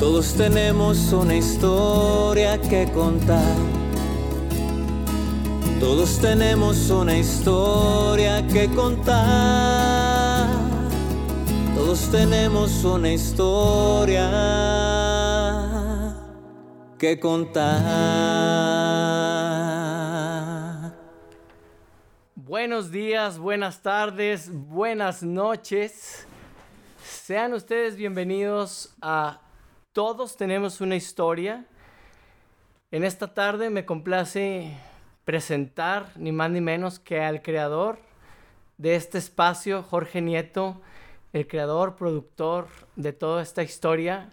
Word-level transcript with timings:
Todos 0.00 0.34
tenemos 0.34 1.12
una 1.12 1.36
historia 1.36 2.60
que 2.60 2.90
contar. 2.92 3.56
Todos 5.78 6.18
tenemos 6.18 6.90
una 6.90 7.16
historia 7.16 8.44
que 8.46 8.68
contar. 8.74 10.48
Todos 11.74 12.10
tenemos 12.10 12.84
una 12.84 13.12
historia 13.12 14.30
que 16.98 17.20
contar. 17.20 17.74
Buenos 22.34 22.90
días, 22.90 23.38
buenas 23.38 23.80
tardes, 23.80 24.50
buenas 24.52 25.22
noches. 25.22 26.26
Sean 27.04 27.54
ustedes 27.54 27.96
bienvenidos 27.96 28.94
a 29.00 29.43
Todos 29.94 30.36
tenemos 30.36 30.80
una 30.80 30.96
historia. 30.96 31.66
En 32.90 33.04
esta 33.04 33.32
tarde 33.32 33.70
me 33.70 33.84
complace 33.86 34.76
presentar 35.24 36.10
ni 36.16 36.32
más 36.32 36.50
ni 36.50 36.60
menos 36.60 36.98
que 36.98 37.20
al 37.20 37.42
creador 37.42 38.00
de 38.76 38.96
este 38.96 39.18
espacio, 39.18 39.84
Jorge 39.84 40.20
Nieto, 40.20 40.82
el 41.32 41.46
creador, 41.46 41.94
productor 41.94 42.66
de 42.96 43.12
toda 43.12 43.40
esta 43.40 43.62
historia. 43.62 44.30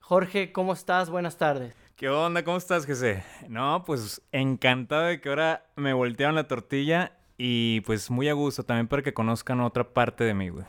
Jorge, 0.00 0.50
¿cómo 0.50 0.72
estás? 0.72 1.10
Buenas 1.10 1.38
tardes. 1.38 1.76
¿Qué 1.94 2.08
onda? 2.08 2.42
¿Cómo 2.42 2.56
estás, 2.56 2.84
José? 2.84 3.22
No, 3.48 3.84
pues 3.86 4.20
encantado 4.32 5.04
de 5.04 5.20
que 5.20 5.28
ahora 5.28 5.64
me 5.76 5.92
voltearon 5.92 6.34
la 6.34 6.48
tortilla 6.48 7.12
y 7.38 7.82
pues 7.82 8.10
muy 8.10 8.28
a 8.28 8.32
gusto 8.32 8.64
también 8.64 8.88
para 8.88 9.02
que 9.02 9.14
conozcan 9.14 9.60
otra 9.60 9.84
parte 9.84 10.24
de 10.24 10.34
mí, 10.34 10.48
güey. 10.48 10.64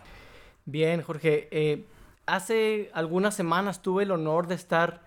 Bien, 0.65 1.01
Jorge. 1.01 1.47
Eh, 1.49 1.83
hace 2.25 2.89
algunas 2.93 3.35
semanas 3.35 3.81
tuve 3.81 4.03
el 4.03 4.11
honor 4.11 4.47
de 4.47 4.55
estar 4.55 5.01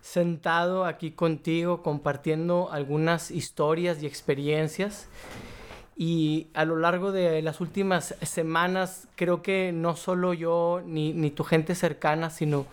sentado 0.00 0.84
aquí 0.84 1.10
contigo 1.10 1.82
compartiendo 1.82 2.68
algunas 2.70 3.30
historias 3.30 4.02
y 4.02 4.06
experiencias. 4.06 5.08
Y 5.96 6.48
a 6.54 6.64
lo 6.64 6.76
largo 6.76 7.10
de 7.10 7.40
las 7.40 7.60
últimas 7.60 8.14
semanas 8.22 9.08
creo 9.16 9.42
que 9.42 9.72
no 9.72 9.96
solo 9.96 10.34
yo 10.34 10.82
ni, 10.84 11.12
ni 11.12 11.30
tu 11.30 11.42
gente 11.42 11.74
cercana, 11.74 12.30
sino 12.30 12.66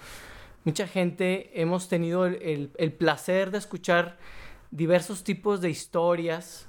mucha 0.66 0.88
gente 0.88 1.50
hemos 1.60 1.88
tenido 1.88 2.26
el, 2.26 2.36
el, 2.42 2.72
el, 2.78 2.92
placer 2.92 3.50
de 3.52 3.60
escuchar 3.60 4.18
diversos 4.72 5.24
tipos 5.24 5.62
de 5.62 5.70
historias 5.70 6.68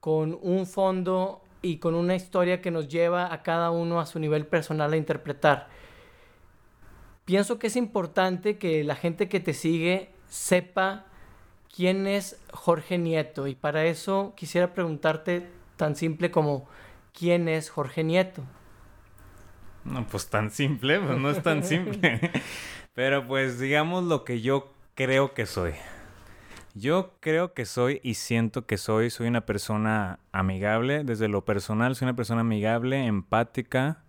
con 0.00 0.36
un 0.42 0.66
fondo 0.66 1.42
y 1.62 1.78
con 1.78 1.94
una 1.94 2.16
historia 2.16 2.60
que 2.60 2.70
nos 2.70 2.88
lleva 2.88 3.32
a 3.32 3.42
cada 3.42 3.70
uno 3.70 4.00
a 4.00 4.06
su 4.06 4.18
nivel 4.18 4.46
personal 4.46 4.92
a 4.92 4.96
interpretar. 4.96 5.68
Pienso 7.26 7.58
que 7.58 7.66
es 7.66 7.74
importante 7.74 8.56
que 8.56 8.84
la 8.84 8.94
gente 8.94 9.28
que 9.28 9.40
te 9.40 9.52
sigue 9.52 10.10
sepa 10.28 11.06
quién 11.74 12.06
es 12.06 12.40
Jorge 12.52 12.98
Nieto 12.98 13.48
y 13.48 13.56
para 13.56 13.84
eso 13.84 14.32
quisiera 14.36 14.72
preguntarte 14.72 15.50
tan 15.76 15.96
simple 15.96 16.30
como 16.30 16.68
¿quién 17.12 17.48
es 17.48 17.68
Jorge 17.68 18.04
Nieto? 18.04 18.44
No, 19.84 20.06
pues 20.06 20.28
tan 20.30 20.52
simple, 20.52 21.00
pues 21.00 21.18
no 21.18 21.28
es 21.28 21.42
tan 21.42 21.64
simple. 21.64 22.20
Pero 22.94 23.26
pues 23.26 23.58
digamos 23.58 24.04
lo 24.04 24.24
que 24.24 24.40
yo 24.40 24.72
creo 24.94 25.34
que 25.34 25.46
soy. 25.46 25.72
Yo 26.74 27.16
creo 27.18 27.54
que 27.54 27.64
soy 27.64 28.00
y 28.04 28.14
siento 28.14 28.66
que 28.66 28.78
soy, 28.78 29.10
soy 29.10 29.26
una 29.26 29.46
persona 29.46 30.20
amigable, 30.30 31.02
desde 31.02 31.26
lo 31.26 31.44
personal 31.44 31.96
soy 31.96 32.06
una 32.06 32.14
persona 32.14 32.42
amigable, 32.42 33.04
empática, 33.04 34.04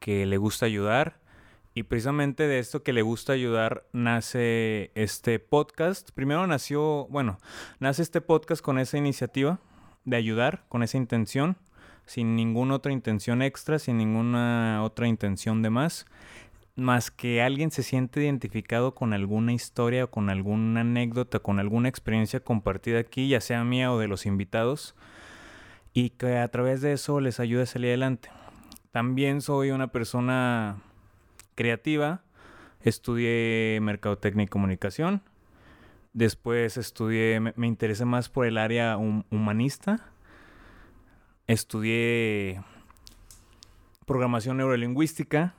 que 0.00 0.26
le 0.26 0.36
gusta 0.36 0.66
ayudar 0.66 1.20
y 1.74 1.84
precisamente 1.84 2.48
de 2.48 2.58
esto 2.58 2.82
que 2.82 2.92
le 2.92 3.02
gusta 3.02 3.32
ayudar 3.32 3.84
nace 3.92 4.90
este 4.94 5.38
podcast. 5.38 6.10
Primero 6.12 6.46
nació, 6.46 7.06
bueno, 7.10 7.38
nace 7.78 8.02
este 8.02 8.20
podcast 8.20 8.62
con 8.62 8.78
esa 8.78 8.98
iniciativa 8.98 9.60
de 10.04 10.16
ayudar, 10.16 10.64
con 10.68 10.82
esa 10.82 10.96
intención, 10.96 11.56
sin 12.06 12.34
ninguna 12.34 12.74
otra 12.74 12.92
intención 12.92 13.40
extra, 13.40 13.78
sin 13.78 13.98
ninguna 13.98 14.82
otra 14.82 15.06
intención 15.06 15.62
de 15.62 15.70
más, 15.70 16.06
más 16.74 17.10
que 17.10 17.42
alguien 17.42 17.70
se 17.70 17.82
siente 17.82 18.22
identificado 18.22 18.94
con 18.94 19.12
alguna 19.12 19.52
historia 19.52 20.04
o 20.04 20.10
con 20.10 20.28
alguna 20.28 20.80
anécdota, 20.80 21.38
con 21.38 21.60
alguna 21.60 21.88
experiencia 21.88 22.40
compartida 22.40 22.98
aquí, 22.98 23.28
ya 23.28 23.40
sea 23.40 23.62
mía 23.64 23.92
o 23.92 23.98
de 23.98 24.08
los 24.08 24.26
invitados, 24.26 24.96
y 25.92 26.10
que 26.10 26.38
a 26.38 26.48
través 26.48 26.80
de 26.80 26.92
eso 26.92 27.20
les 27.20 27.38
ayude 27.38 27.62
a 27.62 27.66
salir 27.66 27.90
adelante. 27.90 28.30
También 28.90 29.40
soy 29.40 29.70
una 29.70 29.92
persona 29.92 30.78
creativa, 31.60 32.22
estudié 32.80 33.78
mercadotecnia 33.82 34.44
y 34.44 34.48
comunicación. 34.48 35.20
Después 36.14 36.78
estudié, 36.78 37.38
me, 37.38 37.66
interesé 37.66 38.06
más 38.06 38.30
por 38.30 38.46
el 38.46 38.56
área 38.56 38.96
hum, 38.96 39.24
humanista. 39.30 40.10
Estudié 41.46 42.62
programación 44.06 44.56
neurolingüística. 44.56 45.54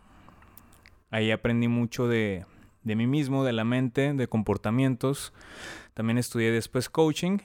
Ahí 1.11 1.29
aprendí 1.29 1.67
mucho 1.67 2.07
de, 2.07 2.47
de 2.81 2.95
mí 2.95 3.06
mismo, 3.06 3.44
de 3.44 3.53
la 3.53 3.63
mente, 3.63 4.13
de 4.13 4.28
comportamientos. 4.28 5.34
También 5.94 6.17
estudié 6.17 6.50
después 6.50 6.90
coaching. 6.90 7.38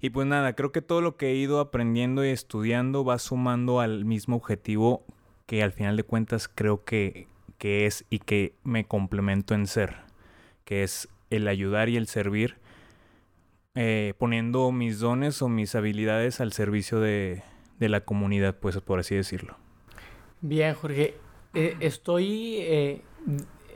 Y 0.00 0.08
pues 0.08 0.26
nada, 0.26 0.54
creo 0.54 0.72
que 0.72 0.80
todo 0.80 1.02
lo 1.02 1.18
que 1.18 1.32
he 1.32 1.34
ido 1.34 1.60
aprendiendo 1.60 2.24
y 2.24 2.30
estudiando 2.30 3.04
va 3.04 3.18
sumando 3.18 3.78
al 3.78 4.06
mismo 4.06 4.36
objetivo 4.36 5.04
que 5.44 5.62
al 5.62 5.72
final 5.72 5.98
de 5.98 6.04
cuentas 6.04 6.48
creo 6.48 6.84
que, 6.84 7.28
que 7.60 7.84
es 7.84 8.06
y 8.08 8.20
que 8.20 8.54
me 8.64 8.86
complemento 8.86 9.54
en 9.54 9.66
ser, 9.66 9.96
que 10.64 10.82
es 10.82 11.08
el 11.28 11.46
ayudar 11.46 11.90
y 11.90 11.98
el 11.98 12.06
servir, 12.06 12.56
eh, 13.74 14.14
poniendo 14.16 14.72
mis 14.72 14.98
dones 14.98 15.42
o 15.42 15.48
mis 15.50 15.74
habilidades 15.74 16.40
al 16.40 16.54
servicio 16.54 17.00
de, 17.00 17.42
de, 17.78 17.88
la 17.90 18.00
comunidad, 18.00 18.56
pues 18.56 18.78
por 18.78 18.98
así 18.98 19.14
decirlo. 19.14 19.58
Bien, 20.40 20.74
Jorge, 20.74 21.14
eh, 21.52 21.76
estoy 21.80 22.56
eh, 22.60 23.02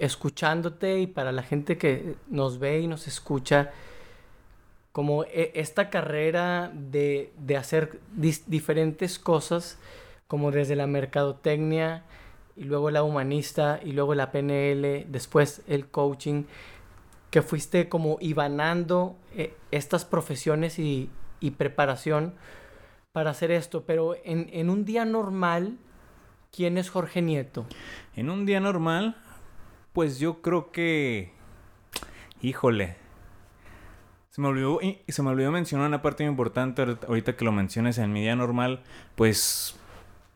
escuchándote 0.01 1.01
y 1.01 1.07
para 1.07 1.31
la 1.31 1.43
gente 1.43 1.77
que 1.77 2.15
nos 2.31 2.59
ve 2.59 2.81
y 2.81 2.87
nos 2.87 3.07
escucha, 3.07 3.71
como 4.93 5.25
esta 5.25 5.91
carrera 5.91 6.73
de, 6.73 7.33
de 7.37 7.57
hacer 7.59 8.01
diferentes 8.17 9.19
cosas, 9.19 9.79
como 10.27 10.53
desde 10.53 10.75
la 10.75 10.87
mercadotecnia, 10.87 12.05
y 12.57 12.65
luego 12.65 12.91
la 12.91 13.03
humanista 13.03 13.81
y 13.85 13.93
luego 13.93 14.15
la 14.15 14.31
PNL, 14.31 15.07
después 15.09 15.63
el 15.67 15.89
coaching, 15.89 16.45
que 17.31 17.43
fuiste 17.43 17.89
como 17.89 18.19
ibanando 18.21 19.17
eh, 19.35 19.57
estas 19.71 20.05
profesiones 20.05 20.79
y, 20.79 21.11
y, 21.41 21.51
preparación 21.53 22.35
para 23.13 23.31
hacer 23.31 23.51
esto, 23.51 23.85
pero 23.85 24.15
en, 24.25 24.49
en, 24.53 24.71
un 24.71 24.85
día 24.85 25.05
normal, 25.05 25.77
¿quién 26.53 26.79
es 26.79 26.91
Jorge 26.91 27.23
Nieto? 27.23 27.67
En 28.15 28.31
un 28.31 28.47
día 28.47 28.61
normal, 28.61 29.17
pues 29.93 30.21
yo 30.21 30.43
creo 30.43 30.71
que, 30.71 31.33
híjole, 32.41 32.97
se 34.31 34.41
me 34.41 34.49
olvidó, 34.49 34.81
se 35.07 35.23
me 35.23 35.31
olvidó 35.31 35.53
mencionar 35.53 35.87
una 35.89 36.03
parte 36.03 36.25
importante 36.25 36.83
ahorita 37.07 37.37
que 37.37 37.45
lo 37.45 37.53
menciones 37.53 37.99
en 37.99 38.13
mi 38.13 38.21
día 38.21 38.35
normal, 38.35 38.83
pues 39.15 39.77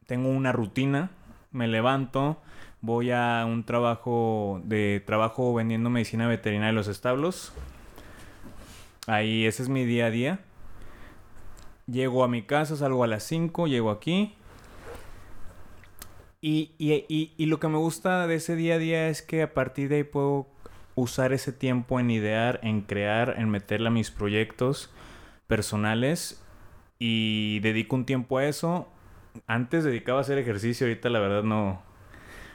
tengo 0.06 0.28
una 0.28 0.52
rutina 0.52 1.10
me 1.50 1.68
levanto, 1.68 2.40
voy 2.80 3.10
a 3.10 3.44
un 3.46 3.64
trabajo 3.64 4.60
de 4.64 5.02
trabajo 5.04 5.54
vendiendo 5.54 5.90
medicina 5.90 6.28
veterinaria 6.28 6.70
en 6.70 6.74
los 6.74 6.88
establos. 6.88 7.52
Ahí 9.06 9.46
ese 9.46 9.62
es 9.62 9.68
mi 9.68 9.84
día 9.84 10.06
a 10.06 10.10
día. 10.10 10.40
Llego 11.86 12.22
a 12.22 12.28
mi 12.28 12.42
casa, 12.42 12.76
salgo 12.76 13.02
a 13.04 13.06
las 13.06 13.22
5, 13.24 13.66
llego 13.66 13.90
aquí. 13.90 14.34
Y, 16.40 16.72
y, 16.78 16.92
y, 17.08 17.32
y, 17.36 17.46
lo 17.46 17.58
que 17.58 17.66
me 17.66 17.78
gusta 17.78 18.26
de 18.28 18.36
ese 18.36 18.54
día 18.54 18.74
a 18.74 18.78
día 18.78 19.08
es 19.08 19.22
que 19.22 19.42
a 19.42 19.54
partir 19.54 19.88
de 19.88 19.96
ahí 19.96 20.04
puedo 20.04 20.46
usar 20.94 21.32
ese 21.32 21.52
tiempo 21.52 21.98
en 21.98 22.10
idear, 22.10 22.60
en 22.62 22.82
crear, 22.82 23.34
en 23.38 23.48
meterle 23.48 23.88
a 23.88 23.90
mis 23.90 24.10
proyectos 24.10 24.90
personales. 25.48 26.44
Y 27.00 27.60
dedico 27.60 27.96
un 27.96 28.04
tiempo 28.04 28.38
a 28.38 28.44
eso 28.44 28.88
antes 29.46 29.84
dedicaba 29.84 30.18
a 30.18 30.20
hacer 30.22 30.38
ejercicio, 30.38 30.86
ahorita 30.86 31.08
la 31.08 31.20
verdad 31.20 31.42
no, 31.42 31.82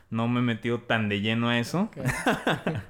no 0.10 0.28
me 0.28 0.40
he 0.40 0.44
metido 0.44 0.80
tan 0.80 1.10
de 1.10 1.22
lleno 1.22 1.50
a 1.50 1.60
eso. 1.60 1.84
Okay. 1.84 2.04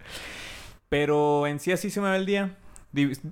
Pero 0.90 1.48
en 1.48 1.60
sí 1.60 1.72
así 1.72 1.90
se 1.90 2.02
me 2.02 2.08
va 2.08 2.16
el 2.16 2.26
día. 2.26 2.58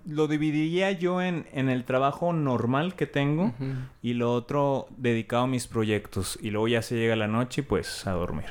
Lo 0.07 0.27
dividiría 0.27 0.91
yo 0.91 1.21
en, 1.21 1.45
en 1.53 1.69
el 1.69 1.83
trabajo 1.83 2.33
normal 2.33 2.95
que 2.95 3.05
tengo 3.05 3.43
uh 3.43 3.53
-huh. 3.59 3.75
y 4.01 4.13
lo 4.13 4.33
otro 4.33 4.87
dedicado 4.97 5.43
a 5.43 5.47
mis 5.47 5.67
proyectos. 5.67 6.39
Y 6.41 6.49
luego 6.49 6.67
ya 6.67 6.81
se 6.81 6.95
llega 6.95 7.15
la 7.15 7.27
noche 7.27 7.61
y 7.61 7.63
pues 7.63 8.07
a 8.07 8.11
dormir. 8.13 8.47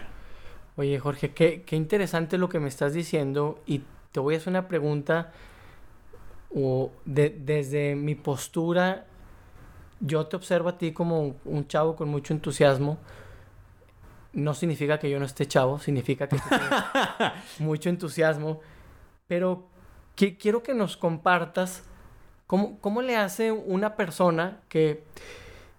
Oye 0.76 0.98
Jorge, 1.00 1.32
qué, 1.32 1.62
qué 1.62 1.74
interesante 1.74 2.38
lo 2.38 2.48
que 2.48 2.60
me 2.60 2.68
estás 2.68 2.92
diciendo 2.94 3.60
y 3.66 3.82
te 4.12 4.20
voy 4.20 4.34
a 4.34 4.38
hacer 4.38 4.50
una 4.52 4.68
pregunta 4.68 5.32
o 6.54 6.92
de, 7.04 7.30
desde 7.30 7.96
mi 7.96 8.14
postura 8.14 9.06
yo 10.00 10.26
te 10.26 10.36
observo 10.36 10.70
a 10.70 10.78
ti 10.78 10.92
como 10.92 11.36
un 11.44 11.68
chavo 11.68 11.94
con 11.94 12.08
mucho 12.08 12.34
entusiasmo 12.34 12.98
no 14.32 14.54
significa 14.54 14.98
que 14.98 15.10
yo 15.10 15.18
no 15.18 15.24
esté 15.24 15.46
chavo, 15.46 15.78
significa 15.78 16.28
que 16.28 16.36
mucho 17.58 17.88
entusiasmo. 17.88 18.60
Pero 19.26 19.68
quiero 20.14 20.62
que 20.62 20.74
nos 20.74 20.96
compartas 20.96 21.84
cómo, 22.46 22.78
cómo 22.80 23.02
le 23.02 23.16
hace 23.16 23.52
una 23.52 23.96
persona 23.96 24.60
que 24.68 25.04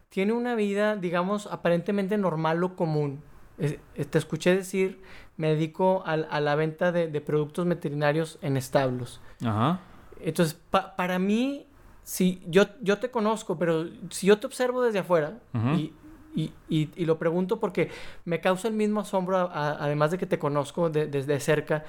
tiene 0.10 0.34
una 0.34 0.56
vida, 0.56 0.96
digamos, 0.96 1.48
aparentemente 1.48 2.18
normal 2.18 2.64
o 2.64 2.76
común. 2.76 3.22
te 3.58 4.18
escuché 4.18 4.56
decir, 4.56 5.02
me 5.38 5.50
dedico 5.50 6.04
a, 6.06 6.18
la 6.18 6.56
venta 6.56 6.92
de, 6.92 7.22
productos 7.22 7.66
veterinarios 7.68 8.38
en 8.42 8.58
establos. 8.58 9.22
Ajá. 9.44 9.80
Entonces, 10.20 10.60
para 10.70 11.20
mí, 11.20 11.66
si 12.12 12.44
yo, 12.46 12.66
yo 12.82 13.00
te 13.00 13.10
conozco, 13.10 13.58
pero 13.58 13.88
si 14.10 14.28
yo 14.28 14.38
te 14.38 14.46
observo 14.46 14.82
desde 14.82 15.00
afuera 15.00 15.40
y, 15.78 15.94
y, 16.36 16.52
y, 16.68 17.06
lo 17.06 17.18
pregunto 17.18 17.62
porque 17.62 17.90
me 18.26 18.42
causa 18.42 18.68
el 18.68 18.74
mismo 18.74 19.00
asombro, 19.00 19.50
además 19.50 20.12
de 20.12 20.18
que 20.18 20.26
te 20.26 20.38
conozco 20.38 20.90
desde 20.90 21.40
cerca, 21.40 21.86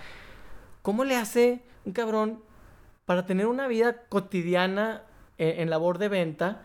¿cómo 0.83 1.03
le 1.03 1.17
hace 1.17 1.65
un 1.85 1.93
cabrón 1.93 2.39
para 3.05 3.27
tener 3.27 3.49
una 3.49 3.67
vida 3.67 4.05
cotidiana 4.09 5.03
en, 5.39 5.69
labor 5.69 5.99
de 5.99 6.09
venta 6.09 6.63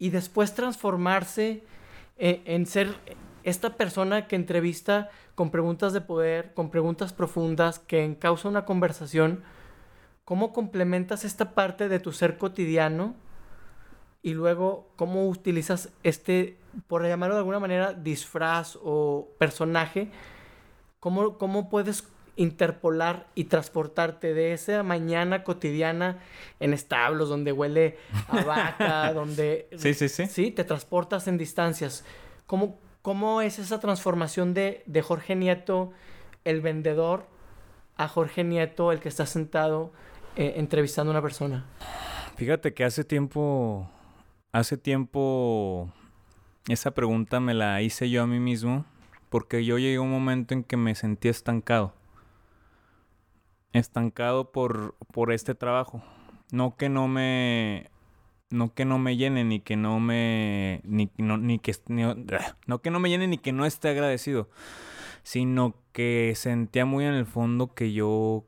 y 0.00 0.10
después 0.10 0.52
transformarse 0.52 1.62
en, 2.18 2.42
en 2.44 2.66
ser 2.66 2.92
esta 3.44 3.76
persona 3.76 4.26
que 4.26 4.34
entrevista 4.34 5.10
con 5.36 5.52
preguntas 5.52 5.92
de 5.92 6.00
poder, 6.00 6.54
con 6.54 6.72
preguntas 6.72 7.12
profundas, 7.12 7.78
que 7.78 8.04
encausa 8.04 8.48
una 8.48 8.64
conversación? 8.64 9.44
¿Cómo 10.24 10.52
complementas 10.52 11.24
esta 11.24 11.54
parte 11.54 11.88
de 11.88 11.98
tu 11.98 12.12
ser 12.12 12.38
cotidiano? 12.38 13.16
y 14.22 14.34
luego 14.34 14.90
cómo 14.96 15.28
utilizas 15.28 15.90
este, 16.02 16.58
por 16.86 17.06
llamarlo 17.06 17.34
de 17.34 17.40
alguna 17.40 17.58
manera, 17.58 17.94
disfraz 17.94 18.78
o 18.82 19.28
personaje, 19.38 20.10
cómo, 20.98 21.38
cómo 21.38 21.68
puedes 21.68 22.04
interpolar 22.36 23.26
y 23.34 23.44
transportarte 23.44 24.34
de 24.34 24.52
esa 24.52 24.82
mañana 24.82 25.42
cotidiana 25.44 26.18
en 26.58 26.72
establos 26.72 27.28
donde 27.28 27.52
huele 27.52 27.98
a 28.28 28.44
vaca, 28.44 29.12
donde... 29.14 29.68
Sí, 29.76 29.94
sí, 29.94 30.08
sí. 30.08 30.26
Sí, 30.26 30.50
te 30.50 30.64
transportas 30.64 31.26
en 31.28 31.36
distancias. 31.36 32.04
¿Cómo, 32.46 32.78
cómo 33.02 33.42
es 33.42 33.58
esa 33.58 33.80
transformación 33.80 34.54
de, 34.54 34.82
de 34.86 35.02
Jorge 35.02 35.34
Nieto, 35.34 35.92
el 36.44 36.60
vendedor, 36.60 37.26
a 37.96 38.08
Jorge 38.08 38.44
Nieto, 38.44 38.92
el 38.92 39.00
que 39.00 39.10
está 39.10 39.26
sentado 39.26 39.92
eh, 40.40 40.54
entrevistando 40.56 41.10
a 41.10 41.12
una 41.12 41.22
persona? 41.22 41.66
Fíjate 42.36 42.74
que 42.74 42.84
hace 42.84 43.04
tiempo 43.04 43.88
Hace 44.52 44.76
tiempo 44.76 45.92
esa 46.68 46.90
pregunta 46.90 47.38
me 47.38 47.54
la 47.54 47.82
hice 47.82 48.10
yo 48.10 48.24
a 48.24 48.26
mí 48.26 48.40
mismo 48.40 48.84
porque 49.28 49.64
yo 49.64 49.78
llegué 49.78 49.96
a 49.96 50.00
un 50.00 50.10
momento 50.10 50.54
en 50.54 50.64
que 50.64 50.76
me 50.76 50.96
sentí 50.96 51.28
estancado. 51.28 51.94
Estancado 53.72 54.50
por, 54.50 54.96
por 55.12 55.32
este 55.32 55.54
trabajo. 55.54 56.02
No 56.50 56.76
que 56.76 56.88
no 56.88 57.06
me 57.06 57.90
no 58.50 58.74
que 58.74 58.84
no 58.84 58.98
me 58.98 59.16
llene 59.16 59.44
ni 59.44 59.60
que 59.60 59.76
no 59.76 60.00
me 60.00 60.80
ni, 60.82 61.08
no, 61.18 61.38
ni 61.38 61.60
que 61.60 61.72
no 62.66 62.82
que 62.82 62.90
no 62.90 62.98
me 62.98 63.08
llene 63.08 63.28
ni 63.28 63.38
que 63.38 63.52
no 63.52 63.66
esté 63.66 63.90
agradecido, 63.90 64.50
sino 65.22 65.76
que 65.92 66.32
sentía 66.34 66.84
muy 66.84 67.04
en 67.04 67.14
el 67.14 67.26
fondo 67.26 67.72
que 67.72 67.92
yo 67.92 68.46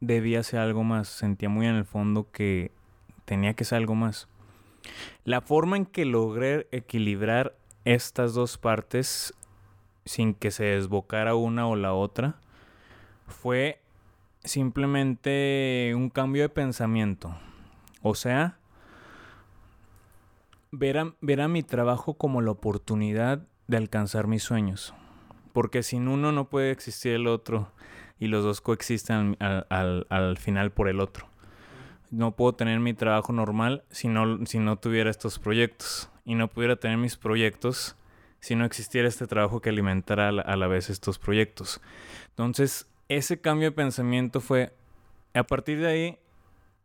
debía 0.00 0.40
hacer 0.40 0.60
algo 0.60 0.82
más, 0.82 1.08
sentía 1.08 1.48
muy 1.48 1.66
en 1.66 1.76
el 1.76 1.84
fondo 1.84 2.30
que 2.32 2.72
tenía 3.24 3.54
que 3.54 3.64
hacer 3.64 3.78
algo 3.78 3.94
más. 3.94 4.28
La 5.24 5.40
forma 5.40 5.76
en 5.76 5.86
que 5.86 6.04
logré 6.04 6.66
equilibrar 6.72 7.54
estas 7.84 8.34
dos 8.34 8.58
partes 8.58 9.34
sin 10.04 10.34
que 10.34 10.50
se 10.50 10.64
desbocara 10.64 11.34
una 11.34 11.66
o 11.66 11.76
la 11.76 11.92
otra 11.92 12.36
fue 13.26 13.80
simplemente 14.44 15.92
un 15.94 16.10
cambio 16.10 16.42
de 16.42 16.48
pensamiento. 16.48 17.36
O 18.02 18.14
sea, 18.14 18.58
ver 20.72 20.98
a, 20.98 21.48
mi 21.48 21.62
trabajo 21.62 22.14
como 22.14 22.40
la 22.40 22.52
oportunidad 22.52 23.42
de 23.68 23.76
alcanzar 23.76 24.26
mis 24.26 24.42
sueños. 24.42 24.94
Porque 25.52 25.82
sin 25.82 26.08
uno 26.08 26.32
no 26.32 26.48
puede 26.48 26.70
existir 26.70 27.12
el 27.12 27.26
otro 27.26 27.70
y 28.20 28.28
los 28.28 28.44
dos 28.44 28.60
coexisten 28.60 29.36
al 29.40 30.36
final 30.38 30.70
por 30.70 30.88
el 30.88 31.00
otro 31.00 31.30
no 32.10 32.32
puedo 32.32 32.54
tener 32.54 32.80
mi 32.80 32.92
trabajo 32.92 33.32
normal 33.32 33.84
si 33.90 34.08
no, 34.08 34.44
si 34.46 34.58
no 34.58 34.76
tuviera 34.76 35.10
estos 35.10 35.38
proyectos. 35.38 36.10
Y 36.24 36.34
no 36.34 36.48
pudiera 36.48 36.76
tener 36.76 36.98
mis 36.98 37.16
proyectos 37.16 37.96
si 38.40 38.54
no 38.54 38.64
existiera 38.64 39.08
este 39.08 39.26
trabajo 39.26 39.60
que 39.60 39.70
alimentara 39.70 40.28
a 40.28 40.56
la, 40.56 40.66
vez 40.66 40.90
estos 40.90 41.18
proyectos. 41.18 41.80
Entonces, 42.30 42.86
ese 43.08 43.40
cambio 43.40 43.70
de 43.70 43.76
pensamiento 43.76 44.40
fue, 44.40 44.72
a 45.34 45.42
partir 45.42 45.80
de 45.80 45.88
ahí, 45.88 46.18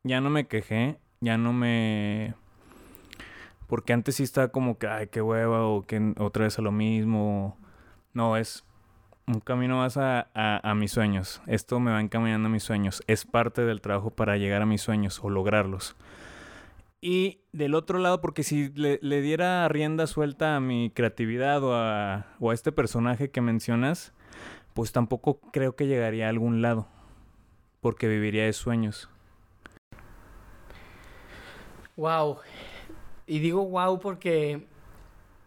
ya 0.03 0.21
no 0.21 0.29
me 0.29 0.47
quejé, 0.47 0.97
ya 1.21 1.37
no 1.37 1.53
me... 1.53 2.33
Porque 3.67 3.93
antes 3.93 4.15
sí 4.15 4.23
estaba 4.23 4.49
como 4.49 4.77
que, 4.77 4.87
ay, 4.87 5.07
qué 5.07 5.21
hueva, 5.21 5.65
o 5.65 5.85
que 5.85 6.13
otra 6.17 6.43
vez 6.43 6.59
a 6.59 6.61
lo 6.61 6.71
mismo. 6.71 7.57
No, 8.13 8.37
es 8.37 8.63
un 9.27 9.39
camino 9.39 9.77
más 9.77 9.97
a, 9.97 10.73
mis 10.75 10.91
sueños. 10.91 11.41
Esto 11.47 11.79
me 11.79 11.91
va 11.91 12.01
encaminando 12.01 12.47
a 12.47 12.51
mis 12.51 12.63
sueños. 12.63 13.01
Es 13.07 13.25
parte 13.25 13.63
del 13.65 13.81
trabajo 13.81 14.11
para 14.11 14.37
llegar 14.37 14.61
a 14.61 14.65
mis 14.65 14.81
sueños 14.81 15.19
o 15.23 15.29
lograrlos. 15.29 15.95
Y 17.01 17.39
del 17.51 17.75
otro 17.75 17.99
lado, 17.99 18.21
porque 18.21 18.43
si 18.43 18.69
le, 18.69 19.21
diera 19.21 19.67
rienda 19.67 20.07
suelta 20.07 20.55
a 20.55 20.59
mi 20.59 20.91
creatividad 20.91 21.63
o 21.63 21.75
a, 21.75 22.27
o 22.39 22.51
a 22.51 22.53
este 22.53 22.71
personaje 22.71 23.31
que 23.31 23.41
mencionas, 23.41 24.13
pues 24.73 24.91
tampoco 24.91 25.39
creo 25.51 25.75
que 25.75 25.87
llegaría 25.87 26.27
a 26.27 26.29
algún 26.29 26.61
lado. 26.61 26.87
Porque 27.81 28.07
viviría 28.07 28.45
de 28.45 28.53
sueños. 28.53 29.09
Wow. 31.95 32.37
Y 33.27 33.39
digo 33.39 33.65
wow 33.65 33.99
porque, 33.99 34.67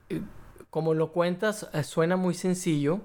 eh, 0.08 0.22
como 0.70 0.94
lo 0.94 1.12
cuentas, 1.12 1.68
eh, 1.72 1.82
suena 1.84 2.16
muy 2.16 2.34
sencillo 2.34 3.00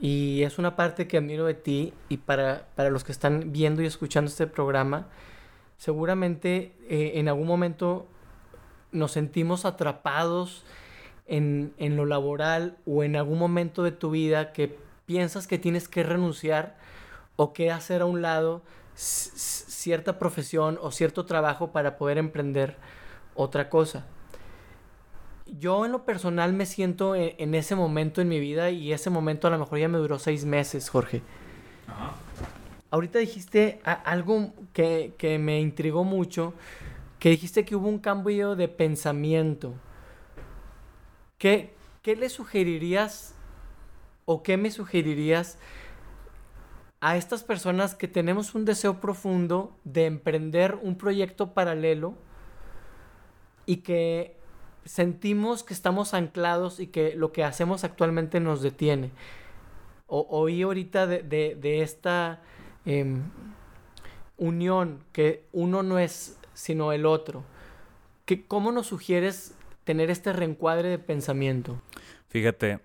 y 0.00 0.42
es 0.42 0.58
una 0.58 0.76
parte 0.76 1.06
que 1.06 1.18
admiro 1.18 1.46
de 1.46 1.54
ti 1.54 1.92
y 2.08 2.18
para, 2.18 2.66
para, 2.74 2.90
los 2.90 3.04
que 3.04 3.12
están 3.12 3.52
viendo 3.52 3.82
y 3.82 3.86
escuchando 3.86 4.28
este 4.28 4.46
programa, 4.46 5.06
seguramente 5.76 6.74
eh, 6.88 7.12
en 7.14 7.28
algún 7.28 7.46
momento 7.46 8.06
nos 8.92 9.12
sentimos 9.12 9.64
atrapados 9.64 10.64
en, 11.26 11.72
en, 11.78 11.96
lo 11.96 12.06
laboral 12.06 12.76
o 12.86 13.02
en 13.02 13.16
algún 13.16 13.38
momento 13.38 13.82
de 13.82 13.92
tu 13.92 14.10
vida 14.10 14.52
que 14.52 14.78
piensas 15.06 15.46
que 15.46 15.58
tienes 15.58 15.88
que 15.88 16.02
renunciar 16.02 16.76
o 17.36 17.52
que 17.52 17.70
hacer 17.70 18.02
a 18.02 18.06
un 18.06 18.22
lado 18.22 18.62
cierta 18.94 20.18
profesión 20.18 20.78
o 20.80 20.90
cierto 20.90 21.24
trabajo 21.24 21.72
para 21.72 21.96
poder 21.96 22.18
emprender 22.18 22.76
otra 23.34 23.68
cosa 23.68 24.06
yo 25.58 25.84
en 25.84 25.92
lo 25.92 26.04
personal 26.04 26.52
me 26.52 26.66
siento 26.66 27.14
e, 27.14 27.36
en, 27.38 27.54
ese 27.54 27.74
momento 27.74 28.20
en 28.20 28.28
mi 28.28 28.40
vida 28.40 28.70
y 28.70 28.92
ese 28.92 29.10
momento 29.10 29.46
a 29.46 29.50
lo 29.50 29.58
mejor 29.58 29.78
ya 29.78 29.88
me 29.88 29.98
duró 29.98 30.18
seis 30.18 30.44
meses, 30.44 30.88
Jorge. 30.88 31.22
Ajá. 31.86 32.14
Ahorita 32.94 33.18
dijiste 33.18 33.80
algo 33.82 34.52
que, 34.72 35.14
que, 35.18 35.36
me 35.40 35.60
intrigó 35.60 36.04
mucho, 36.04 36.54
que 37.18 37.30
dijiste 37.30 37.64
que 37.64 37.74
hubo 37.74 37.88
un 37.88 37.98
cambio 37.98 38.54
de 38.54 38.68
pensamiento. 38.68 39.74
¿Qué, 41.38 41.74
qué 42.02 42.14
le 42.14 42.28
sugerirías 42.28 43.34
o 44.26 44.44
qué 44.44 44.56
me 44.56 44.70
sugerirías 44.70 45.58
a 47.00 47.16
estas 47.16 47.42
personas 47.42 47.96
que 47.96 48.06
tenemos 48.06 48.54
un 48.54 48.64
deseo 48.64 49.00
profundo 49.00 49.76
de 49.82 50.06
emprender 50.06 50.78
un 50.80 50.96
proyecto 50.96 51.52
paralelo 51.52 52.14
y 53.66 53.78
que 53.78 54.36
sentimos 54.84 55.62
que 55.62 55.74
estamos 55.74 56.14
anclados 56.14 56.80
y 56.80 56.86
que 56.88 57.14
lo 57.14 57.32
que 57.32 57.44
hacemos 57.44 57.84
actualmente 57.84 58.40
nos 58.40 58.62
detiene. 58.62 59.10
O, 60.06 60.26
oí 60.30 60.62
ahorita 60.62 61.06
de, 61.06 61.82
esta 61.82 62.42
em, 62.84 63.22
unión 64.36 65.02
que 65.12 65.44
uno 65.52 65.82
no 65.82 65.98
es 65.98 66.38
sino 66.52 66.92
el 66.92 67.06
otro. 67.06 67.44
Que, 68.24 68.46
¿Cómo 68.46 68.72
nos 68.72 68.86
sugieres 68.86 69.54
tener 69.84 70.10
este 70.10 70.32
reencuadre 70.32 70.88
de 70.88 70.98
pensamiento? 70.98 71.80
Fíjate, 72.28 72.80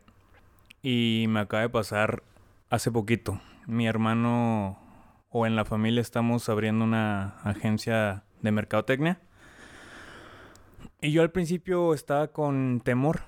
y 0.81 1.25
me 1.29 1.41
acaba 1.41 1.61
de 1.61 1.69
pasar 1.69 2.23
hace 2.69 2.91
poquito. 2.91 3.39
Mi 3.67 3.87
hermano 3.87 4.79
o 5.29 5.45
en 5.45 5.55
la 5.55 5.65
familia 5.65 6.01
estamos 6.01 6.49
abriendo 6.49 6.83
una 6.85 7.39
agencia 7.43 8.23
de 8.41 8.51
mercadotecnia 8.51 9.19
y 11.01 11.11
yo 11.11 11.21
al 11.21 11.31
principio 11.31 11.93
estaba 11.93 12.27
con 12.27 12.81
temor. 12.83 13.21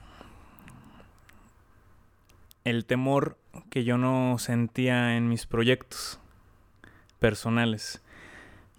El 2.64 2.86
temor 2.86 3.38
que 3.70 3.84
yo 3.84 3.98
no 3.98 4.38
sentía 4.38 5.16
en 5.16 5.30
mis 5.30 5.46
proyectos 5.48 6.20
personales. 7.20 8.02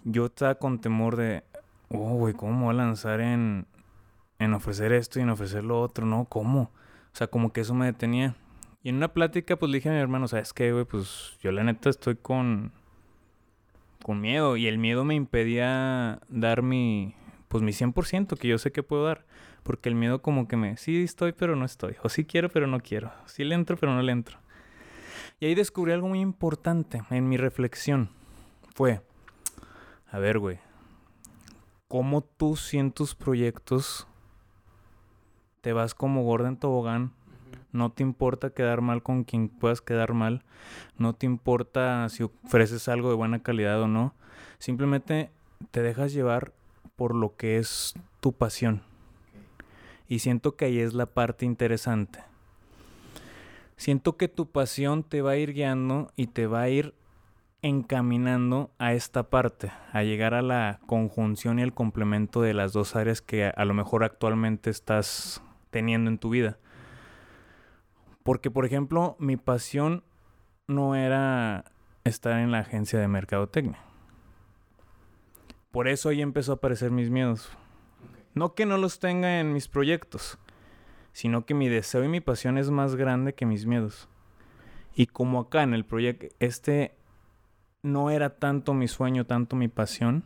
Yo 0.03 0.27
estaba 0.27 0.55
con 0.55 0.79
temor 0.79 1.15
de, 1.15 1.43
oh, 1.89 2.15
güey, 2.15 2.33
¿cómo 2.33 2.65
voy 2.65 2.75
a 2.75 2.77
lanzar 2.77 3.19
en, 3.21 3.65
en 4.39 4.53
ofrecer 4.53 4.93
esto 4.93 5.19
y 5.19 5.23
en 5.23 5.29
ofrecer 5.29 5.63
lo 5.63 5.81
otro? 5.81 6.05
No, 6.05 6.25
¿cómo? 6.25 6.71
O 7.13 7.15
sea, 7.15 7.27
como 7.27 7.51
que 7.51 7.61
eso 7.61 7.73
me 7.73 7.85
detenía. 7.85 8.35
Y 8.83 8.89
en 8.89 8.97
una 8.97 9.13
plática, 9.13 9.55
pues 9.55 9.71
le 9.71 9.77
dije 9.77 9.89
a 9.89 9.93
mi 9.93 9.99
hermano, 9.99 10.27
¿sabes 10.27 10.51
qué, 10.51 10.73
güey? 10.73 10.83
Pues 10.83 11.37
yo 11.41 11.51
la 11.51 11.63
neta 11.63 11.89
estoy 11.89 12.15
con. 12.15 12.73
con 14.03 14.19
miedo. 14.19 14.57
Y 14.57 14.67
el 14.67 14.77
miedo 14.77 15.05
me 15.05 15.15
impedía 15.15 16.19
dar 16.27 16.61
mi. 16.63 17.15
Pues 17.53 17.61
mi 17.61 17.71
100%, 17.71 18.35
que 18.35 18.47
yo 18.47 18.57
sé 18.57 18.71
que 18.71 18.81
puedo 18.81 19.05
dar. 19.05 19.27
Porque 19.61 19.87
el 19.87 19.93
miedo, 19.93 20.23
como 20.23 20.47
que 20.47 20.57
me. 20.57 20.75
Sí 20.75 21.03
estoy, 21.03 21.33
pero 21.33 21.55
no 21.55 21.65
estoy. 21.65 21.97
O 22.01 22.09
sí 22.09 22.25
quiero, 22.25 22.49
pero 22.49 22.65
no 22.65 22.79
quiero. 22.79 23.11
Sí 23.27 23.43
le 23.43 23.53
entro, 23.53 23.77
pero 23.77 23.93
no 23.93 24.01
le 24.01 24.11
entro. 24.11 24.39
Y 25.39 25.45
ahí 25.45 25.53
descubrí 25.53 25.91
algo 25.91 26.07
muy 26.07 26.19
importante 26.19 27.03
en 27.11 27.29
mi 27.29 27.37
reflexión. 27.37 28.09
Fue. 28.73 29.01
A 30.09 30.17
ver, 30.17 30.39
güey. 30.39 30.57
¿Cómo 31.87 32.23
tú 32.23 32.57
en 32.71 32.91
tus 32.91 33.13
proyectos 33.13 34.07
te 35.61 35.73
vas 35.73 35.93
como 35.93 36.23
gorda 36.23 36.47
en 36.47 36.57
tobogán? 36.57 37.13
No 37.71 37.91
te 37.91 38.01
importa 38.01 38.49
quedar 38.49 38.81
mal 38.81 39.03
con 39.03 39.25
quien 39.25 39.47
puedas 39.47 39.79
quedar 39.79 40.13
mal. 40.13 40.43
No 40.97 41.13
te 41.13 41.27
importa 41.27 42.09
si 42.09 42.23
ofreces 42.23 42.87
algo 42.87 43.09
de 43.09 43.15
buena 43.15 43.43
calidad 43.43 43.79
o 43.79 43.87
no. 43.87 44.15
Simplemente 44.57 45.29
te 45.69 45.83
dejas 45.83 46.13
llevar 46.13 46.51
por 46.95 47.15
lo 47.15 47.35
que 47.35 47.57
es 47.57 47.93
tu 48.19 48.33
pasión. 48.33 48.83
Y 50.07 50.19
siento 50.19 50.55
que 50.55 50.65
ahí 50.65 50.79
es 50.79 50.93
la 50.93 51.07
parte 51.07 51.45
interesante. 51.45 52.19
Siento 53.77 54.17
que 54.17 54.27
tu 54.27 54.49
pasión 54.49 55.03
te 55.03 55.21
va 55.21 55.31
a 55.31 55.37
ir 55.37 55.53
guiando 55.53 56.11
y 56.15 56.27
te 56.27 56.47
va 56.47 56.61
a 56.61 56.69
ir 56.69 56.93
encaminando 57.63 58.71
a 58.77 58.93
esta 58.93 59.23
parte, 59.23 59.71
a 59.93 60.03
llegar 60.03 60.33
a 60.33 60.41
la 60.41 60.79
conjunción 60.85 61.59
y 61.59 61.63
el 61.63 61.73
complemento 61.73 62.41
de 62.41 62.53
las 62.53 62.73
dos 62.73 62.95
áreas 62.95 63.21
que 63.21 63.45
a, 63.45 63.65
lo 63.65 63.73
mejor 63.73 64.03
actualmente 64.03 64.69
estás 64.69 65.41
teniendo 65.71 66.11
en 66.11 66.17
tu 66.17 66.29
vida. 66.29 66.57
Porque, 68.21 68.51
por 68.51 68.65
ejemplo, 68.65 69.15
mi 69.17 69.37
pasión 69.37 70.03
no 70.67 70.95
era 70.95 71.65
estar 72.03 72.39
en 72.39 72.51
la 72.51 72.59
agencia 72.59 72.99
de 72.99 73.07
mercadotecnia. 73.07 73.79
Por 75.73 75.87
eso 75.87 76.09
ahí 76.09 76.21
empezó 76.21 76.51
a 76.51 76.55
aparecer 76.55 76.91
mis 76.91 77.09
miedos. 77.09 77.49
No 78.35 78.53
que 78.53 78.67
no 78.67 78.77
los 78.77 78.99
tenga 78.99 79.39
en 79.39 79.53
mis 79.53 79.67
proyectos, 79.67 80.37
sino 81.13 81.47
que 81.47 81.55
mi 81.55 81.67
deseo 81.67 82.03
y 82.03 82.07
mi 82.07 82.21
pasión 82.21 82.59
es 82.59 82.69
más 82.69 82.95
grande 82.95 83.33
que 83.33 83.47
mis 83.47 83.65
miedos. 83.65 84.07
Y 84.93 85.07
como 85.07 85.39
acá 85.39 85.63
en 85.63 85.73
el 85.73 85.83
proyecto, 85.83 86.27
este 86.37 86.93
no 87.81 88.11
era 88.11 88.37
tanto 88.37 88.75
mi 88.75 88.87
sueño, 88.87 89.25
tanto 89.25 89.55
mi 89.55 89.67
pasión, 89.67 90.25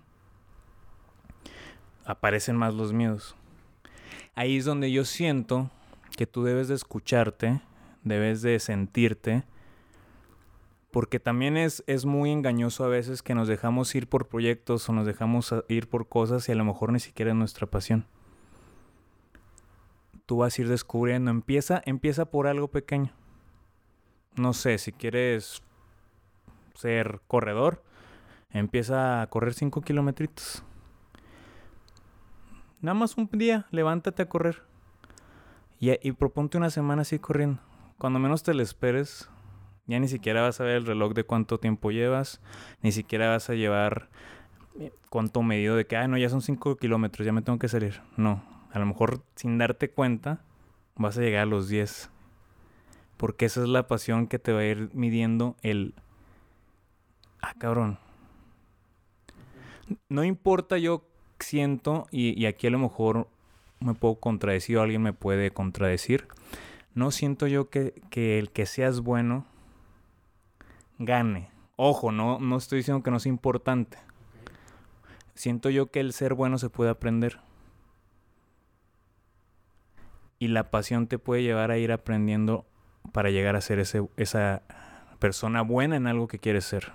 aparecen 2.03 2.57
más 2.57 2.73
los 2.73 2.91
miedos. 2.91 3.37
Ahí 4.35 4.57
es 4.57 4.65
donde 4.65 4.91
yo 4.91 5.05
siento 5.05 5.71
que 6.17 6.27
tú 6.27 6.43
debes 6.43 6.67
de 6.67 6.75
escucharte, 6.75 7.61
debes 8.03 8.41
de 8.41 8.59
sentirte, 8.59 9.45
porque 10.97 11.19
también 11.19 11.57
es, 11.57 11.83
es 11.85 12.07
muy 12.07 12.31
engañoso 12.31 12.83
a 12.83 12.87
veces 12.87 13.21
que 13.21 13.35
nos 13.35 13.47
dejamos 13.47 13.93
ir 13.93 14.09
por 14.09 14.27
proyectos 14.27 14.89
o 14.89 14.93
nos 14.93 15.05
dejamos 15.05 15.53
ir 15.67 15.87
por 15.87 16.09
cosas 16.09 16.49
y 16.49 16.53
a 16.53 16.55
lo 16.55 16.65
mejor 16.65 16.91
ni 16.91 16.99
siquiera 16.99 17.29
es 17.29 17.37
nuestra 17.37 17.67
pasión. 17.67 18.07
Tú 20.25 20.37
vas 20.37 20.57
a 20.57 20.61
ir 20.63 20.67
descubriendo, 20.67 21.29
empieza, 21.29 21.83
empieza 21.85 22.25
por 22.25 22.47
algo 22.47 22.69
pequeño. 22.69 23.11
No 24.37 24.53
sé, 24.53 24.79
si 24.79 24.91
quieres 24.91 25.61
ser 26.73 27.21
corredor, 27.27 27.83
empieza 28.49 29.21
a 29.21 29.27
correr 29.27 29.53
5 29.53 29.81
kilometritos. 29.81 30.63
Nada 32.81 32.95
más 32.95 33.17
un 33.17 33.29
día, 33.33 33.67
levántate 33.69 34.23
a 34.23 34.29
correr. 34.29 34.63
Y, 35.79 35.91
y, 35.91 36.11
proponte 36.13 36.57
una 36.57 36.71
semana 36.71 37.03
así 37.03 37.19
corriendo. 37.19 37.61
Cuando 37.99 38.17
menos 38.17 38.41
te 38.41 38.55
lo 38.55 38.63
esperes, 38.63 39.29
ya 39.87 39.99
ni 39.99 40.07
siquiera 40.07 40.41
vas 40.41 40.59
a 40.61 40.63
ver 40.63 40.77
el 40.77 40.85
reloj 40.85 41.13
de 41.13 41.23
cuánto 41.23 41.59
tiempo 41.59 41.91
llevas, 41.91 42.41
ni 42.81 42.91
siquiera 42.91 43.29
vas 43.29 43.49
a 43.49 43.53
llevar 43.53 44.09
eh, 44.79 44.91
cuánto 45.09 45.41
medido 45.41 45.75
de 45.75 45.85
que, 45.85 45.97
ah, 45.97 46.07
no, 46.07 46.17
ya 46.17 46.29
son 46.29 46.41
5 46.41 46.75
kilómetros, 46.75 47.25
ya 47.25 47.31
me 47.31 47.41
tengo 47.41 47.57
que 47.57 47.67
salir. 47.67 48.01
No, 48.15 48.43
a 48.71 48.79
lo 48.79 48.85
mejor 48.85 49.23
sin 49.35 49.57
darte 49.57 49.89
cuenta, 49.89 50.41
vas 50.95 51.17
a 51.17 51.21
llegar 51.21 51.43
a 51.43 51.45
los 51.45 51.69
10. 51.69 52.09
Porque 53.17 53.45
esa 53.45 53.63
es 53.63 53.69
la 53.69 53.87
pasión 53.87 54.27
que 54.27 54.37
te 54.37 54.53
va 54.53 54.59
a 54.59 54.65
ir 54.65 54.91
midiendo 54.93 55.55
el 55.63 55.95
ah, 57.41 57.53
cabrón. 57.57 57.97
No 60.09 60.23
importa, 60.23 60.77
yo 60.77 61.07
siento, 61.39 62.07
y, 62.11 62.45
aquí 62.45 62.67
a 62.67 62.71
lo 62.71 62.79
mejor 62.79 63.27
me 63.79 63.93
puedo 63.93 64.15
contradecir 64.15 64.77
o 64.77 64.81
alguien 64.81 65.01
me 65.01 65.13
puede 65.13 65.51
contradecir. 65.51 66.27
No 66.93 67.11
siento 67.11 67.47
yo 67.47 67.69
que, 67.69 67.93
el 68.13 68.51
que 68.51 68.65
seas 68.65 69.01
bueno 69.01 69.45
gane. 70.99 71.49
Ojo, 71.75 72.11
no, 72.11 72.39
no 72.39 72.57
estoy 72.57 72.79
diciendo 72.79 73.03
que 73.03 73.11
no 73.11 73.19
sea 73.19 73.31
importante. 73.31 73.97
Siento 75.35 75.69
yo 75.69 75.91
que 75.91 75.99
el 75.99 76.13
ser 76.13 76.33
bueno 76.33 76.57
se 76.57 76.69
puede 76.69 76.89
aprender. 76.89 77.39
Y 80.39 80.47
la 80.49 80.71
pasión 80.71 81.07
te 81.07 81.19
puede 81.19 81.43
llevar 81.43 81.71
a 81.71 81.77
ir 81.77 81.91
aprendiendo 81.91 82.65
para 83.11 83.29
llegar 83.29 83.55
a 83.55 83.61
ser 83.61 83.79
ese, 83.79 84.07
esa 84.17 84.63
persona 85.19 85.61
buena 85.61 85.95
en 85.95 86.07
algo 86.07 86.27
que 86.27 86.39
quieres 86.39 86.65
ser. 86.65 86.93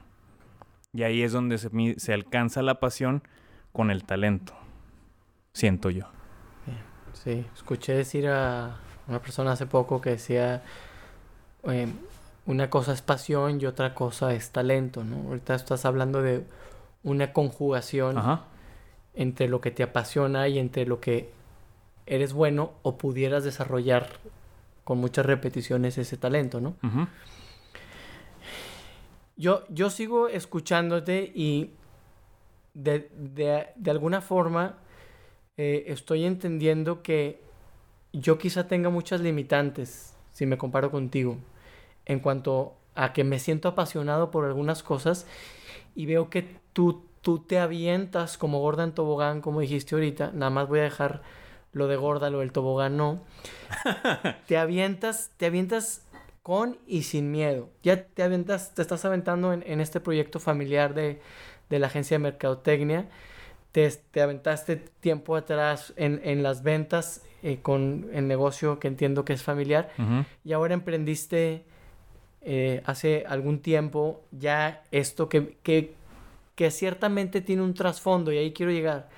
Y 0.92 1.04
ahí 1.04 1.23
es 1.23 1.32
donde 1.32 1.59
se, 1.59 2.12
alcanza 2.12 2.62
la 2.62 2.78
pasión 2.78 3.23
con 3.73 3.90
el 3.90 4.04
talento. 4.04 4.54
Siento 5.52 5.90
yo. 5.90 6.06
Sí, 7.14 7.47
escuché 7.54 7.94
decir 7.94 8.28
a 8.28 8.76
una 9.06 9.21
persona 9.21 9.52
hace 9.52 9.66
poco 9.66 10.00
que 10.00 10.11
decía, 10.11 10.62
em, 11.64 11.92
una 12.46 12.70
cosa 12.70 12.92
es 12.92 13.02
pasión 13.02 13.61
y 13.61 13.66
otra 13.66 13.94
cosa 13.94 14.34
es 14.34 14.50
talento, 14.50 15.04
¿no? 15.04 15.28
Ahorita 15.28 15.54
estás 15.54 15.84
hablando 15.84 16.22
de 16.22 16.44
una 17.04 17.32
conjugación 17.32 18.16
entre 19.14 19.49
lo 19.49 19.61
que 19.61 19.70
te 19.70 19.82
apasiona 19.82 20.49
y 20.49 20.58
entre 20.58 20.87
lo 20.87 21.00
que 21.00 21.30
eres 22.06 22.32
bueno 22.32 22.72
o 22.82 22.99
pudieras 22.99 23.44
desarrollar 23.44 24.08
con 24.84 24.99
muchas 24.99 25.25
repeticiones 25.26 25.99
ese 25.99 26.16
talento, 26.16 26.61
¿no? 26.61 26.75
Yo, 29.37 29.64
yo 29.68 29.90
sigo 29.90 30.28
escuchándote 30.28 31.32
y 31.34 31.70
de, 32.75 33.08
alguna 33.87 34.20
forma 34.20 34.78
eh, 35.56 35.84
estoy 35.88 36.25
entendiendo 36.25 37.02
que 37.02 37.40
yo 38.12 38.38
quizá 38.38 38.66
tenga 38.66 38.90
muchas 38.90 39.20
limitantes 39.20 40.14
si 40.32 40.46
me 40.46 40.58
comparo 40.58 40.90
contigo 40.90 41.38
en 42.06 42.21
cuanto 42.21 42.76
a 42.94 43.12
que 43.12 43.25
me 43.25 43.38
siento 43.38 43.68
apasionado 43.68 44.30
por 44.30 44.44
algunas 44.44 44.82
cosas 44.82 45.26
y 45.94 46.06
veo 46.06 46.30
que 46.30 46.56
tú, 46.73 47.04
tú 47.21 47.38
te 47.38 47.59
avientas 47.59 48.38
como 48.38 48.61
gorda 48.61 48.85
en 48.85 48.92
tobogán, 48.92 49.40
como 49.40 49.61
dijiste 49.61 49.94
ahorita, 49.94 50.32
nada 50.35 50.50
más 50.50 50.68
voy 50.68 50.80
a 50.80 50.85
dejar 50.85 51.23
lo 51.73 51.87
de 51.87 51.97
gorda, 51.97 52.30
lo 52.30 52.40
del 52.40 52.52
tobogán 52.52 52.97
no. 52.97 53.23
te 54.47 54.59
avientas, 54.59 55.30
te 55.37 55.47
avientas 55.47 56.02
con 56.42 56.78
y 56.87 57.04
sin 57.04 57.30
miedo. 57.30 57.71
Ya 57.82 58.04
te 58.04 58.23
aventas, 58.23 58.75
te 58.75 58.82
estás 58.82 59.04
aventando 59.04 59.52
en, 59.52 59.80
este 59.80 60.00
proyecto 60.00 60.40
familiar 60.40 60.94
de, 60.94 61.21
la 61.71 61.87
agencia 61.87 62.16
de 62.16 62.25
mercadotecnia. 62.25 63.09
Te, 63.71 63.88
te 63.90 64.21
aventaste 64.21 64.76
tiempo 64.76 65.35
atrás 65.35 65.94
en, 65.97 66.42
las 66.42 66.62
ventas 66.62 67.23
eh, 67.42 67.61
con 67.62 68.11
el 68.12 68.28
negocio 68.28 68.78
que 68.78 68.88
entiendo 68.88 69.25
que 69.25 69.32
es 69.32 69.42
familiar. 69.42 69.90
Y 70.44 70.52
ahora 70.52 70.75
emprendiste 70.75 71.64
eh, 72.44 72.82
hace 72.87 73.25
algún 73.28 73.61
tiempo 73.61 74.22
ya 74.32 74.82
esto 74.90 75.28
que, 75.28 75.56
que, 75.62 75.94
que 76.54 76.70
ciertamente 76.70 77.40
tiene 77.40 77.62
un 77.62 77.75
trasfondo 77.75 78.32
y 78.32 78.38
ahí 78.38 78.52
quiero 78.52 78.72
llegar. 78.72 79.08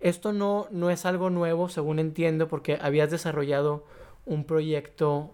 Esto 0.00 0.32
no, 0.32 0.66
no 0.70 0.88
es 0.88 1.04
algo 1.04 1.28
nuevo, 1.28 1.68
según 1.68 1.98
entiendo, 1.98 2.48
porque 2.48 2.78
habías 2.80 3.10
desarrollado 3.10 3.84
un 4.24 4.44
proyecto 4.44 5.30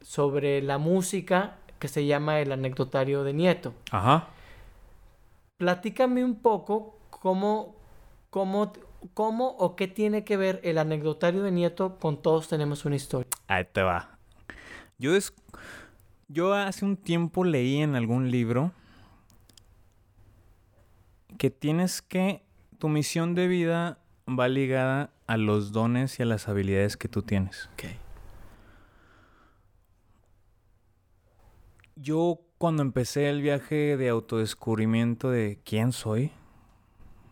sobre 0.00 0.62
la 0.62 0.78
música 0.78 1.56
que 1.80 1.88
se 1.88 2.06
llama 2.06 2.40
El 2.40 2.52
anecdotario 2.52 3.24
de 3.24 3.32
Nieto. 3.32 3.74
Ajá. 3.90 4.28
Platícame 5.56 6.24
un 6.24 6.36
poco 6.36 6.96
cómo, 7.10 7.74
cómo, 8.30 8.72
cómo 9.12 9.48
o 9.58 9.74
qué 9.74 9.88
tiene 9.88 10.24
que 10.24 10.36
ver 10.36 10.60
el 10.62 10.78
anecdotario 10.78 11.42
de 11.42 11.50
Nieto 11.50 11.98
con 11.98 12.22
Todos 12.22 12.48
tenemos 12.48 12.84
una 12.84 12.96
historia. 12.96 13.28
Ahí 13.48 13.64
te 13.72 13.82
va. 13.82 14.18
Yo, 14.98 15.12
Yo 16.28 16.54
hace 16.54 16.84
un 16.84 16.96
tiempo 16.96 17.44
leí 17.44 17.82
en 17.82 17.94
algún 17.96 18.30
libro 18.30 18.72
que 21.38 21.50
tienes 21.50 22.02
que... 22.02 22.42
Tu 22.78 22.88
misión 22.88 23.34
de 23.34 23.48
vida 23.48 23.98
va 24.28 24.48
ligada 24.48 25.10
a 25.26 25.36
los 25.36 25.72
dones 25.72 26.18
y 26.18 26.22
a 26.22 26.26
las 26.26 26.48
habilidades 26.48 26.96
que 26.96 27.08
tú 27.08 27.22
tienes. 27.22 27.70
Okay. 27.74 27.96
Yo 31.96 32.40
cuando 32.58 32.82
empecé 32.82 33.30
el 33.30 33.40
viaje 33.40 33.96
de 33.96 34.08
autodescubrimiento 34.08 35.30
de 35.30 35.60
quién 35.64 35.92
soy, 35.92 36.32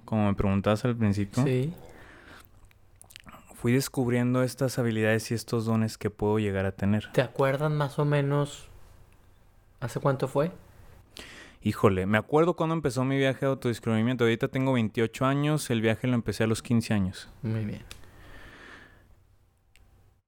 como 0.05 0.27
me 0.27 0.35
preguntabas 0.35 0.85
al 0.85 0.97
principio, 0.97 1.45
fui 3.55 3.73
descubriendo 3.73 4.43
estas 4.43 4.79
habilidades 4.79 5.31
y 5.31 5.35
estos 5.35 5.65
dones 5.65 5.99
que 5.99 6.11
puedo 6.11 6.39
llegar 6.39 6.67
a 6.67 6.73
tener. 6.73 7.11
¿Te 7.13 7.23
acuerdan 7.23 7.77
más 7.77 7.99
o 7.99 8.05
menos 8.05 8.69
hace 9.83 10.01
cuánto 10.01 10.29
fue? 10.29 10.53
Híjole, 11.61 12.07
me 12.07 12.19
acuerdo 12.19 12.55
cuando 12.57 12.75
empezó 12.75 13.05
mi 13.05 13.19
viaje 13.19 13.41
de 13.41 13.47
autodescubrimiento. 13.47 14.25
Ahorita 14.25 14.49
tengo 14.49 14.73
28 14.73 15.27
años, 15.27 15.71
el 15.71 15.81
viaje 15.81 16.07
lo 16.07 16.15
empecé 16.15 16.45
a 16.45 16.47
los 16.47 16.63
15 16.63 16.95
años. 16.95 17.29
Muy 17.43 17.65
bien. 17.65 17.85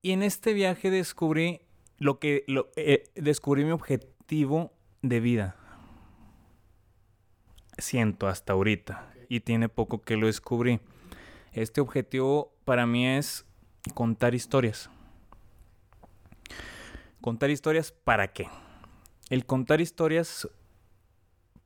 Y 0.02 0.12
en 0.12 0.23
este 0.23 0.52
viaje 0.52 0.90
descubrí 0.90 1.62
lo 1.99 2.18
que 2.18 2.44
lo, 2.46 2.68
eh, 2.76 3.04
descubrí 3.14 3.64
mi 3.64 3.70
objetivo 3.70 4.73
de 5.02 5.20
vida. 5.20 5.56
Siento 7.78 8.28
hasta 8.28 8.52
ahorita 8.52 9.11
y 9.28 9.40
tiene 9.40 9.68
poco 9.68 10.02
que 10.02 10.16
lo 10.16 10.26
descubrí. 10.26 10.80
Este 11.52 11.80
objetivo 11.80 12.52
para 12.64 12.87
mí 12.87 13.06
es 13.06 13.44
contar 13.94 14.34
historias. 14.34 14.90
Contar 17.20 17.50
historias 17.50 17.90
para 17.90 18.32
qué? 18.32 18.49
El 19.31 19.47
contar 19.47 19.81
historias 19.81 20.49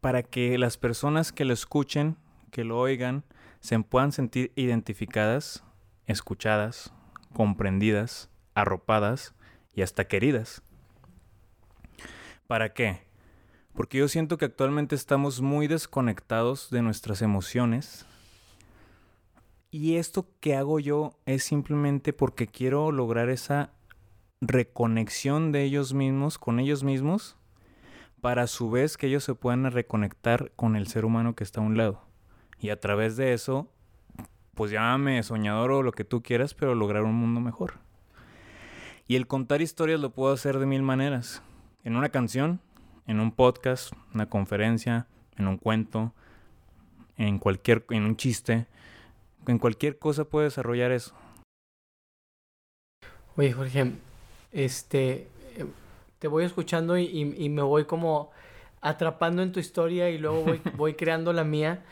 para 0.00 0.23
que 0.23 0.57
las 0.59 0.77
personas 0.77 1.33
que 1.33 1.45
lo 1.45 1.53
escuchen, 1.53 2.17
que 2.53 2.62
lo 2.62 2.79
oigan, 2.79 3.25
se 3.61 3.77
puedan 3.81 4.12
sentir 4.12 4.53
identificadas, 4.55 5.65
escuchadas, 6.07 6.93
comprendidas, 7.33 8.31
arropadas 8.55 9.35
y 9.75 9.83
hasta 9.83 10.07
queridas. 10.07 10.62
¿Para 12.47 12.73
qué? 12.73 13.03
Porque 13.75 13.99
yo 13.99 14.09
siento 14.09 14.38
que 14.38 14.45
actualmente 14.45 14.95
estamos 14.95 15.41
muy 15.41 15.67
desconectados 15.67 16.71
de 16.71 16.83
nuestras 16.83 17.23
emociones. 17.23 18.07
Y 19.73 19.97
esto 19.97 20.29
que 20.38 20.55
hago 20.55 20.79
yo 20.79 21.19
es 21.27 21.43
simplemente 21.43 22.12
porque 22.12 22.47
quiero 22.47 22.93
lograr 22.93 23.31
esa 23.31 23.73
reconexión 24.41 25.50
de 25.50 25.65
ellos 25.65 25.93
mismos 25.93 26.38
con 26.38 26.61
ellos 26.61 26.85
mismos 26.85 27.38
para 28.21 28.47
su 28.47 28.71
vez 28.71 28.97
que 28.97 29.07
ellos 29.07 29.25
se 29.25 29.35
puedan 29.35 29.71
reconectar 29.71 30.53
con 30.57 30.77
el 30.77 30.87
ser 30.87 31.05
humano 31.05 31.35
que 31.35 31.45
está 31.45 31.61
a 31.61 31.65
un 31.65 31.77
lado. 31.77 32.03
Y 32.61 32.71
a 32.71 32.81
través 32.81 33.17
de 33.17 33.33
eso, 33.33 33.71
pues 34.55 34.71
llámame 34.71 35.23
soñador 35.23 35.71
o 35.71 35.83
lo 35.83 35.93
que 35.93 36.05
tú 36.05 36.23
quieras, 36.23 36.55
pero 36.55 36.75
lograr 36.75 37.05
un 37.05 37.15
mundo 37.15 37.41
mejor. 37.41 37.75
Y 39.07 39.17
el 39.17 39.27
contar 39.27 39.63
historias 39.63 40.01
lo 40.01 40.11
puedo 40.11 40.33
hacer 40.33 40.59
de 40.59 40.67
mil 40.67 40.83
maneras. 40.83 41.43
En 41.85 41.97
una 41.97 42.09
canción, 42.09 42.61
en 43.07 43.21
un 43.21 43.33
podcast, 43.33 43.93
una 44.13 44.29
conferencia, 44.29 45.07
en 45.37 45.47
un 45.47 45.57
cuento, 45.57 46.13
en 47.17 47.39
cualquier, 47.39 47.85
en 47.91 48.05
un 48.05 48.17
chiste, 48.17 48.67
en 49.47 49.59
cualquier 49.59 49.99
cosa 49.99 50.25
puedo 50.25 50.45
desarrollar 50.45 50.93
eso. 50.93 51.15
Oye, 53.37 53.53
Jorge, 53.53 53.93
este, 54.53 55.29
te 56.19 56.29
voy 56.29 56.45
escuchando 56.45 56.99
y, 56.99 57.25
me 57.25 57.63
voy 57.63 57.85
como 57.85 58.31
atrapando 58.81 59.43
en 59.43 59.53
tu 59.53 59.61
historia 59.61 60.11
y 60.11 60.19
luego 60.19 60.43
voy, 60.43 60.61
voy 60.77 60.95
creando 60.95 61.33
la 61.33 61.45
mía. 61.45 61.85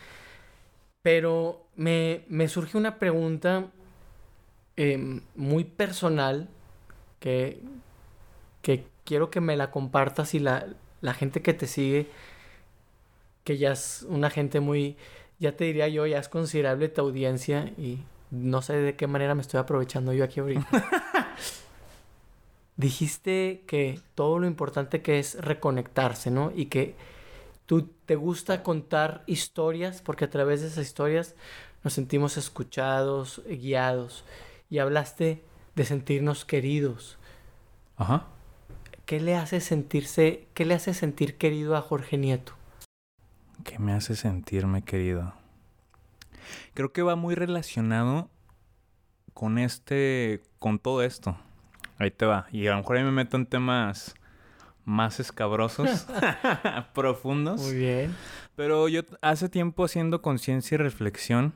Pero 1.03 1.67
me, 1.77 2.25
me 2.29 2.49
surge 2.49 2.77
una 2.77 2.99
pregunta 2.99 3.67
em, 4.77 5.23
muy 5.35 5.65
personal 5.65 6.49
que, 7.21 7.61
que 8.63 8.87
quiero 9.05 9.31
que 9.31 9.41
me 9.41 9.57
la 9.57 9.71
compartas 9.71 10.35
y 10.35 10.41
la, 10.41 10.67
la 11.01 11.15
gente 11.15 11.43
que 11.43 11.55
te 11.55 11.67
sigue, 11.67 12.09
que 13.45 13.57
ya 13.57 13.73
es 13.73 14.05
una 14.09 14.31
gente 14.31 14.61
muy, 14.61 14.97
ya 15.39 15.57
te 15.57 15.65
diría 15.65 15.89
yo, 15.89 16.07
ya 16.07 16.19
es 16.19 16.29
considerable 16.29 16.89
tu 16.89 17.03
audiencia 17.03 17.73
y 17.79 18.01
no 18.31 18.63
sé 18.63 18.75
de 18.75 18.97
qué 18.97 19.07
manera 19.07 19.35
me 19.35 19.43
estoy 19.43 19.61
aprovechando 19.61 20.13
yo 20.13 20.25
aquí 20.25 20.41
ahorita. 20.41 20.67
dijiste 22.77 23.63
que 23.67 24.01
todo 24.15 24.39
lo 24.39 24.47
importante 24.47 25.03
que 25.03 25.19
es 25.19 25.41
reconectarse, 25.41 26.31
¿no? 26.31 26.53
Y 26.55 26.67
que 26.67 26.95
tú 27.67 27.91
te 28.07 28.17
gusta 28.17 28.63
contar 28.63 29.25
historias 29.27 30.03
porque 30.03 30.25
a 30.25 30.31
través 30.31 30.61
de 30.61 30.69
esas 30.69 30.87
historias 30.87 31.35
nos 31.83 31.93
sentimos 31.93 32.37
escuchados, 32.37 33.43
guiados. 33.47 34.25
Y 34.69 34.79
hablaste 34.79 35.43
de 35.75 35.85
sentirnos 35.85 36.45
queridos. 36.45 37.19
Ajá. 37.97 38.27
¿Qué 39.05 39.21
le 39.21 39.37
hace 39.37 39.61
sentirse, 39.61 40.49
qué 40.53 40.65
le 40.65 40.75
hace 40.75 40.93
sentir 40.93 41.39
querido 41.39 41.77
a 41.77 41.83
Jorge 41.83 42.19
Nieto? 42.19 42.55
¿Qué 43.63 43.79
me 43.79 43.93
hace 43.93 44.17
sentirme 44.17 44.83
querido? 44.83 45.33
Creo 46.75 46.93
que 46.93 47.03
va 47.03 47.15
muy 47.15 47.35
relacionado 47.35 48.29
con 49.33 49.59
este, 49.59 50.43
con 50.59 50.79
todo 50.79 51.03
esto. 51.03 51.37
Ahí 51.99 52.11
te 52.11 52.27
va. 52.27 52.47
Y 52.53 52.67
a 52.67 52.73
lo 52.73 52.79
mejor 52.79 52.97
ahí 52.97 53.05
me 53.05 53.13
meto 53.13 53.37
en 53.37 53.47
temas 53.47 54.15
más 54.85 55.21
escabrosos, 55.21 56.07
profundos. 56.95 57.61
Muy 57.61 57.75
bien. 57.75 58.15
Pero 58.55 58.89
yo 58.89 59.03
hace 59.21 59.49
tiempo 59.49 59.85
haciendo 59.85 60.23
conciencia 60.23 60.77
y 60.77 60.79
reflexión, 60.79 61.53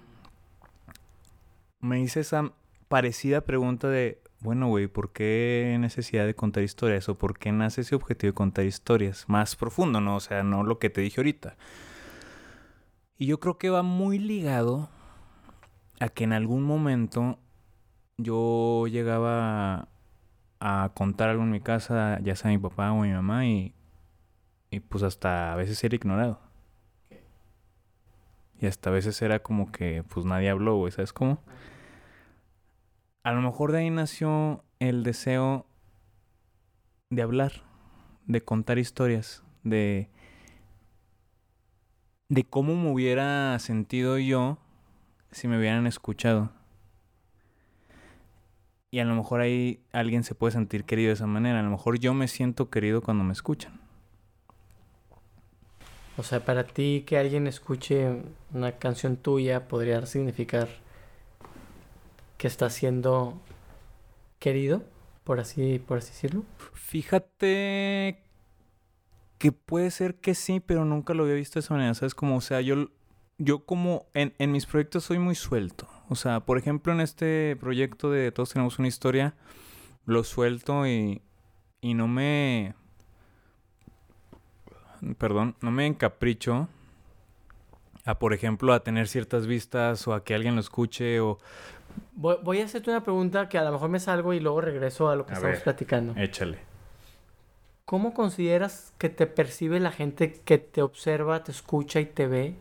me 1.81 2.01
hice 2.01 2.21
esa 2.21 2.53
parecida 2.89 3.41
pregunta 3.43 3.89
de, 3.89 4.21
bueno, 4.41 4.69
güey, 4.69 4.87
¿por 4.87 5.13
qué 5.13 5.77
necesidad 5.81 6.27
de 6.27 6.35
contar 6.35 6.63
historias? 6.63 7.09
¿O 7.09 7.17
por 7.17 7.39
qué 7.39 7.53
nace 7.53 7.83
ese 7.83 7.95
objetivo 7.95 8.33
de 8.33 8.35
contar 8.35 8.65
historias? 8.67 9.25
Más 9.29 9.57
profundo, 9.57 10.01
¿no? 10.01 10.17
O 10.17 10.21
sea, 10.21 10.43
no 10.43 10.63
lo 10.63 10.79
que 10.79 10.91
te 10.91 11.01
dije 11.01 11.21
ahorita. 11.21 11.57
Y 13.17 13.27
yo 13.27 13.39
creo 13.39 13.59
que 13.59 13.71
va 13.71 13.83
muy 13.83 14.19
ligado 14.19 14.91
a 16.01 16.09
que 16.09 16.25
en 16.25 16.33
algún 16.33 16.65
momento 16.65 17.39
yo 18.17 18.87
llegaba 18.87 19.89
a 20.61 20.93
contar 20.95 21.31
algo 21.31 21.43
en 21.43 21.51
mi 21.51 21.61
casa, 21.61 22.19
ya 22.23 22.37
sea 22.37 22.51
mi 22.51 22.59
papá 22.59 22.93
o 22.93 23.01
mi 23.03 23.11
mamá, 23.11 23.47
y, 23.47 23.75
y 24.71 24.81
pues 24.81 25.03
hasta 25.03 25.53
a 25.53 25.57
veces 25.57 25.83
era 25.85 25.97
ignorado. 25.97 26.41
Y 28.61 28.67
hasta 28.67 28.91
a 28.91 28.93
veces 28.93 29.21
era 29.23 29.41
como 29.43 29.73
que 29.73 30.05
pues 30.09 30.27
nadie 30.27 30.51
habló, 30.51 30.77
güey, 30.77 30.93
¿sabes 30.93 31.13
cómo? 31.13 31.43
A 33.23 33.33
lo 33.33 33.41
mejor 33.41 33.73
de 33.73 33.79
ahí 33.79 33.91
nació 33.91 34.65
el 34.79 35.03
deseo 35.03 35.67
de 37.11 37.23
hablar, 37.23 37.53
de 38.27 38.43
contar 38.43 38.79
historias, 38.79 39.43
de 39.65 40.11
de 42.31 42.45
cómo 42.45 42.77
me 42.77 42.93
hubiera 42.93 43.59
sentido 43.59 44.17
yo 44.17 44.59
si 45.33 45.49
me 45.49 45.59
hubieran 45.59 45.87
escuchado. 45.89 46.53
Y 48.91 48.99
a 48.99 49.05
lo 49.05 49.15
mejor 49.15 49.41
ahí 49.41 49.81
alguien 49.93 50.25
se 50.25 50.35
puede 50.35 50.53
sentir 50.53 50.85
querido 50.85 51.09
de 51.09 51.15
esa 51.15 51.27
manera. 51.27 51.61
A 51.61 51.63
lo 51.63 51.71
mejor 51.71 51.99
yo 51.99 52.13
me 52.13 52.27
siento 52.27 52.71
querido 52.71 53.03
cuando 53.03 53.23
me 53.23 53.33
escuchan. 53.33 53.81
O 56.17 56.23
sea, 56.23 56.45
para 56.45 56.65
ti 56.65 57.05
que 57.07 57.17
alguien 57.17 57.47
escuche 57.47 58.23
una 58.53 58.73
canción 58.73 59.17
tuya 59.17 59.69
podría 59.69 60.05
significar 60.07 60.69
que 62.37 62.47
está 62.47 62.69
siendo 62.69 63.41
querido, 64.39 64.83
por 65.25 65.41
así, 65.41 65.79
por 65.79 65.99
así 65.99 66.11
decirlo. 66.11 66.45
Fíjate 66.75 68.19
que 69.39 69.53
puede 69.53 69.91
ser 69.91 70.17
que 70.17 70.35
sí, 70.35 70.61
pero 70.61 70.85
nunca 70.85 71.15
lo 71.15 71.23
había 71.23 71.37
visto 71.37 71.59
de 71.59 71.65
esa 71.65 71.75
manera. 71.75 71.95
¿Sabes? 71.95 72.15
Como, 72.15 72.37
o 72.37 72.41
sea, 72.41 72.61
yo, 72.61 72.89
yo 73.41 73.65
como 73.65 74.07
en, 74.13 74.35
en 74.39 74.53
mis 74.53 74.67
proyectos 74.67 75.05
soy 75.05 75.19
muy 75.19 75.35
suelto. 75.35 75.89
O 76.11 76.15
sea, 76.15 76.41
por 76.41 76.59
ejemplo, 76.59 76.93
en 76.93 77.01
este 77.01 77.57
proyecto 77.59 78.11
de 78.11 78.31
Todos 78.33 78.53
tenemos 78.53 78.79
una 78.79 78.87
historia, 78.87 79.35
lo 80.05 80.25
suelto 80.25 80.87
y, 80.87 81.23
y 81.81 81.95
no 81.95 82.07
me... 82.07 82.75
Perdón, 85.17 85.57
no 85.63 85.71
me 85.71 85.87
encapricho 85.87 86.69
a, 88.05 88.19
por 88.19 88.35
ejemplo, 88.35 88.75
a 88.75 88.81
tener 88.81 89.09
ciertas 89.09 89.47
vistas 89.47 90.07
o 90.07 90.13
a 90.13 90.23
que 90.23 90.35
alguien 90.35 90.55
lo 90.55 90.61
escuche 90.61 91.21
o... 91.21 91.39
Voy, 92.13 92.61
a 92.61 92.65
hacerte 92.65 92.91
una 92.91 93.03
pregunta 93.03 93.49
que 93.49 93.57
a 93.57 93.65
lo 93.65 93.73
mejor 93.73 93.89
me 93.89 94.01
salgo 94.01 94.35
y 94.35 94.41
luego 94.41 94.61
regreso 94.61 95.09
a 95.09 95.17
lo 95.17 95.25
que 95.25 95.33
estamos 95.33 95.61
platicando. 95.61 96.15
Échale. 96.17 96.59
¿Cómo 97.87 98.13
consideras 98.13 98.93
que 98.99 99.09
te 99.09 99.27
percibe 99.27 99.81
la 99.81 99.91
gente 99.91 100.35
que 100.45 100.59
te 100.59 100.83
observa, 100.83 101.43
te 101.43 101.51
escucha 101.51 102.01
y 102.01 102.07
te 102.07 102.27
ve? 102.27 102.55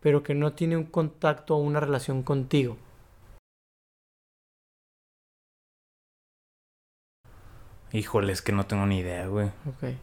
Pero 0.00 0.22
que 0.22 0.34
no 0.34 0.52
tiene 0.52 0.76
un 0.76 0.84
contacto 0.84 1.56
o 1.56 1.58
una 1.58 1.80
relación 1.80 2.22
contigo. 2.22 2.76
Híjole, 7.92 8.32
es 8.32 8.40
que 8.40 8.52
no 8.52 8.66
tengo 8.66 8.86
ni 8.86 8.98
idea, 8.98 9.26
güey. 9.26 9.48
Ok. 9.66 9.94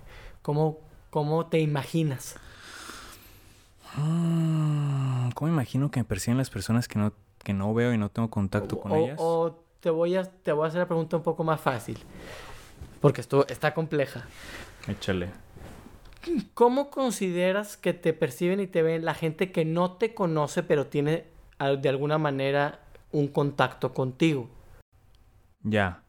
¿Cómo, 0.41 0.79
cómo 1.09 1.47
te 1.47 1.59
imaginas? 1.59 2.35
Mm, 3.95 5.29
¿Cómo 5.31 5.51
imagino 5.51 5.89
que 5.89 6.01
me 6.01 6.03
perciben 6.03 6.37
las 6.37 6.49
personas 6.49 6.87
que 6.87 6.99
no, 6.99 7.13
que 7.43 7.53
no 7.53 7.73
veo 7.73 7.93
y 7.93 7.97
no 7.97 8.09
tengo 8.09 8.29
contacto 8.29 8.79
con 8.79 8.93
ellas? 8.93 9.17
O 9.19 9.63
te 9.79 9.89
voy, 9.89 10.15
a, 10.15 10.23
te 10.25 10.51
voy 10.51 10.65
a 10.65 10.67
hacer 10.67 10.79
la 10.79 10.87
pregunta 10.87 11.15
un 11.15 11.23
poco 11.23 11.43
más 11.43 11.61
fácil. 11.61 11.97
Porque 12.99 13.21
esto 13.21 13.47
está 13.47 13.73
compleja. 13.73 14.25
Échale. 14.87 15.46
¿Cómo 16.53 16.89
consideras 16.89 17.77
que 17.77 17.93
te 17.93 18.13
perciben 18.13 18.59
y 18.59 18.67
te 18.67 18.81
ven 18.81 19.05
la 19.05 19.13
gente 19.13 19.51
que 19.51 19.65
no 19.65 19.93
te 19.93 20.13
conoce, 20.13 20.63
pero 20.63 20.87
tiene 20.87 21.25
de 21.59 21.89
alguna 21.89 22.17
manera 22.17 22.79
un 23.11 23.27
contacto 23.27 23.93
contigo. 23.93 24.49
Ya. 25.63 26.03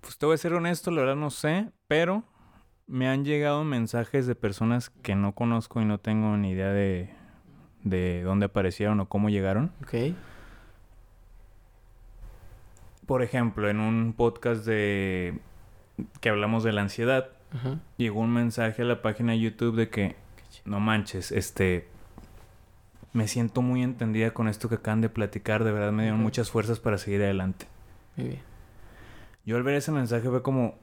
Pues 0.00 0.18
te 0.18 0.26
voy 0.26 0.34
a 0.34 0.38
ser 0.38 0.54
honesto, 0.54 0.90
la 0.90 1.00
verdad 1.00 1.16
no 1.16 1.30
sé, 1.30 1.70
pero 1.86 2.24
me 2.86 3.08
han 3.08 3.24
llegado 3.24 3.64
mensajes 3.64 4.26
de 4.26 4.34
personas 4.34 4.90
que 4.90 5.14
no 5.14 5.34
conozco 5.34 5.80
y 5.80 5.84
no 5.84 5.98
tengo 5.98 6.36
ni 6.36 6.50
idea 6.50 6.72
de, 6.72 7.10
de 7.84 8.22
dónde 8.22 8.46
aparecieron 8.46 9.00
o 9.00 9.08
cómo 9.08 9.28
llegaron. 9.28 9.72
Ok. 9.82 10.14
Por 13.06 13.22
ejemplo, 13.22 13.68
en 13.68 13.80
un 13.80 14.12
podcast 14.12 14.64
de 14.64 15.38
que 16.20 16.28
hablamos 16.28 16.64
de 16.64 16.72
la 16.72 16.82
ansiedad, 16.82 17.30
Ajá. 17.54 17.78
llegó 17.96 18.20
un 18.20 18.32
mensaje 18.32 18.82
a 18.82 18.84
la 18.84 19.02
página 19.02 19.32
de 19.32 19.40
YouTube 19.40 19.76
de 19.76 19.88
que 19.88 20.16
no 20.64 20.80
manches, 20.80 21.32
este 21.32 21.88
me 23.12 23.28
siento 23.28 23.60
muy 23.60 23.82
entendida 23.82 24.32
con 24.32 24.48
esto 24.48 24.68
que 24.70 24.76
acaban 24.76 25.02
de 25.02 25.10
platicar, 25.10 25.64
de 25.64 25.72
verdad 25.72 25.92
me 25.92 26.02
dieron 26.04 26.20
muchas 26.20 26.50
fuerzas 26.50 26.80
para 26.80 26.96
seguir 26.96 27.22
adelante. 27.22 27.66
Muy 28.16 28.28
bien. 28.28 28.40
Yo 29.44 29.56
al 29.56 29.62
ver 29.64 29.74
ese 29.74 29.92
mensaje 29.92 30.28
fue 30.30 30.42
como, 30.42 30.74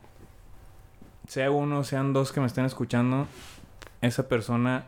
sea 1.27 1.49
uno, 1.49 1.83
sean 1.83 2.13
dos 2.13 2.31
que 2.31 2.39
me 2.39 2.45
estén 2.45 2.65
escuchando, 2.65 3.27
esa 4.01 4.27
persona 4.27 4.85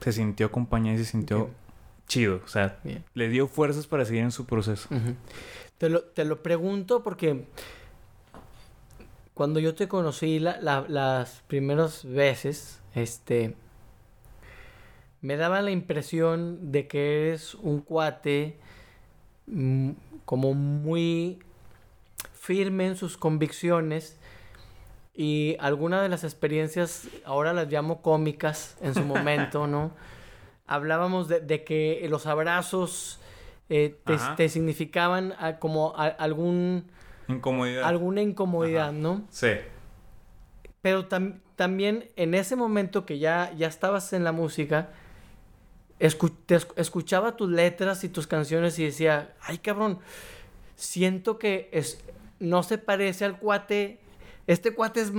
se 0.00 0.12
sintió 0.12 0.46
acompañada 0.46 0.96
y 0.96 0.98
se 0.98 1.04
sintió 1.04 1.50
chido. 2.08 2.40
O 2.44 2.48
sea, 2.48 2.78
Bien. 2.82 3.04
le 3.14 3.28
dio 3.28 3.46
fuerzas 3.46 3.86
para 3.86 4.04
seguir 4.04 4.22
en 4.22 4.32
su 4.32 4.44
proceso. 4.44 4.88
Te, 5.78 5.88
lo, 5.88 6.02
te 6.02 6.24
lo 6.24 6.42
pregunto 6.42 7.02
porque 7.04 7.46
cuando 9.34 9.60
yo 9.60 9.74
te 9.74 9.88
conocí 9.88 10.38
la- 10.38 10.60
la- 10.60 10.84
las 10.88 11.42
primeras 11.48 12.04
veces, 12.04 12.80
este, 12.94 13.54
me 15.20 15.36
daba 15.36 15.62
la 15.62 15.70
impresión 15.70 16.72
de 16.72 16.86
que 16.88 17.28
eres 17.28 17.54
un 17.54 17.80
cuate 17.80 18.58
mm, 19.46 19.90
como 20.24 20.54
muy 20.54 21.38
firme 22.34 22.86
en 22.86 22.96
sus 22.96 23.16
convicciones 23.16 24.16
y 25.14 25.56
algunas 25.60 26.02
de 26.02 26.08
las 26.08 26.24
experiencias, 26.24 27.06
ahora 27.24 27.52
las 27.52 27.70
llamo 27.70 28.02
cómicas 28.02 28.76
en 28.80 28.94
su 28.94 29.02
momento, 29.04 29.66
¿no? 29.66 29.92
Hablábamos 30.66 31.28
de, 31.28 31.40
de 31.40 31.64
que 31.64 32.06
los 32.08 32.26
abrazos 32.26 33.20
eh, 33.68 33.98
te, 34.36 34.48
significaban 34.48 35.34
como 35.58 35.92
a- 35.96 36.06
algún, 36.06 36.90
Incomodidad. 37.28 37.84
alguna 37.84 38.22
incomodidad, 38.22 38.88
Ajá. 38.90 38.92
¿no? 38.92 39.22
Sí. 39.30 39.48
Pero 40.80 41.08
tam- 41.08 41.40
también 41.56 42.10
en 42.16 42.34
ese 42.34 42.56
momento 42.56 43.06
que 43.06 43.18
ya, 43.18 43.52
ya 43.56 43.68
estabas 43.68 44.12
en 44.12 44.24
la 44.24 44.32
música, 44.32 44.90
escu- 46.00 46.34
te 46.46 46.56
esc- 46.56 46.72
escuchaba 46.76 47.36
tus 47.36 47.48
letras 47.50 48.02
y 48.04 48.08
tus 48.08 48.26
canciones 48.26 48.78
y 48.78 48.84
decía, 48.84 49.34
ay 49.42 49.58
cabrón, 49.58 49.98
siento 50.74 51.38
que 51.38 51.68
es, 51.72 52.02
no 52.40 52.62
se 52.64 52.78
parece 52.78 53.24
al 53.24 53.38
cuate, 53.38 54.00
este 54.48 54.74
cuate 54.74 55.02
es, 55.02 55.12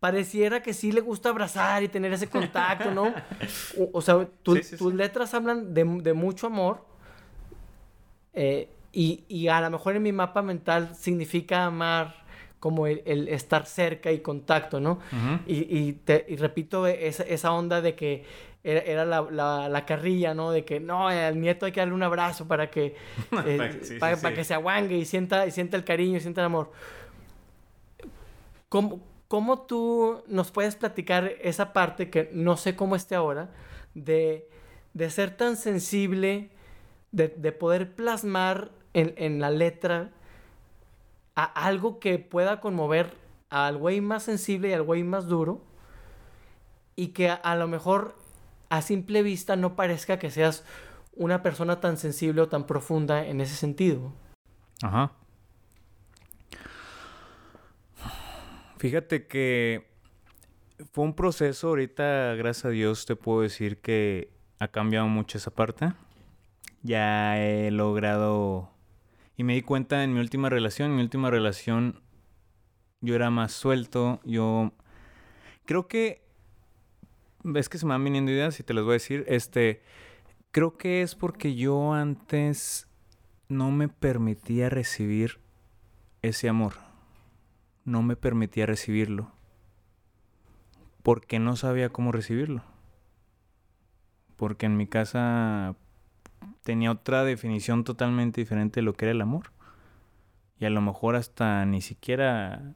pareciera 0.00 0.62
que 0.62 0.72
sí 0.72 0.92
le 0.92 1.00
gusta 1.02 1.28
abrazar 1.30 1.82
y 1.82 1.88
tener 1.88 2.12
ese 2.14 2.28
contacto, 2.28 2.90
¿no? 2.90 3.12
O, 3.78 3.90
o 3.98 4.00
sea, 4.00 4.26
tu- 4.42 4.56
Sí, 4.56 4.62
sí, 4.62 4.76
tus 4.78 4.92
sí. 4.92 4.96
letras 4.96 5.34
hablan 5.34 5.74
de, 5.74 5.84
de 5.84 6.12
mucho 6.14 6.46
amor 6.46 6.86
eh, 8.32 8.68
y, 8.98 9.24
y 9.28 9.48
a 9.48 9.60
lo 9.60 9.70
mejor 9.70 9.96
en 9.96 10.02
mi 10.02 10.12
mapa 10.12 10.40
mental 10.42 10.94
significa 10.94 11.66
amar 11.66 12.24
como 12.60 12.86
el, 12.86 13.02
el 13.04 13.28
estar 13.28 13.66
cerca 13.66 14.10
y 14.10 14.20
contacto, 14.20 14.80
¿no? 14.80 14.98
Y, 15.46 15.78
y, 15.78 15.92
te- 15.92 16.24
y 16.28 16.36
repito 16.36 16.86
esa, 16.86 17.22
esa 17.24 17.52
onda 17.52 17.80
de 17.82 17.94
que 17.94 18.24
era, 18.64 18.80
era 18.80 19.04
la, 19.04 19.20
la- 19.30 19.68
la 19.68 19.84
carrilla, 19.84 20.34
¿no? 20.34 20.50
De 20.50 20.64
que 20.64 20.80
no, 20.80 21.06
al 21.08 21.38
nieto 21.40 21.66
hay 21.66 21.72
que 21.72 21.80
darle 21.80 21.94
un 21.94 22.02
abrazo 22.02 22.48
para 22.48 22.70
que, 22.70 22.96
eh, 23.46 23.56
Para 23.58 23.70
que- 23.72 23.84
sí, 23.84 23.94
sí, 23.94 23.98
para, 24.00 24.16
sí. 24.16 24.22
para 24.22 24.34
que 24.34 24.44
se 24.44 24.54
aguangue 24.54 24.96
y 24.96 25.04
sienta, 25.04 25.46
y 25.46 25.50
sienta 25.50 25.76
el 25.76 25.84
cariño 25.84 26.16
y 26.16 26.20
sienta 26.20 26.40
el 26.40 26.46
amor. 26.46 26.72
¿Cómo, 28.68 29.00
¿Cómo 29.28 29.60
tú 29.62 30.22
nos 30.26 30.50
puedes 30.50 30.76
platicar 30.76 31.32
esa 31.40 31.72
parte 31.72 32.10
que 32.10 32.30
no 32.32 32.56
sé 32.56 32.74
cómo 32.76 32.96
esté 32.96 33.14
ahora, 33.14 33.50
de, 33.94 34.48
de 34.94 35.10
ser 35.10 35.36
tan 35.36 35.56
sensible, 35.56 36.50
de, 37.12 37.28
de 37.28 37.52
poder 37.52 37.94
plasmar 37.94 38.70
en, 38.96 39.40
la 39.40 39.50
letra 39.50 40.10
a 41.34 41.44
algo 41.44 41.98
que 41.98 42.18
pueda 42.18 42.60
conmover 42.60 43.14
al 43.50 43.76
güey 43.76 44.00
más 44.00 44.22
sensible 44.22 44.70
y 44.70 44.72
al 44.72 44.82
güey 44.82 45.04
más 45.04 45.26
duro 45.26 45.60
y 46.96 47.08
que 47.08 47.28
a, 47.28 47.34
a 47.34 47.56
lo 47.56 47.68
mejor 47.68 48.16
a 48.70 48.80
simple 48.80 49.22
vista 49.22 49.54
no 49.54 49.76
parezca 49.76 50.18
que 50.18 50.30
seas 50.30 50.64
una 51.14 51.42
persona 51.42 51.80
tan 51.80 51.98
sensible 51.98 52.40
o 52.40 52.48
tan 52.48 52.66
profunda 52.66 53.26
en 53.26 53.40
ese 53.40 53.54
sentido. 53.54 54.12
Ajá. 54.82 55.12
Fíjate 58.78 59.26
que 59.26 59.86
fue 60.92 61.04
un 61.04 61.14
proceso, 61.14 61.68
ahorita 61.68 62.34
gracias 62.34 62.66
a 62.66 62.68
Dios 62.70 63.06
te 63.06 63.16
puedo 63.16 63.42
decir 63.42 63.80
que 63.80 64.30
ha 64.58 64.68
cambiado 64.68 65.06
mucho 65.06 65.38
esa 65.38 65.50
parte. 65.50 65.92
Ya 66.82 67.38
he 67.42 67.70
logrado 67.70 68.75
y 69.36 69.44
me 69.44 69.54
di 69.54 69.62
cuenta 69.62 70.02
en 70.02 70.14
mi 70.14 70.20
última 70.20 70.48
relación, 70.48 70.90
en 70.90 70.96
mi 70.96 71.02
última 71.02 71.30
relación 71.30 72.00
yo 73.00 73.14
era 73.14 73.30
más 73.30 73.52
suelto, 73.52 74.20
yo 74.24 74.72
creo 75.64 75.86
que 75.88 76.22
ves 77.42 77.68
que 77.68 77.78
se 77.78 77.86
me 77.86 77.92
van 77.92 78.04
viniendo 78.04 78.32
ideas 78.32 78.58
y 78.58 78.62
te 78.62 78.74
las 78.74 78.84
voy 78.84 78.92
a 78.92 78.94
decir, 78.94 79.24
este 79.28 79.82
creo 80.50 80.76
que 80.78 81.02
es 81.02 81.14
porque 81.14 81.54
yo 81.54 81.92
antes 81.92 82.88
no 83.48 83.70
me 83.70 83.88
permitía 83.88 84.68
recibir 84.68 85.38
ese 86.22 86.48
amor. 86.48 86.74
No 87.84 88.02
me 88.02 88.16
permitía 88.16 88.66
recibirlo. 88.66 89.32
Porque 91.02 91.38
no 91.38 91.56
sabía 91.56 91.90
cómo 91.90 92.10
recibirlo. 92.10 92.64
Porque 94.36 94.66
en 94.66 94.76
mi 94.76 94.86
casa 94.86 95.76
tenía 96.66 96.90
otra 96.90 97.22
definición 97.24 97.84
totalmente 97.84 98.40
diferente 98.40 98.80
de 98.80 98.84
lo 98.84 98.92
que 98.92 99.04
era 99.06 99.12
el 99.12 99.20
amor. 99.22 99.52
Y 100.58 100.64
a 100.64 100.70
lo 100.70 100.80
mejor 100.80 101.14
hasta 101.16 101.64
ni 101.64 101.80
siquiera 101.80 102.74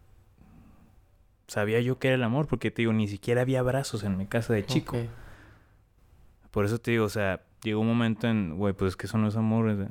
sabía 1.48 1.80
yo 1.80 1.98
qué 1.98 2.08
era 2.08 2.14
el 2.14 2.22
amor. 2.22 2.46
Porque 2.46 2.70
te 2.70 2.82
digo, 2.82 2.92
ni 2.92 3.08
siquiera 3.08 3.42
había 3.42 3.60
abrazos 3.60 4.04
en 4.04 4.16
mi 4.16 4.26
casa 4.26 4.52
de 4.54 4.64
chico. 4.64 4.96
Por 6.52 6.64
eso 6.64 6.78
te 6.78 6.92
digo, 6.92 7.04
o 7.04 7.08
sea, 7.08 7.42
llegó 7.62 7.80
un 7.80 7.88
momento 7.88 8.28
en, 8.28 8.56
güey, 8.56 8.72
pues 8.74 8.90
es 8.90 8.96
que 8.96 9.06
eso 9.06 9.18
no 9.18 9.28
es 9.28 9.36
amor. 9.36 9.68
es- 9.70 9.88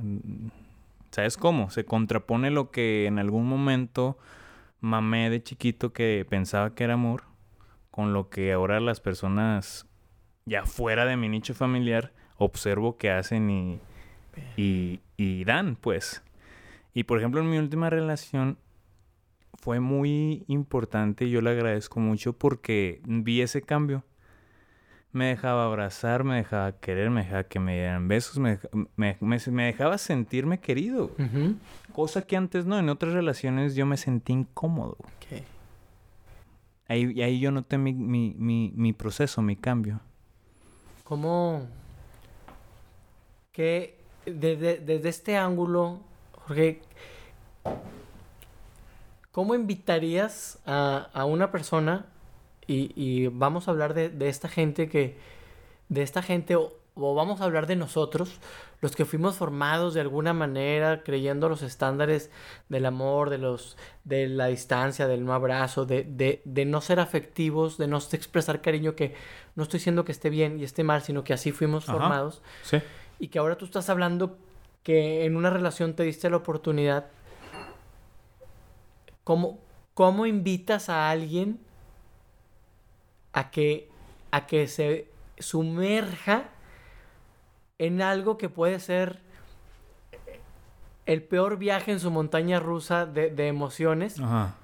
¿Sabes 1.12 1.38
cómo? 1.38 1.69
Se 1.71 1.85
contrapone 1.85 2.51
lo 2.51 2.71
que 2.71 3.05
en 3.07 3.19
algún 3.19 3.47
momento 3.47 4.17
mamé 4.79 5.29
de 5.29 5.43
chiquito 5.43 5.91
que 5.91 6.25
pensaba 6.29 6.73
que 6.75 6.83
era 6.85 6.93
amor 6.93 7.23
con 7.91 8.13
lo 8.13 8.29
que 8.29 8.53
ahora 8.53 8.79
las 8.79 9.01
personas 9.01 9.88
ya 10.45 10.65
fuera 10.65 11.05
de 11.05 11.17
mi 11.17 11.27
nicho 11.27 11.53
familiar 11.53 12.13
observo 12.38 12.95
que 12.97 13.12
hacen 13.12 13.49
y, 13.49 13.79
y, 14.58 14.99
y 15.17 15.43
dan, 15.45 15.75
pues. 15.75 16.21
Y 16.93 17.04
por 17.04 17.17
ejemplo, 17.19 17.41
en 17.41 17.49
mi 17.49 17.58
última 17.58 17.89
relación 17.89 18.58
fue 19.62 19.80
muy 19.80 20.43
importante 20.47 21.25
y 21.25 21.32
yo 21.32 21.41
le 21.41 21.49
agradezco 21.52 21.99
mucho 21.99 22.34
porque 22.34 23.02
vi 23.06 23.41
ese 23.41 23.62
cambio 23.62 24.04
me 25.12 25.25
dejaba 25.25 25.65
abrazar, 25.65 26.23
me 26.23 26.36
dejaba 26.36 26.73
querer, 26.73 27.10
me 27.10 27.23
dejaba 27.23 27.43
que 27.45 27.60
me 27.60 27.73
dieran 27.73 28.08
besos, 28.08 28.38
me, 28.38 28.52
deja- 28.52 28.69
me, 28.95 29.17
me- 29.19 29.39
me 29.52 29.65
dejaba 29.65 29.97
sentirme 29.97 30.60
querido. 30.60 31.10
Cosa 31.93 32.21
que 32.21 32.38
antes 32.38 32.67
no, 32.67 32.78
en 32.78 32.89
otras 32.89 33.13
relaciones 33.13 33.73
yo 33.73 33.88
me 33.88 33.97
sentí 33.97 34.34
incómodo. 34.34 34.97
Ok. 34.99 35.41
Ahí, 36.88 37.21
ahí 37.23 37.39
yo 37.39 37.49
noté 37.49 37.80
mi, 37.80 37.91
mi, 37.93 38.36
mi, 38.38 38.71
mi 38.75 38.93
proceso, 38.93 39.41
mi 39.41 39.56
cambio. 39.56 39.99
¿Cómo 41.04 41.67
que 43.52 43.97
desde, 44.33 44.77
desde 44.79 45.09
este 45.09 45.37
ángulo, 45.37 45.99
Jorge, 46.47 46.81
cómo 49.31 49.55
invitarías 49.55 50.59
a, 50.65 51.09
a 51.13 51.25
una 51.25 51.51
persona 51.51 52.05
y, 52.67 52.91
y 52.95 53.27
vamos 53.27 53.67
a 53.67 53.71
hablar 53.71 53.93
de, 53.93 54.09
de 54.09 54.29
esta 54.29 54.47
gente 54.47 54.89
que, 54.89 55.17
de 55.89 56.01
esta 56.01 56.21
gente 56.21 56.55
o, 56.55 56.73
o 56.95 57.15
vamos 57.15 57.41
a 57.41 57.45
hablar 57.45 57.65
de 57.65 57.75
nosotros, 57.75 58.39
los 58.81 58.95
que 58.95 59.05
fuimos 59.05 59.35
formados 59.37 59.93
de 59.93 60.01
alguna 60.01 60.33
manera 60.33 61.03
creyendo 61.03 61.49
los 61.49 61.61
estándares 61.61 62.29
del 62.69 62.85
amor, 62.85 63.29
de 63.29 63.37
los 63.37 63.77
de 64.03 64.27
la 64.27 64.47
distancia, 64.47 65.07
del 65.07 65.25
no 65.25 65.33
abrazo, 65.33 65.85
de, 65.85 66.03
de, 66.03 66.41
de 66.45 66.65
no 66.65 66.81
ser 66.81 66.99
afectivos, 66.99 67.77
de 67.77 67.87
no 67.87 67.97
expresar 67.97 68.61
cariño, 68.61 68.95
que 68.95 69.15
no 69.55 69.63
estoy 69.63 69.79
diciendo 69.79 70.05
que 70.05 70.11
esté 70.11 70.29
bien 70.29 70.59
y 70.59 70.63
esté 70.63 70.83
mal, 70.83 71.01
sino 71.01 71.23
que 71.23 71.33
así 71.33 71.51
fuimos 71.51 71.87
Ajá. 71.87 71.97
formados 71.97 72.41
Sí. 72.63 72.77
Y 73.19 73.27
que 73.27 73.39
ahora 73.39 73.58
tú 73.58 73.65
estás 73.65 73.89
hablando 73.89 74.38
que 74.84 75.25
en 75.25 75.36
una 75.36 75.49
relación 75.49 75.93
te 75.93 76.03
diste 76.03 76.29
la 76.29 76.38
oportunidad. 76.38 77.08
¿Cómo, 79.23 79.60
cómo 79.93 80.25
invitas 80.25 80.89
a 80.89 81.10
alguien 81.10 81.60
a 83.34 83.51
que, 83.51 83.89
a 84.32 84.47
que 84.47 84.67
se 84.67 85.08
sumerja 85.38 86.45
en 87.77 88.01
algo 88.01 88.38
que 88.38 88.49
puede 88.49 88.79
ser 88.79 89.19
el 91.05 91.23
peor 91.23 91.58
viaje 91.58 91.91
en 91.91 91.99
su 91.99 92.12
montaña 92.12 92.60
rusa 92.60 93.05
de, 93.05 93.29
de 93.32 93.47
emociones, 93.47 94.19
Ajá. 94.19 94.55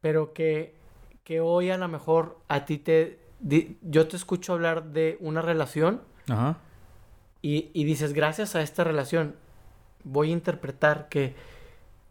pero 0.00 0.32
que, 0.32 0.74
que 1.22 1.40
hoy 1.40 1.70
a 1.70 1.78
lo 1.78 1.88
mejor 1.88 2.38
a 2.48 2.64
ti 2.64 2.78
te... 2.78 3.18
di- 3.40 3.78
yo 3.82 4.06
te 4.08 4.16
escucho 4.16 4.52
hablar 4.54 4.84
de 4.84 5.16
una 5.20 5.40
relación 5.42 6.02
Ajá. 6.28 6.56
Y, 7.44 7.70
y 7.74 7.84
dices, 7.84 8.14
gracias 8.14 8.56
a 8.56 8.62
esta 8.62 8.84
relación, 8.84 9.34
voy 10.02 10.30
a 10.30 10.32
interpretar 10.32 11.10
que 11.10 11.34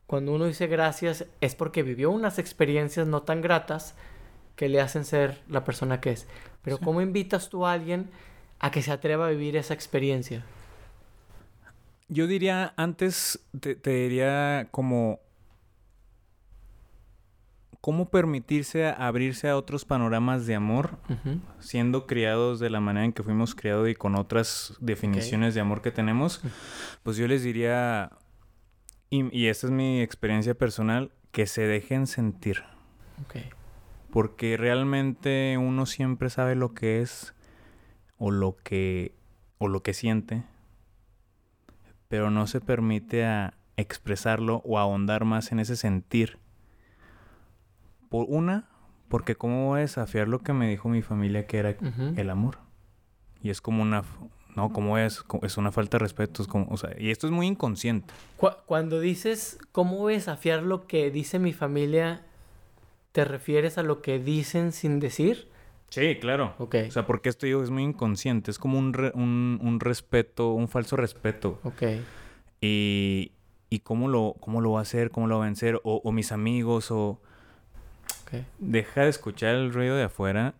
cuando 0.05 0.31
uno 0.31 0.45
dice 0.45 0.67
gracias 0.67 1.25
es 1.41 1.55
porque 1.55 1.81
vivió 1.81 2.11
unas 2.11 2.37
experiencias 2.37 3.07
no 3.07 3.23
tan 3.23 3.41
gratas 3.41 3.95
que 4.55 4.69
le 4.69 4.79
hacen 4.79 5.05
ser 5.05 5.41
la 5.49 5.63
persona 5.63 5.99
que 5.99 6.11
es. 6.11 6.27
Pero 6.61 6.77
Sí. 6.77 6.83
¿cómo 6.85 7.01
invitas 7.01 7.49
tú 7.49 7.65
a 7.65 7.71
alguien 7.73 8.11
a 8.59 8.69
que 8.69 8.83
se 8.83 8.91
atreva 8.91 9.25
a 9.25 9.29
vivir 9.31 9.57
esa 9.57 9.73
experiencia? 9.73 10.45
Yo 12.09 12.27
diría, 12.27 12.73
antes 12.77 13.39
te, 13.59 13.73
te 13.75 13.89
diría 13.89 14.67
como... 14.69 15.19
¿Cómo 17.83 18.07
permitirse 18.07 18.85
abrirse 18.85 19.49
a 19.49 19.57
otros 19.57 19.83
panoramas 19.83 20.45
de 20.45 20.55
amor 20.55 20.99
siendo 21.59 22.07
criados 22.07 22.61
de 22.61 22.69
la 22.69 22.79
manera 22.79 23.03
en 23.03 23.11
que 23.11 23.23
fuimos 23.23 23.55
criados 23.55 23.89
y 23.89 23.93
con 23.93 24.15
otras 24.15 24.77
definiciones 24.79 25.53
de 25.53 25.59
amor 25.59 25.81
que 25.81 25.91
tenemos? 25.91 26.41
Pues 27.03 27.17
yo 27.17 27.27
les 27.27 27.43
diría, 27.43 28.13
y, 29.09 29.37
y 29.37 29.47
esta 29.47 29.67
es 29.67 29.71
mi 29.71 30.01
experiencia 30.01 30.53
personal, 30.53 31.11
que 31.33 31.45
se 31.45 31.63
dejen 31.63 32.07
sentir. 32.07 32.63
Porque 34.11 34.55
realmente 34.55 35.57
uno 35.59 35.85
siempre 35.85 36.29
sabe 36.29 36.55
lo 36.55 36.73
que 36.73 37.01
es 37.01 37.33
o 38.17 38.31
lo 38.31 38.55
que 38.63 39.13
o 39.57 39.67
lo 39.67 39.83
que 39.83 39.93
siente, 39.93 40.45
pero 42.07 42.31
no 42.31 42.47
se 42.47 42.61
permite 42.61 43.25
a 43.25 43.55
expresarlo 43.75 44.61
o 44.63 44.79
ahondar 44.79 45.25
más 45.25 45.51
en 45.51 45.59
ese 45.59 45.75
sentir. 45.75 46.39
Por 48.13 48.27
una, 48.29 48.69
porque 49.09 49.33
cómo 49.33 49.69
voy 49.69 49.79
a 49.79 49.81
desafiar 49.81 50.27
lo 50.27 50.37
que 50.37 50.53
me 50.53 50.69
dijo 50.69 50.87
mi 50.87 51.01
familia 51.01 51.47
que 51.47 51.57
era 51.57 51.75
el 52.15 52.29
amor. 52.29 52.59
Y 53.41 53.49
es 53.49 53.59
como 53.59 53.81
una 53.81 54.03
no, 54.55 54.71
como 54.71 54.99
es 54.99 55.25
es 55.41 55.57
una 55.57 55.71
falta 55.71 55.97
de 55.97 56.03
respeto, 56.03 56.43
es 56.43 56.47
como, 56.47 56.67
o 56.69 56.77
sea, 56.77 56.91
y 56.99 57.09
esto 57.09 57.25
es 57.25 57.31
muy 57.33 57.47
inconsciente. 57.47 58.13
Cu- 58.37 58.51
Cuando 58.67 58.99
dices, 58.99 59.57
¿cómo 59.71 59.97
voy 59.97 60.13
a 60.13 60.17
desafiar 60.17 60.61
lo 60.61 60.85
que 60.85 61.09
dice 61.09 61.39
mi 61.39 61.53
familia? 61.53 62.21
¿Te 63.13 63.25
refieres 63.25 63.79
a 63.79 63.83
lo 63.83 64.03
que 64.03 64.19
dicen 64.19 64.73
sin 64.73 64.99
decir? 64.99 65.47
Sí, 65.89 66.17
claro. 66.21 66.53
Ok. 66.59 66.75
O 66.87 66.91
sea, 66.91 67.07
porque 67.07 67.29
esto 67.29 67.47
digo 67.47 67.63
es 67.63 67.71
muy 67.71 67.81
inconsciente, 67.81 68.51
es 68.51 68.59
como 68.59 68.77
un, 68.77 68.93
re- 68.93 69.11
un, 69.15 69.57
un 69.59 69.79
respeto, 69.79 70.53
un 70.53 70.67
falso 70.67 70.95
respeto. 70.97 71.59
ok. 71.63 71.81
Y, 72.61 73.31
y 73.71 73.79
cómo, 73.79 74.07
lo, 74.07 74.35
cómo 74.39 74.61
lo 74.61 74.71
va 74.73 74.79
a 74.79 74.81
hacer, 74.83 75.09
cómo 75.09 75.25
lo 75.25 75.39
va 75.39 75.45
a 75.45 75.47
vencer, 75.47 75.81
o, 75.83 75.99
o 76.03 76.11
mis 76.11 76.31
amigos, 76.31 76.91
o 76.91 77.19
Deja 78.59 79.01
de 79.01 79.09
escuchar 79.09 79.55
el 79.55 79.73
ruido 79.73 79.95
de 79.95 80.03
afuera 80.03 80.55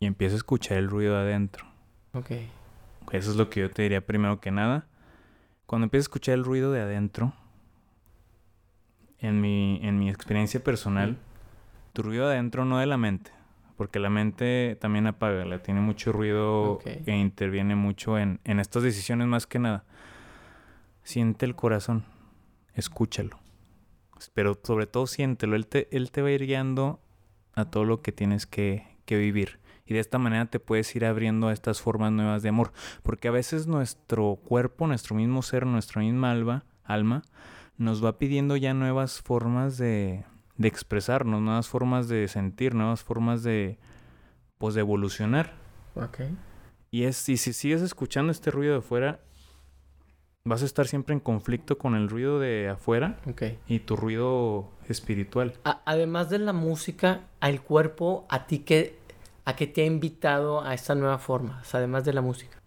y 0.00 0.06
empieza 0.06 0.34
a 0.34 0.38
escuchar 0.38 0.78
el 0.78 0.88
ruido 0.88 1.14
de 1.14 1.20
adentro. 1.20 1.66
Ok. 2.12 2.30
Eso 3.12 3.30
es 3.30 3.36
lo 3.36 3.50
que 3.50 3.60
yo 3.60 3.70
te 3.70 3.82
diría 3.82 4.04
primero 4.04 4.40
que 4.40 4.50
nada. 4.50 4.86
Cuando 5.66 5.84
empiezas 5.84 6.04
a 6.04 6.08
escuchar 6.08 6.34
el 6.34 6.44
ruido 6.44 6.72
de 6.72 6.80
adentro, 6.80 7.34
en 9.18 9.40
mi, 9.40 9.80
en 9.82 9.98
mi 9.98 10.08
experiencia 10.08 10.62
personal, 10.62 11.16
tu 11.92 12.02
ruido 12.02 12.28
de 12.28 12.34
adentro 12.34 12.64
no 12.64 12.78
de 12.78 12.86
la 12.86 12.96
mente, 12.96 13.32
porque 13.76 13.98
la 13.98 14.10
mente 14.10 14.76
también 14.80 15.06
apaga, 15.06 15.44
la 15.44 15.62
tiene 15.62 15.80
mucho 15.80 16.12
ruido 16.12 16.78
e 16.84 17.16
interviene 17.16 17.74
mucho 17.74 18.18
en, 18.18 18.40
en 18.44 18.60
estas 18.60 18.82
decisiones 18.82 19.26
más 19.26 19.46
que 19.46 19.58
nada. 19.58 19.84
Siente 21.02 21.46
el 21.46 21.56
corazón, 21.56 22.04
escúchalo. 22.74 23.38
Pero 24.34 24.58
sobre 24.62 24.86
todo 24.86 25.06
siéntelo, 25.06 25.56
él 25.56 25.66
te, 25.66 25.88
él 25.96 26.10
te 26.10 26.22
va 26.22 26.28
a 26.28 26.32
ir 26.32 26.46
guiando 26.46 27.00
a 27.54 27.64
todo 27.66 27.84
lo 27.84 28.02
que 28.02 28.12
tienes 28.12 28.46
que, 28.46 28.86
que 29.04 29.16
vivir. 29.16 29.58
Y 29.86 29.94
de 29.94 30.00
esta 30.00 30.18
manera 30.18 30.46
te 30.46 30.60
puedes 30.60 30.94
ir 30.94 31.06
abriendo 31.06 31.48
a 31.48 31.52
estas 31.52 31.80
formas 31.80 32.12
nuevas 32.12 32.42
de 32.42 32.50
amor. 32.50 32.72
Porque 33.02 33.28
a 33.28 33.30
veces 33.30 33.66
nuestro 33.66 34.36
cuerpo, 34.36 34.86
nuestro 34.86 35.16
mismo 35.16 35.42
ser, 35.42 35.64
nuestra 35.64 36.02
misma 36.02 36.30
alma, 36.30 36.64
alma, 36.84 37.22
nos 37.78 38.04
va 38.04 38.18
pidiendo 38.18 38.56
ya 38.56 38.74
nuevas 38.74 39.22
formas 39.22 39.78
de, 39.78 40.24
de 40.58 40.68
expresarnos, 40.68 41.40
nuevas 41.40 41.68
formas 41.68 42.08
de 42.08 42.28
sentir, 42.28 42.74
nuevas 42.74 43.02
formas 43.02 43.42
de, 43.42 43.78
pues, 44.58 44.74
de 44.74 44.80
evolucionar. 44.80 45.54
Y, 46.90 47.04
es, 47.04 47.28
y 47.28 47.36
si 47.38 47.52
sigues 47.52 47.80
escuchando 47.80 48.30
este 48.32 48.50
ruido 48.50 48.72
de 48.74 48.78
afuera, 48.80 49.20
vas 50.48 50.62
a 50.62 50.64
estar 50.64 50.86
siempre 50.86 51.12
en 51.14 51.20
conflicto 51.20 51.78
con 51.78 51.94
el 51.94 52.08
ruido 52.08 52.38
de 52.40 52.68
afuera 52.70 53.18
y 53.68 53.80
tu 53.80 53.96
ruido 53.96 54.68
espiritual. 54.88 55.54
A- 55.64 55.80
además 55.84 56.30
de 56.30 56.38
la 56.38 56.52
música, 56.52 57.20
al 57.40 57.60
cuerpo, 57.62 58.26
¿a 58.28 58.46
ti 58.46 58.60
qué, 58.60 58.98
a 59.44 59.54
qué 59.56 59.66
te 59.66 59.82
ha 59.82 59.86
invitado 59.86 60.62
a 60.62 60.74
esta 60.74 60.94
nueva 60.94 61.18
forma? 61.18 61.58
O 61.62 61.64
sea, 61.64 61.78
además 61.78 62.04
de 62.04 62.12
la 62.12 62.20
música. 62.22 62.58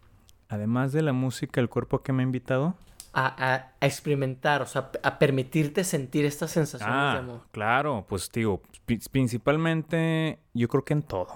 Además 0.50 0.92
de 0.92 1.02
la 1.02 1.14
música, 1.14 1.62
el 1.62 1.70
cuerpo 1.70 2.02
que 2.04 2.12
me 2.14 2.24
ha 2.24 2.26
invitado. 2.26 2.76
A, 3.14 3.26
a- 3.54 3.72
a 3.82 3.86
experimentar, 3.86 4.62
o 4.62 4.66
sea, 4.66 4.90
a 5.04 5.20
permitirte 5.20 5.84
sentir 5.84 6.24
estas 6.26 6.52
sensaciones 6.52 6.96
de 6.96 7.02
Ah, 7.02 7.18
amor. 7.20 7.42
claro, 7.52 8.06
pues 8.08 8.30
digo, 8.32 8.62
pri- 8.86 9.02
principalmente 9.12 10.40
yo 10.54 10.68
creo 10.70 10.84
que 10.86 10.94
en 10.94 11.04
todo. 11.04 11.28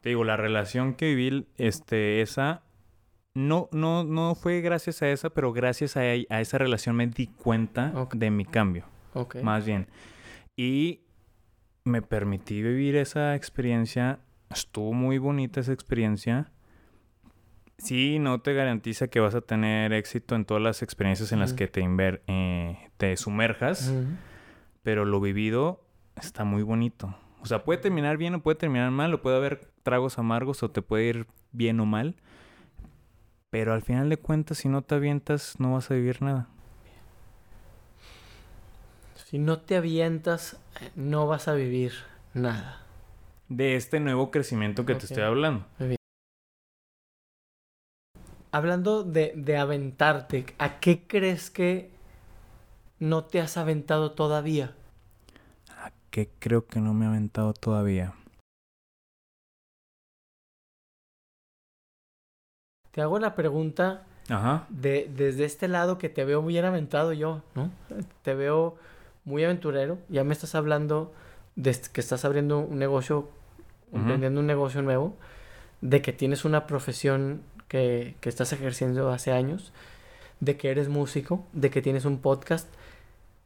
Te 0.00 0.10
digo, 0.10 0.24
la 0.24 0.36
relación 0.36 0.94
que 0.94 1.14
viví, 1.14 1.46
este, 1.56 2.20
esa, 2.20 2.62
no, 3.36 3.68
no, 3.72 4.02
no 4.04 4.34
fue 4.34 4.60
gracias 4.62 5.02
a 5.02 5.08
esa, 5.10 5.30
pero 5.30 5.52
gracias 5.52 5.96
a, 5.96 6.04
e- 6.14 6.26
a 6.30 6.40
esa 6.40 6.58
relación 6.58 6.96
me 6.96 7.06
di 7.06 7.26
cuenta 7.28 7.92
de 8.18 8.30
mi 8.30 8.44
cambio. 8.44 8.84
Más 9.42 9.64
bien. 9.66 9.86
Y 10.56 11.02
me 11.84 12.02
permití 12.02 12.62
vivir 12.62 12.96
esa 12.96 13.34
experiencia. 13.34 14.20
Estuvo 14.50 14.92
muy 14.92 15.18
bonita 15.18 15.60
esa 15.60 15.72
experiencia. 15.72 16.50
Sí, 17.78 18.18
no 18.18 18.40
te 18.40 18.54
garantiza 18.54 19.08
que 19.08 19.20
vas 19.20 19.34
a 19.34 19.42
tener 19.42 19.92
éxito 19.92 20.34
en 20.34 20.44
todas 20.46 20.62
las 20.62 20.82
experiencias 20.82 21.30
en 21.32 21.40
las 21.40 21.52
que 21.56 21.68
te, 21.68 21.82
inver- 21.82 22.22
eh, 22.26 22.88
te 22.96 23.16
sumerjas, 23.18 23.92
pero 24.82 25.04
lo 25.04 25.20
vivido 25.20 25.84
está 26.16 26.44
muy 26.44 26.62
bonito. 26.62 27.14
O 27.42 27.46
sea, 27.46 27.64
puede 27.64 27.78
terminar 27.80 28.16
bien 28.16 28.34
o 28.34 28.42
puede 28.42 28.56
terminar 28.56 28.90
mal, 28.92 29.12
o 29.12 29.20
puede 29.20 29.36
haber 29.36 29.70
tragos 29.82 30.18
amargos 30.18 30.62
o 30.62 30.70
te 30.70 30.80
puede 30.80 31.04
ir 31.08 31.26
bien 31.52 31.78
o 31.80 31.86
mal. 31.86 32.16
Pero 33.50 33.72
al 33.72 33.82
final 33.82 34.08
de 34.08 34.16
cuentas, 34.16 34.58
si 34.58 34.68
no 34.68 34.82
te 34.82 34.94
avientas, 34.94 35.58
no 35.58 35.72
vas 35.72 35.90
a 35.90 35.94
vivir 35.94 36.22
nada. 36.22 36.48
Si 39.14 39.38
no 39.38 39.60
te 39.60 39.76
avientas, 39.76 40.58
eh, 40.80 40.90
no 40.94 41.26
vas 41.26 41.48
a 41.48 41.54
vivir 41.54 41.92
nada. 42.34 42.82
De 43.48 43.76
este 43.76 44.00
nuevo 44.00 44.30
crecimiento 44.30 44.84
que 44.84 44.94
te 44.94 45.06
estoy 45.06 45.22
hablando. 45.22 45.66
Hablando 48.52 49.04
de, 49.04 49.32
de 49.36 49.56
aventarte, 49.56 50.46
¿a 50.58 50.80
qué 50.80 51.02
crees 51.06 51.50
que 51.50 51.90
no 52.98 53.24
te 53.24 53.40
has 53.40 53.56
aventado 53.56 54.12
todavía? 54.12 54.74
que 56.16 56.30
creo 56.38 56.66
que 56.66 56.80
no 56.80 56.94
me 56.94 57.04
he 57.04 57.08
aventado 57.08 57.52
todavía. 57.52 58.14
Te 62.96 63.02
hago 63.02 63.18
la 63.18 63.34
pregunta 63.34 64.04
Ajá. 64.30 64.64
de, 64.70 65.10
desde 65.14 65.44
este 65.44 65.68
lado 65.68 65.98
que 65.98 66.08
te 66.08 66.24
veo 66.24 66.40
bien 66.40 66.64
aventado 66.64 67.12
yo, 67.12 67.42
¿no? 67.54 67.70
Te 68.22 68.34
veo 68.34 68.76
muy 69.26 69.44
aventurero. 69.44 69.98
Ya 70.08 70.24
me 70.24 70.32
estás 70.32 70.54
hablando 70.54 71.12
de 71.56 71.76
que 71.92 72.00
estás 72.00 72.24
abriendo 72.24 72.58
un 72.58 72.78
negocio, 72.78 73.28
emprendiendo 73.92 74.40
un 74.40 74.46
negocio 74.46 74.80
nuevo, 74.80 75.14
de 75.82 76.00
que 76.00 76.14
tienes 76.14 76.46
una 76.46 76.66
profesión 76.66 77.42
que, 77.68 78.16
que 78.22 78.30
estás 78.30 78.54
ejerciendo 78.54 79.12
hace 79.12 79.30
años, 79.30 79.74
de 80.40 80.56
que 80.56 80.70
eres 80.70 80.88
músico, 80.88 81.44
de 81.52 81.68
que 81.68 81.82
tienes 81.82 82.06
un 82.06 82.16
podcast. 82.16 82.66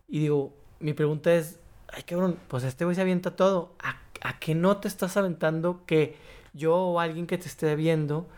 Y 0.07 0.21
digo, 0.21 0.53
mi 0.79 0.93
pregunta 0.93 1.35
es, 1.35 1.59
ay 1.93 2.05
cabrón, 2.05 2.37
pues 2.47 2.63
este 2.63 2.85
güey 2.85 2.95
se 2.95 3.03
avienta 3.03 3.35
todo. 3.35 3.73
¿A, 3.83 3.97
a 4.23 4.39
qué 4.39 4.55
no 4.55 4.77
te 4.77 4.87
estás 4.87 5.17
aventando 5.17 5.81
que 5.87 6.15
yo 6.53 6.77
o 6.77 7.01
alguien 7.01 7.27
que 7.27 7.37
te 7.37 7.49
esté 7.49 7.75
viendo 7.75 8.29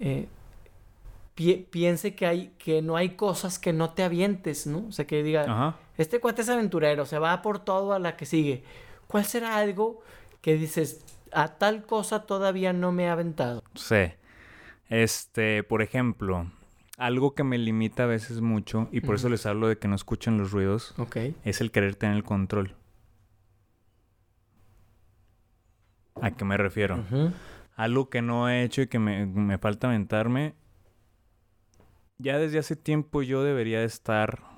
eh, 0.00 0.26
pi- 1.34 1.66
piense 1.70 2.14
que 2.14 2.26
hay 2.26 2.48
que 2.58 2.82
no 2.82 2.96
hay 2.96 3.10
cosas 3.10 3.58
que 3.58 3.72
no 3.72 3.90
te 3.90 4.02
avientes, 4.02 4.66
¿no? 4.66 4.86
O 4.88 4.92
sea, 4.92 5.06
que 5.06 5.22
diga, 5.22 5.42
Ajá. 5.42 5.76
este 5.98 6.20
cuate 6.20 6.42
es 6.42 6.48
aventurero, 6.48 7.06
se 7.06 7.18
va 7.18 7.40
por 7.42 7.58
todo 7.60 7.92
a 7.92 7.98
la 7.98 8.16
que 8.16 8.26
sigue. 8.26 8.64
¿Cuál 9.06 9.24
será 9.24 9.56
algo 9.56 10.00
que 10.40 10.54
dices, 10.56 11.04
a 11.32 11.58
tal 11.58 11.84
cosa 11.86 12.26
todavía 12.26 12.72
no 12.72 12.92
me 12.92 13.04
he 13.04 13.08
aventado? 13.08 13.62
Sí. 13.74 14.12
Este, 14.88 15.62
por 15.62 15.82
ejemplo, 15.82 16.50
algo 16.96 17.34
que 17.34 17.44
me 17.44 17.58
limita 17.58 18.04
a 18.04 18.06
veces 18.06 18.40
mucho, 18.40 18.88
y 18.92 19.00
por 19.00 19.14
eso 19.14 19.28
les 19.28 19.46
hablo 19.46 19.68
de 19.68 19.78
que 19.78 19.86
no 19.88 19.94
escuchen 19.94 20.36
los 20.38 20.50
ruidos, 20.50 20.94
es 21.44 21.60
el 21.60 21.70
querer 21.70 21.94
tener 21.94 22.16
el 22.16 22.24
control. 22.24 22.74
¿A 26.20 26.30
qué 26.32 26.44
me 26.44 26.56
refiero? 26.56 26.96
Ujú. 26.96 27.32
Algo 27.74 28.10
que 28.10 28.22
no 28.22 28.48
he 28.48 28.62
hecho 28.62 28.82
y 28.82 28.86
que 28.86 28.98
me, 28.98 29.26
me 29.26 29.58
falta 29.58 29.88
aventarme. 29.88 30.54
Ya 32.18 32.38
desde 32.38 32.58
hace 32.58 32.76
tiempo 32.76 33.22
yo 33.22 33.42
debería 33.42 33.80
de 33.80 33.86
estar 33.86 34.50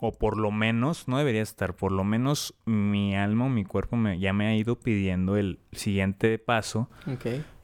o 0.00 0.12
por 0.12 0.38
lo 0.38 0.50
menos, 0.50 1.08
no 1.08 1.18
debería 1.18 1.42
estar, 1.42 1.74
por 1.74 1.90
lo 1.90 2.04
menos 2.04 2.54
mi 2.64 3.16
alma 3.16 3.46
o 3.46 3.48
mi 3.48 3.64
cuerpo 3.64 3.96
me, 3.96 4.18
ya 4.20 4.32
me 4.32 4.46
ha 4.46 4.54
ido 4.54 4.78
pidiendo 4.78 5.36
el 5.36 5.58
siguiente 5.72 6.38
paso 6.38 6.88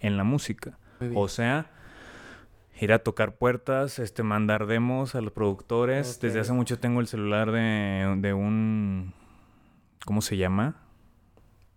en 0.00 0.16
la 0.16 0.24
música. 0.24 0.78
O 1.14 1.28
sea, 1.28 1.70
ir 2.80 2.92
a 2.92 3.00
tocar 3.00 3.36
puertas, 3.36 3.98
este, 3.98 4.22
mandar 4.22 4.66
demos 4.66 5.14
a 5.14 5.20
los 5.20 5.32
productores. 5.32 6.18
Desde 6.18 6.40
hace 6.40 6.52
mucho 6.52 6.78
tengo 6.78 7.00
el 7.00 7.06
celular 7.06 7.52
de, 7.52 8.16
de 8.18 8.34
un... 8.34 9.12
¿Cómo 10.04 10.20
se 10.20 10.36
llama? 10.36 10.83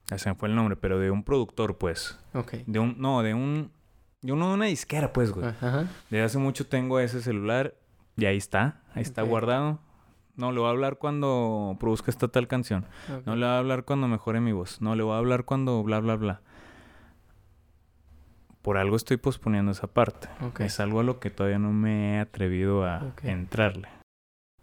Ya 0.09 0.17
se 0.17 0.29
me 0.29 0.35
fue 0.35 0.49
el 0.49 0.55
nombre, 0.55 0.75
pero 0.75 0.99
de 0.99 1.11
un 1.11 1.23
productor, 1.23 1.77
pues. 1.77 2.17
Ok. 2.33 2.53
De 2.65 2.79
un... 2.79 2.95
No, 2.97 3.21
de 3.23 3.33
un... 3.33 3.71
De 4.21 4.31
uno 4.31 4.49
de 4.49 4.53
una 4.55 4.65
disquera, 4.65 5.13
pues, 5.13 5.31
güey. 5.31 5.47
Ajá. 5.47 5.85
Desde 6.09 6.23
hace 6.23 6.37
mucho 6.37 6.65
tengo 6.65 6.99
ese 6.99 7.21
celular 7.21 7.75
y 8.15 8.25
ahí 8.25 8.37
está. 8.37 8.81
Ahí 8.93 9.03
está 9.03 9.21
guardado. 9.21 9.79
No, 10.35 10.51
le 10.51 10.59
voy 10.59 10.67
a 10.67 10.71
hablar 10.71 10.97
cuando 10.97 11.75
produzca 11.79 12.11
esta 12.11 12.27
tal 12.27 12.47
canción. 12.47 12.85
No 13.25 13.35
le 13.35 13.45
voy 13.45 13.55
a 13.55 13.57
hablar 13.57 13.85
cuando 13.85 14.07
mejore 14.07 14.39
mi 14.39 14.51
voz. 14.51 14.81
No 14.81 14.95
le 14.95 15.03
voy 15.03 15.13
a 15.13 15.17
hablar 15.17 15.45
cuando 15.45 15.81
bla, 15.83 15.99
bla, 15.99 16.15
bla. 16.15 16.41
Por 18.61 18.77
algo 18.77 18.95
estoy 18.95 19.17
posponiendo 19.17 19.71
esa 19.71 19.87
parte. 19.87 20.27
Ok. 20.41 20.61
Es 20.61 20.79
algo 20.79 20.99
a 20.99 21.03
lo 21.03 21.19
que 21.19 21.29
todavía 21.29 21.59
no 21.59 21.71
me 21.71 22.15
he 22.15 22.19
atrevido 22.19 22.85
a 22.85 23.13
entrarle. 23.23 23.87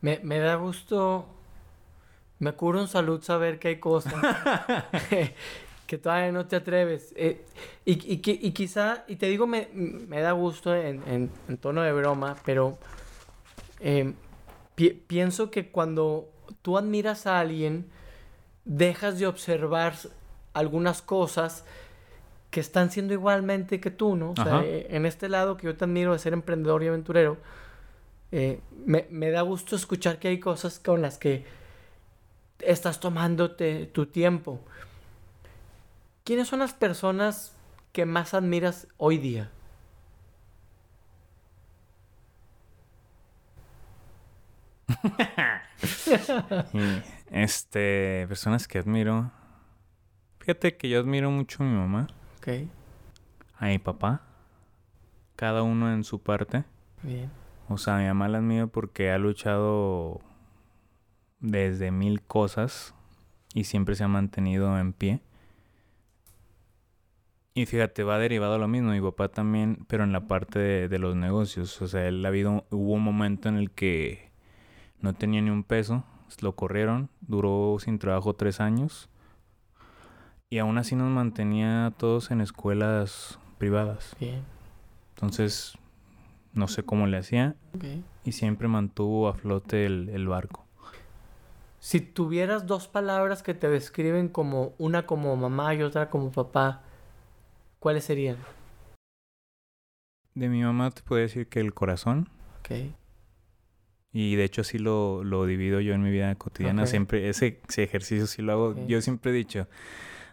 Me, 0.00 0.20
me 0.22 0.38
da 0.38 0.56
gusto, 0.56 1.26
me 2.38 2.52
cura 2.52 2.80
un 2.80 2.88
salud 2.88 3.22
saber 3.22 3.58
que 3.58 3.68
hay 3.68 3.76
cosas 3.78 4.14
que 5.86 5.98
todavía 5.98 6.32
no 6.32 6.46
te 6.46 6.56
atreves. 6.56 7.12
Eh, 7.16 7.44
y, 7.84 7.92
y, 8.12 8.20
y 8.24 8.50
quizá, 8.52 9.04
y 9.08 9.16
te 9.16 9.26
digo, 9.26 9.46
me, 9.46 9.68
me 9.74 10.20
da 10.20 10.32
gusto 10.32 10.74
en, 10.74 11.02
en- 11.06 11.30
en 11.48 11.56
tono 11.58 11.82
de 11.82 11.92
broma, 11.92 12.36
pero 12.44 12.78
eh, 13.80 14.12
pi- 14.74 14.90
pienso 15.06 15.50
que 15.50 15.68
cuando 15.70 16.28
tú 16.62 16.78
admiras 16.78 17.26
a 17.26 17.40
alguien, 17.40 17.86
dejas 18.64 19.18
de 19.18 19.26
observar 19.26 19.94
algunas 20.54 21.02
cosas 21.02 21.64
que 22.50 22.60
están 22.60 22.90
siendo 22.90 23.12
igualmente 23.12 23.80
que 23.80 23.90
tú, 23.90 24.16
¿no? 24.16 24.30
O 24.30 24.36
sea, 24.36 24.44
eh, 24.64 24.86
en 24.90 25.06
este 25.06 25.28
lado 25.28 25.56
que 25.56 25.66
yo 25.66 25.76
te 25.76 25.84
admiro 25.84 26.12
de 26.12 26.18
ser 26.18 26.32
emprendedor 26.32 26.82
y 26.82 26.88
aventurero, 26.88 27.36
eh, 28.32 28.60
me, 28.86 29.06
me 29.10 29.30
da 29.30 29.42
gusto 29.42 29.76
escuchar 29.76 30.18
que 30.18 30.28
hay 30.28 30.38
cosas 30.40 30.78
con 30.78 31.02
las 31.02 31.18
que 31.18 31.44
estás 32.66 33.00
tomándote 33.00 33.86
tu 33.86 34.06
tiempo. 34.06 34.60
¿Quiénes 36.24 36.48
son 36.48 36.60
las 36.60 36.72
personas 36.72 37.54
que 37.92 38.06
más 38.06 38.32
admiras 38.34 38.88
hoy 38.96 39.18
día? 39.18 39.50
Este, 47.30 48.26
personas 48.28 48.68
que 48.68 48.78
admiro. 48.78 49.30
Fíjate 50.40 50.76
que 50.76 50.88
yo 50.88 51.00
admiro 51.00 51.30
mucho 51.30 51.62
a 51.62 51.66
mi 51.66 51.74
mamá, 51.76 52.06
Ok, 52.38 52.48
a 53.58 53.66
mi 53.66 53.78
papá. 53.78 54.22
Cada 55.36 55.62
uno 55.62 55.92
en 55.92 56.04
su 56.04 56.22
parte. 56.22 56.64
bien. 57.02 57.30
O 57.68 57.78
sea, 57.78 57.96
mi 57.96 58.04
mamá 58.06 58.28
la 58.28 58.38
admiro 58.38 58.68
porque 58.68 59.10
ha 59.10 59.18
luchado 59.18 60.20
desde 61.44 61.90
mil 61.90 62.22
cosas 62.22 62.94
y 63.52 63.64
siempre 63.64 63.94
se 63.94 64.04
ha 64.04 64.08
mantenido 64.08 64.78
en 64.78 64.92
pie. 64.92 65.20
Y 67.52 67.66
fíjate, 67.66 68.02
va 68.02 68.18
derivado 68.18 68.54
a 68.54 68.58
lo 68.58 68.66
mismo, 68.66 68.90
mi 68.90 69.00
papá 69.00 69.28
también, 69.28 69.84
pero 69.86 70.02
en 70.02 70.12
la 70.12 70.26
parte 70.26 70.58
de, 70.58 70.88
de 70.88 70.98
los 70.98 71.14
negocios. 71.14 71.80
O 71.82 71.86
sea, 71.86 72.08
él 72.08 72.24
ha 72.24 72.28
habido, 72.28 72.64
hubo 72.70 72.94
un 72.94 73.02
momento 73.02 73.48
en 73.48 73.56
el 73.56 73.70
que 73.70 74.30
no 75.00 75.12
tenía 75.12 75.40
ni 75.40 75.50
un 75.50 75.62
peso, 75.62 76.02
lo 76.40 76.56
corrieron, 76.56 77.10
duró 77.20 77.76
sin 77.78 77.98
trabajo 77.98 78.34
tres 78.34 78.58
años. 78.60 79.08
Y 80.50 80.58
aún 80.58 80.78
así 80.78 80.96
nos 80.96 81.10
mantenía 81.10 81.86
a 81.86 81.90
todos 81.92 82.30
en 82.30 82.40
escuelas 82.40 83.38
privadas. 83.58 84.16
Bien. 84.18 84.42
Entonces, 85.14 85.78
no 86.54 86.66
sé 86.66 86.82
cómo 86.82 87.06
le 87.06 87.18
hacía, 87.18 87.54
y 88.24 88.32
siempre 88.32 88.66
mantuvo 88.66 89.28
a 89.28 89.34
flote 89.34 89.86
el, 89.86 90.08
el 90.08 90.26
barco. 90.26 90.63
Si 91.84 92.00
tuvieras 92.00 92.66
dos 92.66 92.88
palabras 92.88 93.42
que 93.42 93.52
te 93.52 93.68
describen 93.68 94.30
como 94.30 94.72
una 94.78 95.04
como 95.04 95.36
mamá 95.36 95.74
y 95.74 95.82
otra 95.82 96.08
como 96.08 96.32
papá, 96.32 96.80
¿cuáles 97.78 98.04
serían? 98.04 98.38
De 100.32 100.48
mi 100.48 100.62
mamá 100.62 100.90
te 100.92 101.02
puedo 101.02 101.20
decir 101.20 101.46
que 101.46 101.60
el 101.60 101.74
corazón, 101.74 102.30
Ok, 102.60 102.70
y 104.14 104.34
de 104.34 104.44
hecho 104.44 104.62
así 104.62 104.78
lo, 104.78 105.24
lo 105.24 105.44
divido 105.44 105.78
yo 105.80 105.92
en 105.92 106.02
mi 106.02 106.10
vida 106.10 106.34
cotidiana, 106.36 106.86
siempre 106.86 107.28
ese, 107.28 107.60
ese 107.68 107.82
ejercicio 107.82 108.26
sí 108.26 108.40
lo 108.40 108.52
hago. 108.52 108.86
Yo 108.86 109.02
siempre 109.02 109.32
he 109.32 109.34
dicho, 109.34 109.68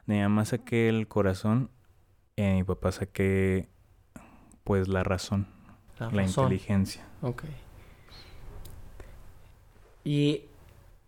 de 0.05 0.15
mi 0.15 0.21
mamá 0.21 0.45
saqué 0.45 0.87
el 0.87 1.09
corazón, 1.09 1.69
y 2.37 2.43
de 2.43 2.53
mi 2.53 2.63
papá 2.63 2.93
saqué 2.93 3.67
pues 4.63 4.87
la 4.87 5.03
razón, 5.03 5.47
la 5.99 6.05
la 6.05 6.21
razón. 6.21 6.45
inteligencia. 6.45 7.05
Ok. 7.21 7.43
Y 10.05 10.45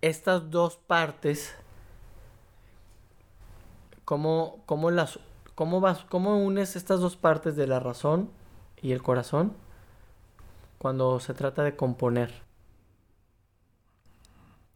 estas 0.03 0.51
dos 0.51 0.75
partes, 0.75 1.55
¿cómo, 4.05 4.61
cómo 4.65 4.91
las, 4.91 5.19
cómo 5.55 5.79
vas, 5.79 6.03
cómo 6.09 6.43
unes 6.43 6.75
estas 6.75 6.99
dos 6.99 7.15
partes 7.15 7.55
de 7.55 7.67
la 7.67 7.79
razón 7.79 8.29
y 8.81 8.91
el 8.91 9.01
corazón 9.01 9.53
cuando 10.77 11.19
se 11.21 11.33
trata 11.33 11.63
de 11.63 11.77
componer? 11.77 12.43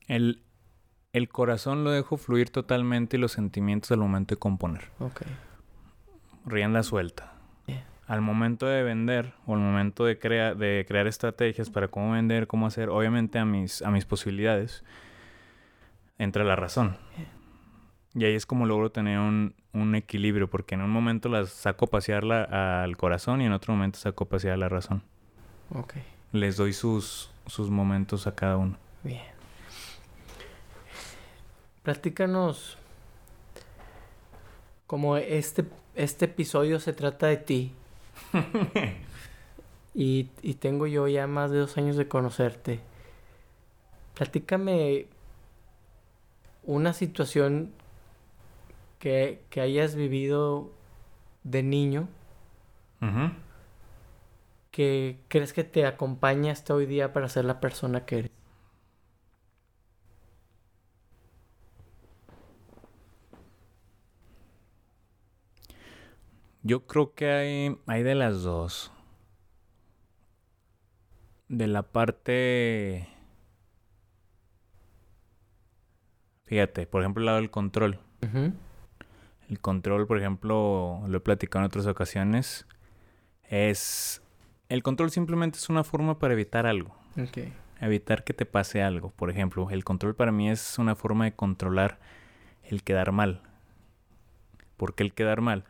El, 0.08 0.42
el 1.12 1.28
corazón 1.28 1.84
lo 1.84 1.92
dejo 1.92 2.16
fluir 2.16 2.50
totalmente 2.50 3.18
y 3.18 3.20
los 3.20 3.34
sentimientos 3.34 3.92
al 3.92 4.00
momento 4.00 4.36
de 4.36 4.40
componer. 4.40 4.90
Ok. 5.00 5.24
rienda 6.46 6.82
suelta. 6.84 7.34
Al 8.08 8.22
momento 8.22 8.66
de 8.68 8.84
vender 8.84 9.34
o 9.46 9.56
al 9.56 9.60
momento 9.60 10.06
de, 10.06 10.18
crea- 10.18 10.56
de 10.56 10.86
crear 10.88 11.08
estrategias 11.08 11.70
para 11.70 11.90
cómo 11.90 12.13
vender, 12.13 12.48
cómo 12.48 12.66
hacer, 12.66 12.88
obviamente 12.88 13.38
a 13.38 13.44
mis, 13.44 13.82
a 13.82 13.92
mis 13.92 14.06
posibilidades, 14.06 14.86
entra 16.18 16.44
la 16.44 16.56
razón. 16.56 16.98
Y 18.14 18.26
ahí 18.26 18.34
es 18.36 18.46
como 18.46 18.66
logro 18.66 18.92
tener 18.92 19.20
un, 19.20 19.54
un 19.74 19.94
equilibrio, 19.96 20.50
porque 20.50 20.76
en 20.76 20.82
un 20.82 20.90
momento 20.90 21.30
las 21.30 21.50
saco 21.50 21.86
a 21.86 21.90
pasear 21.90 22.24
la- 22.24 22.84
al 22.84 22.98
corazón 22.98 23.42
y 23.42 23.46
en 23.46 23.52
otro 23.54 23.74
momento 23.74 24.00
saco 24.00 24.24
a 24.24 24.30
pasear 24.30 24.58
la 24.58 24.70
razón. 24.70 25.04
Ok. 25.74 25.94
Les 26.32 26.58
doy 26.58 26.74
sus, 26.74 27.30
sus 27.46 27.70
momentos 27.70 28.26
a 28.28 28.34
cada 28.36 28.58
uno. 28.58 28.76
Bien. 29.04 29.22
Platícanos 31.84 32.78
como 34.88 35.18
este, 35.18 35.66
este 35.96 36.26
episodio 36.26 36.80
se 36.80 36.94
trata 36.94 37.28
de 37.28 37.38
ti. 37.38 37.72
y, 39.94 40.30
y 40.42 40.54
tengo 40.56 40.88
yo 40.88 41.08
ya 41.08 41.28
más 41.28 41.52
de 41.52 41.60
dos 41.60 41.78
años 41.78 41.96
de 41.98 42.08
conocerte. 42.08 42.80
Platícame 44.16 45.06
una 46.68 46.94
situación 46.94 47.74
que, 49.00 49.42
que 49.50 49.62
hayas 49.62 49.96
vivido 49.96 50.70
de 51.44 51.64
niño 51.64 52.08
que 54.72 55.20
crees 55.28 55.54
que 55.54 55.64
te 55.64 55.88
acompaña 55.88 56.52
hasta 56.52 56.76
hoy 56.76 56.86
día 56.86 57.12
para 57.12 57.30
ser 57.30 57.46
la 57.46 57.60
persona 57.60 58.06
que 58.06 58.20
eres. 58.20 58.32
Yo 66.62 66.86
creo 66.86 67.16
que 67.16 67.32
hay, 67.32 67.78
hay 67.88 68.04
de 68.04 68.14
las 68.14 68.44
dos. 68.44 68.92
De 71.48 71.66
la 71.66 71.82
parte... 71.84 73.17
Fíjate, 76.48 76.87
por 76.87 77.02
ejemplo, 77.02 77.21
el 77.21 77.25
lado 77.27 77.37
del 77.37 77.52
control. 77.52 78.00
El 79.50 79.60
control, 79.62 80.08
por 80.08 80.17
ejemplo, 80.17 81.04
lo 81.08 81.17
he 81.17 81.21
platicado 81.21 81.63
en 81.63 81.67
otras 81.67 81.85
ocasiones, 81.85 82.65
es... 83.43 84.21
El 84.69 84.83
control 84.83 85.12
simplemente 85.12 85.58
es 85.58 85.69
una 85.69 85.85
forma 85.85 86.19
para 86.19 86.33
evitar 86.33 86.65
algo, 86.65 86.93
Ok. 87.21 87.37
evitar 87.79 88.25
que 88.25 88.33
te 88.33 88.45
pase 88.45 88.81
algo. 88.81 89.12
Por 89.12 89.29
ejemplo, 89.29 89.69
el 89.69 89.85
control 89.85 90.13
para 90.15 90.33
mí 90.33 90.50
es 90.50 90.77
una 90.77 90.95
forma 90.95 91.23
de 91.23 91.31
controlar 91.33 92.00
el 92.63 92.83
quedar 92.83 93.13
mal. 93.13 93.41
¿Por 94.75 94.93
qué 94.93 95.04
el 95.04 95.13
quedar 95.13 95.39
mal? 95.39 95.63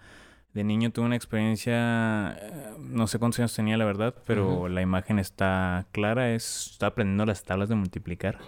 De 0.55 0.63
niño 0.63 0.89
tuve 0.91 1.05
una 1.05 1.15
experiencia, 1.15 2.35
eh, 2.41 2.73
no 2.79 3.05
sé 3.05 3.19
cuántos 3.19 3.37
años 3.39 3.55
tenía 3.55 3.77
la 3.77 3.85
verdad, 3.85 4.15
pero 4.25 4.67
la 4.67 4.81
imagen 4.81 5.19
está 5.19 5.85
clara, 5.91 6.31
es, 6.31 6.71
estaba 6.71 6.89
aprendiendo 6.89 7.25
las 7.27 7.43
tablas 7.43 7.69
de 7.69 7.75
multiplicar. 7.75 8.39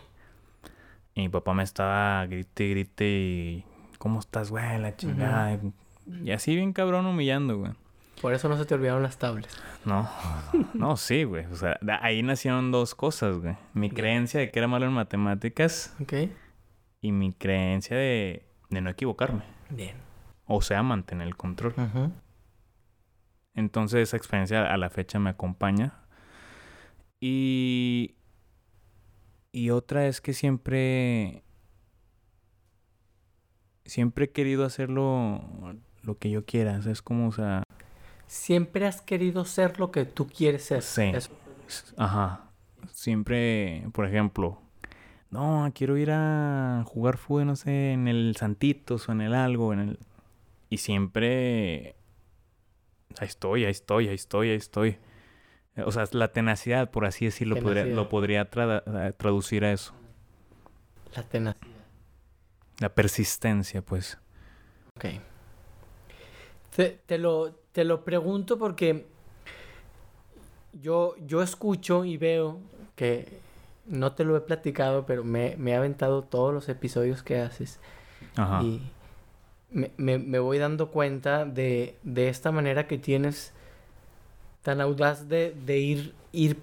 Y 1.20 1.24
mi 1.24 1.30
papá 1.30 1.54
me 1.54 1.64
estaba 1.64 2.26
grite 2.28 2.64
y 2.64 2.70
grite 2.70 3.06
y... 3.06 3.66
¿Cómo 3.98 4.20
estás, 4.20 4.52
güey? 4.52 4.80
La 4.80 4.96
chingada. 4.96 5.60
Y 6.24 6.32
así 6.32 6.56
bien 6.56 6.72
cabrón 6.72 7.06
humillando, 7.06 7.58
güey. 7.58 7.74
Por 8.22 8.34
eso 8.34 8.48
no 8.48 8.58
se 8.58 8.66
te 8.66 8.74
olvidaron 8.74 9.04
las 9.04 9.18
tablas. 9.18 9.62
No, 9.84 10.10
no, 10.74 10.96
sí, 10.96 11.26
güey. 11.26 11.46
O 11.48 11.56
sea, 11.56 11.78
ahí 12.02 12.24
nacieron 12.24 12.72
dos 12.72 12.96
cosas, 12.96 13.38
güey. 13.38 13.58
Mi 13.74 13.90
creencia 13.90 14.40
de 14.40 14.50
que 14.50 14.60
era 14.60 14.70
malo 14.70 14.86
en 14.86 14.94
matemáticas. 14.94 15.94
Ok. 16.02 16.14
Y 17.02 17.12
mi 17.12 17.34
creencia 17.34 17.98
de, 17.98 18.46
de 18.70 18.80
no 18.80 18.90
equivocarme. 18.90 19.44
Bien. 19.70 19.98
O 20.46 20.62
sea, 20.62 20.84
mantener 20.84 21.28
el 21.28 21.36
control. 21.36 21.74
Entonces 23.56 24.08
esa 24.08 24.16
experiencia 24.16 24.74
a 24.74 24.78
la 24.78 24.90
fecha 24.90 25.20
me 25.20 25.32
acompaña. 25.32 25.96
Y... 27.20 28.16
Y 29.52 29.72
otra 29.72 30.08
es 30.08 30.22
que 30.22 30.34
siempre... 30.34 31.44
Siempre 33.86 34.26
he 34.26 34.32
querido 34.32 34.66
hacerlo 34.66 35.42
lo 36.04 36.18
que 36.20 36.30
yo 36.30 36.46
quiera. 36.46 36.78
es 36.78 37.02
como, 37.02 37.28
o 37.28 37.32
sea... 37.32 37.64
Siempre 38.28 38.86
has 38.86 39.02
querido 39.02 39.46
ser 39.46 39.80
lo 39.80 39.92
que 39.92 40.06
tú 40.06 40.28
quieres 40.28 40.64
ser. 40.64 40.84
Sí. 40.84 41.12
Ajá. 41.98 42.52
Siempre, 42.92 43.88
por 43.92 44.06
ejemplo, 44.06 44.62
no, 45.32 45.72
quiero 45.74 45.98
ir 45.98 46.12
a 46.12 46.84
jugar 46.86 47.18
fútbol, 47.18 47.48
no 47.48 47.56
sé, 47.56 47.92
en 47.92 48.08
el 48.08 48.36
Santitos 48.36 49.10
o 49.10 49.12
en 49.12 49.22
el 49.22 49.34
algo, 49.34 49.74
en 49.74 49.80
el... 49.80 50.00
Y 50.70 50.78
siempre... 50.78 51.96
Ahí 53.18 53.28
estoy, 53.28 53.66
ahí 53.66 53.72
estoy, 53.72 54.08
ahí 54.08 54.16
estoy, 54.16 54.50
ahí 54.52 54.58
estoy. 54.58 54.98
O 55.86 55.92
sea, 55.92 56.06
la 56.12 56.30
tenacidad, 56.30 56.92
por 56.92 57.06
así 57.06 57.26
decirlo, 57.26 57.58
podría, 57.58 57.86
lo 57.86 58.10
podría 58.10 58.50
eh, 58.52 59.14
traducir 59.18 59.66
a 59.66 59.72
eso. 59.72 59.94
La 61.16 61.24
tenacidad. 61.24 61.68
La 62.80 62.90
persistencia, 62.90 63.82
pues. 63.82 64.18
Ok. 64.96 65.06
Te, 67.06 67.18
lo, 67.18 67.52
te 67.74 67.84
lo 67.84 68.06
pregunto 68.06 68.58
porque 68.58 69.06
yo, 70.72 71.16
yo 71.26 71.42
escucho 71.42 72.06
y 72.06 72.16
veo 72.16 72.60
que 72.96 73.40
no 73.86 74.14
te 74.14 74.24
lo 74.24 74.38
he 74.38 74.42
platicado, 74.42 75.06
pero 75.06 75.26
me, 75.26 75.56
me 75.58 75.72
he 75.72 75.76
aventado 75.76 76.24
todos 76.24 76.54
los 76.54 76.70
episodios 76.70 77.22
que 77.22 77.40
haces. 77.40 77.80
Ajá. 78.38 78.64
Y 78.64 78.82
me, 79.72 79.92
me, 79.98 80.40
voy 80.40 80.58
dando 80.58 80.90
cuenta 80.90 81.46
de, 81.46 81.98
de, 82.04 82.30
esta 82.30 82.52
manera 82.52 82.88
que 82.88 82.98
tienes 82.98 83.54
tan 84.62 84.82
audaz 84.82 85.28
de, 85.28 85.56
de 85.66 85.78
ir, 85.78 86.14
ir 86.32 86.60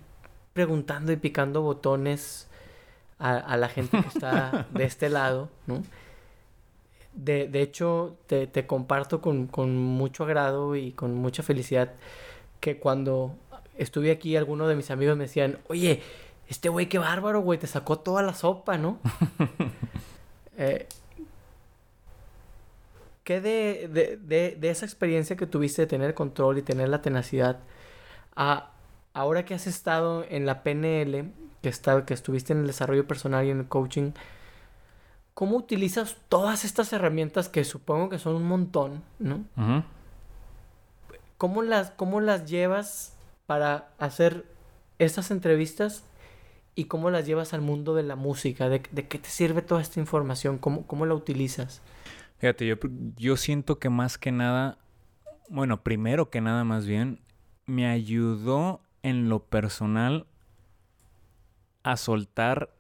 preguntando 0.52 1.12
y 1.12 1.16
picando 1.16 1.62
botones 1.62 2.48
a, 3.18 3.36
a 3.36 3.56
la 3.56 3.68
gente 3.68 4.00
que 4.00 4.08
está 4.08 4.66
de 4.70 4.84
este 4.84 5.08
lado, 5.08 5.48
¿no? 5.66 5.82
De, 7.14 7.48
de 7.48 7.62
hecho, 7.62 8.16
te, 8.26 8.46
te 8.46 8.66
comparto 8.66 9.22
con, 9.22 9.46
con, 9.46 9.76
mucho 9.76 10.24
agrado 10.24 10.76
y 10.76 10.92
con 10.92 11.14
mucha 11.14 11.42
felicidad 11.42 11.94
que 12.60 12.78
cuando 12.78 13.34
estuve 13.78 14.10
aquí, 14.10 14.36
algunos 14.36 14.68
de 14.68 14.76
mis 14.76 14.90
amigos 14.90 15.16
me 15.16 15.24
decían, 15.24 15.58
oye, 15.68 16.02
este 16.48 16.68
güey 16.68 16.88
qué 16.88 16.98
bárbaro, 16.98 17.40
güey, 17.40 17.58
te 17.58 17.66
sacó 17.66 17.98
toda 17.98 18.22
la 18.22 18.34
sopa, 18.34 18.76
¿no? 18.76 18.98
eh, 20.58 20.86
¿Qué 23.24 23.40
de, 23.40 23.88
de, 23.92 24.16
de, 24.18 24.56
de, 24.60 24.70
esa 24.70 24.84
experiencia 24.84 25.36
que 25.36 25.46
tuviste 25.46 25.82
de 25.82 25.86
tener 25.86 26.14
control 26.14 26.58
y 26.58 26.62
tener 26.62 26.88
la 26.88 27.02
tenacidad, 27.02 27.58
ahora 28.36 29.44
que 29.44 29.54
has 29.54 29.66
estado 29.66 30.24
en 30.28 30.46
la 30.46 30.62
PNL, 30.62 31.32
que, 31.62 31.68
está, 31.68 32.04
que 32.04 32.14
estuviste 32.14 32.52
en 32.52 32.60
el 32.60 32.66
desarrollo 32.66 33.06
personal 33.06 33.44
y 33.44 33.50
en 33.50 33.60
el 33.60 33.66
coaching, 33.66 34.12
¿cómo 35.34 35.56
utilizas 35.56 36.16
todas 36.28 36.64
estas 36.64 36.92
herramientas 36.92 37.48
que 37.48 37.64
supongo 37.64 38.08
que 38.08 38.18
son 38.18 38.36
un 38.36 38.44
montón, 38.44 39.02
¿no? 39.18 39.44
¿Cómo, 41.38 41.62
las, 41.62 41.90
¿Cómo 41.90 42.20
las 42.20 42.48
llevas 42.48 43.14
para 43.46 43.88
hacer 43.98 44.46
estas 44.98 45.30
entrevistas 45.30 46.04
y 46.74 46.84
cómo 46.84 47.10
las 47.10 47.26
llevas 47.26 47.52
al 47.52 47.62
mundo 47.62 47.94
de 47.94 48.02
la 48.02 48.16
música? 48.16 48.68
¿De, 48.68 48.82
de 48.90 49.08
qué 49.08 49.18
te 49.18 49.28
sirve 49.28 49.62
toda 49.62 49.82
esta 49.82 50.00
información? 50.00 50.58
¿Cómo, 50.58 50.86
cómo 50.86 51.04
la 51.04 51.14
utilizas? 51.14 51.82
Fíjate, 52.38 52.66
yo, 52.66 52.76
yo 53.16 53.36
siento 53.36 53.78
que 53.78 53.88
más 53.88 54.18
que 54.18 54.30
nada, 54.30 54.78
bueno, 55.48 55.82
primero 55.82 56.30
que 56.30 56.40
nada 56.40 56.64
más 56.64 56.86
bien, 56.86 57.20
me 57.66 57.86
ayudó 57.86 58.80
en 59.02 59.28
lo 59.28 59.44
personal 59.44 60.26
a 61.82 61.96
soltar 61.96 62.70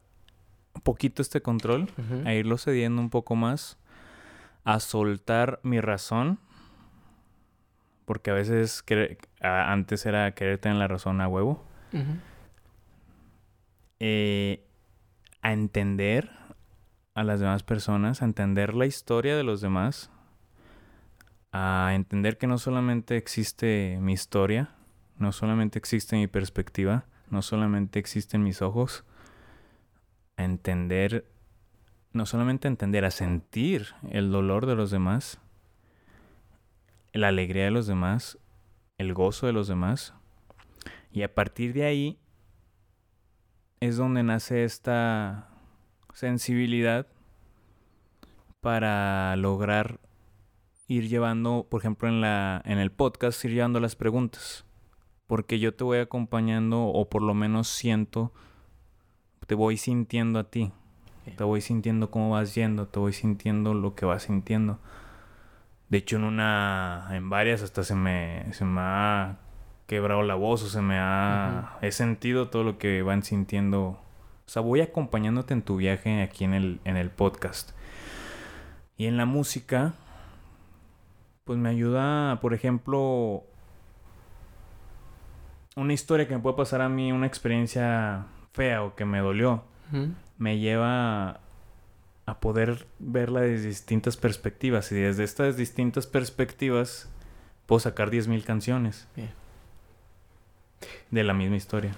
un 0.74 0.80
poquito 0.82 1.22
este 1.22 1.40
control, 1.42 1.88
a 2.24 2.34
irlo 2.34 2.58
cediendo 2.58 3.00
un 3.00 3.10
poco 3.10 3.34
más, 3.36 3.78
a 4.64 4.80
soltar 4.80 5.60
mi 5.62 5.80
razón, 5.80 6.38
porque 8.04 8.30
a 8.30 8.34
veces 8.34 8.84
antes 9.40 10.06
era 10.06 10.32
querer 10.32 10.58
tener 10.58 10.78
la 10.78 10.88
razón 10.88 11.20
a 11.20 11.28
huevo, 11.28 11.64
eh, 14.00 14.64
a 15.40 15.52
entender 15.52 16.30
a 17.14 17.24
las 17.24 17.40
demás 17.40 17.62
personas, 17.62 18.22
a 18.22 18.26
entender 18.26 18.74
la 18.74 18.86
historia 18.86 19.36
de 19.36 19.42
los 19.42 19.60
demás, 19.60 20.10
a 21.52 21.92
entender 21.94 22.36
que 22.36 22.46
no 22.46 22.58
solamente 22.58 23.16
existe 23.16 23.98
mi 24.00 24.12
historia, 24.12 24.75
no 25.18 25.32
solamente 25.32 25.78
existe 25.78 26.16
mi 26.16 26.26
perspectiva, 26.26 27.06
no 27.30 27.42
solamente 27.42 27.98
existen 27.98 28.42
mis 28.42 28.62
ojos, 28.62 29.04
a 30.36 30.44
entender, 30.44 31.26
no 32.12 32.26
solamente 32.26 32.68
a 32.68 32.70
entender, 32.70 33.04
a 33.04 33.10
sentir 33.10 33.94
el 34.10 34.30
dolor 34.30 34.66
de 34.66 34.74
los 34.74 34.90
demás, 34.90 35.40
la 37.12 37.28
alegría 37.28 37.64
de 37.64 37.70
los 37.70 37.86
demás, 37.86 38.38
el 38.98 39.14
gozo 39.14 39.46
de 39.46 39.52
los 39.52 39.68
demás, 39.68 40.12
y 41.10 41.22
a 41.22 41.34
partir 41.34 41.72
de 41.72 41.86
ahí 41.86 42.18
es 43.80 43.96
donde 43.96 44.22
nace 44.22 44.64
esta 44.64 45.48
sensibilidad 46.12 47.06
para 48.60 49.34
lograr 49.36 50.00
ir 50.88 51.08
llevando, 51.08 51.66
por 51.70 51.80
ejemplo, 51.80 52.08
en 52.08 52.20
la 52.20 52.62
en 52.64 52.78
el 52.78 52.92
podcast 52.92 53.42
ir 53.44 53.52
llevando 53.52 53.80
las 53.80 53.96
preguntas, 53.96 54.65
porque 55.26 55.58
yo 55.58 55.74
te 55.74 55.84
voy 55.84 55.98
acompañando 55.98 56.84
o 56.84 57.08
por 57.08 57.22
lo 57.22 57.34
menos 57.34 57.68
siento 57.68 58.32
te 59.46 59.54
voy 59.54 59.76
sintiendo 59.76 60.38
a 60.40 60.44
ti. 60.44 60.72
Te 61.36 61.44
voy 61.44 61.60
sintiendo 61.60 62.10
cómo 62.10 62.30
vas 62.30 62.54
yendo, 62.54 62.86
te 62.86 62.98
voy 62.98 63.12
sintiendo 63.12 63.74
lo 63.74 63.94
que 63.94 64.06
vas 64.06 64.24
sintiendo. 64.24 64.78
De 65.88 65.98
hecho, 65.98 66.16
en 66.16 66.24
una 66.24 67.08
en 67.12 67.30
varias 67.30 67.62
hasta 67.62 67.84
se 67.84 67.94
me 67.94 68.52
se 68.52 68.64
me 68.64 68.80
ha 68.80 69.38
quebrado 69.86 70.22
la 70.22 70.34
voz 70.34 70.62
o 70.62 70.68
se 70.68 70.82
me 70.82 70.98
ha 70.98 71.78
he 71.80 71.92
sentido 71.92 72.48
todo 72.48 72.64
lo 72.64 72.78
que 72.78 73.02
van 73.02 73.22
sintiendo 73.22 73.98
o 74.46 74.48
sea, 74.48 74.62
voy 74.62 74.80
acompañándote 74.80 75.54
en 75.54 75.62
tu 75.62 75.76
viaje 75.76 76.22
aquí 76.22 76.44
en 76.44 76.54
el, 76.54 76.80
en 76.84 76.96
el 76.96 77.10
podcast. 77.10 77.72
Y 78.96 79.06
en 79.06 79.16
la 79.16 79.26
música, 79.26 79.94
pues 81.44 81.58
me 81.58 81.68
ayuda, 81.68 82.38
por 82.40 82.54
ejemplo, 82.54 83.42
una 85.76 85.92
historia 85.92 86.26
que 86.26 86.34
me 86.34 86.40
puede 86.40 86.56
pasar 86.56 86.80
a 86.80 86.88
mí, 86.88 87.12
una 87.12 87.26
experiencia 87.26 88.26
fea 88.52 88.82
o 88.82 88.96
que 88.96 89.04
me 89.04 89.20
dolió, 89.20 89.62
me 90.38 90.58
lleva 90.58 91.40
a 92.24 92.40
poder 92.40 92.86
verla 92.98 93.42
desde 93.42 93.68
distintas 93.68 94.16
perspectivas. 94.16 94.90
Y 94.90 94.96
desde 94.96 95.22
estas 95.22 95.56
distintas 95.56 96.06
perspectivas 96.06 97.08
puedo 97.66 97.78
sacar 97.78 98.10
10.000 98.10 98.42
canciones. 98.42 99.06
De 101.10 101.22
la 101.22 101.34
misma 101.34 101.56
historia. 101.56 101.92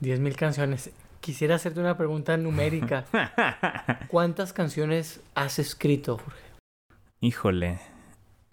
10.000 0.00 0.34
canciones. 0.34 0.90
Quisiera 1.20 1.56
hacerte 1.56 1.80
una 1.80 1.96
pregunta 1.96 2.36
numérica. 2.36 3.04
¿Cuántas 4.08 4.52
canciones 4.52 5.20
has 5.34 5.58
escrito, 5.58 6.16
Jorge? 6.16 6.40
Híjole, 7.20 7.80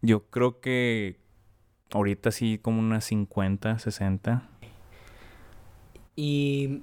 yo 0.02 0.26
creo 0.30 0.60
que 0.60 1.25
ahorita 1.92 2.32
sí 2.32 2.60
como 2.62 2.80
unas 2.80 3.06
50, 3.06 3.80
60. 3.80 4.44
¿Y 6.16 6.82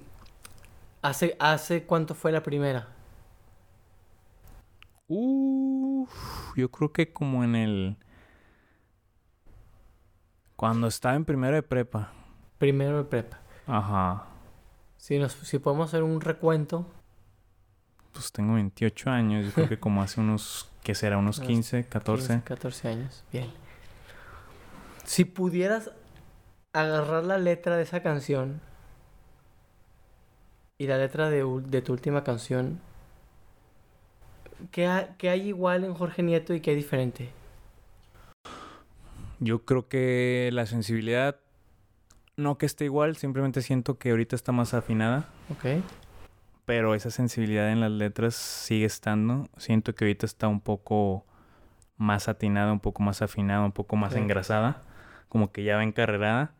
hace, 1.00 1.36
hace 1.38 1.84
cuánto 1.84 2.14
fue 2.14 2.32
la 2.32 2.42
primera? 2.42 2.88
Uf, 5.08 6.56
yo 6.56 6.70
creo 6.70 6.92
que 6.92 7.12
como 7.12 7.44
en 7.44 7.56
el... 7.56 7.96
Cuando 10.56 10.86
estaba 10.86 11.16
en 11.16 11.24
primero 11.24 11.56
de 11.56 11.62
prepa. 11.62 12.12
Primero 12.58 12.98
de 12.98 13.04
prepa. 13.04 13.40
Ajá. 13.66 14.26
Si, 14.96 15.18
nos, 15.18 15.32
si 15.32 15.58
podemos 15.58 15.88
hacer 15.88 16.02
un 16.02 16.20
recuento. 16.20 16.86
Pues 18.12 18.30
tengo 18.30 18.54
28 18.54 19.10
años, 19.10 19.46
yo 19.46 19.52
creo 19.52 19.68
que 19.68 19.80
como 19.80 20.02
hace 20.02 20.20
unos, 20.20 20.70
¿qué 20.82 20.94
será? 20.94 21.18
Unos 21.18 21.40
15, 21.40 21.84
14. 21.84 22.42
14 22.44 22.88
años, 22.88 23.24
bien. 23.32 23.61
Si 25.04 25.24
pudieras 25.24 25.90
agarrar 26.72 27.24
la 27.24 27.38
letra 27.38 27.76
de 27.76 27.82
esa 27.82 28.02
canción 28.02 28.60
y 30.78 30.86
la 30.86 30.98
letra 30.98 31.28
de, 31.28 31.44
de 31.66 31.82
tu 31.82 31.92
última 31.92 32.24
canción, 32.24 32.80
¿qué, 34.70 35.08
¿qué 35.18 35.28
hay 35.28 35.48
igual 35.48 35.84
en 35.84 35.94
Jorge 35.94 36.22
Nieto 36.22 36.54
y 36.54 36.60
qué 36.60 36.70
hay 36.70 36.76
diferente? 36.76 37.30
Yo 39.40 39.64
creo 39.64 39.88
que 39.88 40.50
la 40.52 40.66
sensibilidad 40.66 41.36
no 42.36 42.58
que 42.58 42.66
esté 42.66 42.84
igual, 42.84 43.16
simplemente 43.16 43.60
siento 43.62 43.98
que 43.98 44.10
ahorita 44.10 44.36
está 44.36 44.52
más 44.52 44.72
afinada. 44.74 45.28
Ok. 45.50 45.82
Pero 46.64 46.94
esa 46.94 47.10
sensibilidad 47.10 47.70
en 47.70 47.80
las 47.80 47.90
letras 47.90 48.34
sigue 48.34 48.86
estando. 48.86 49.48
Siento 49.56 49.94
que 49.94 50.04
ahorita 50.04 50.26
está 50.26 50.48
un 50.48 50.60
poco 50.60 51.24
más 51.96 52.28
atinada, 52.28 52.72
un 52.72 52.80
poco 52.80 53.02
más 53.02 53.20
afinada, 53.20 53.64
un 53.64 53.72
poco 53.72 53.96
más 53.96 54.14
engrasada. 54.14 54.80
Como 55.32 55.50
que 55.50 55.64
ya 55.64 55.76
va 55.76 55.82
encarrerada. 55.82 56.52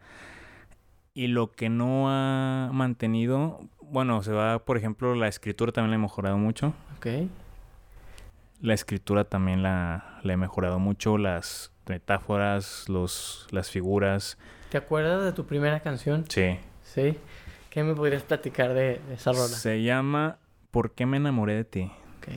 Y 1.12 1.26
lo 1.26 1.52
que 1.52 1.68
no 1.68 2.08
ha 2.08 2.70
mantenido, 2.72 3.60
bueno, 3.82 4.22
se 4.22 4.32
va, 4.32 4.60
por 4.64 4.78
ejemplo, 4.78 5.14
la 5.14 5.28
escritura 5.28 5.72
también 5.72 5.90
la 5.90 5.96
he 5.96 5.98
mejorado 5.98 6.38
mucho. 6.38 6.72
Ok. 6.96 7.28
La 8.62 8.72
escritura 8.72 9.24
también 9.24 9.62
la, 9.62 10.18
la 10.22 10.32
he 10.32 10.36
mejorado 10.38 10.78
mucho. 10.78 11.18
Las 11.18 11.70
metáforas, 11.86 12.88
los, 12.88 13.46
las 13.50 13.70
figuras. 13.70 14.38
¿Te 14.70 14.78
acuerdas 14.78 15.22
de 15.22 15.32
tu 15.32 15.44
primera 15.44 15.80
canción? 15.80 16.24
Sí. 16.30 16.56
Sí. 16.82 17.18
¿Qué 17.68 17.84
me 17.84 17.94
podrías 17.94 18.22
platicar 18.22 18.72
de, 18.72 19.02
de 19.06 19.14
esa 19.14 19.32
rola? 19.32 19.48
Se 19.48 19.82
llama 19.82 20.38
¿Por 20.70 20.92
qué 20.92 21.04
me 21.04 21.18
enamoré 21.18 21.56
de 21.56 21.64
ti? 21.64 21.92
Ok. 22.16 22.28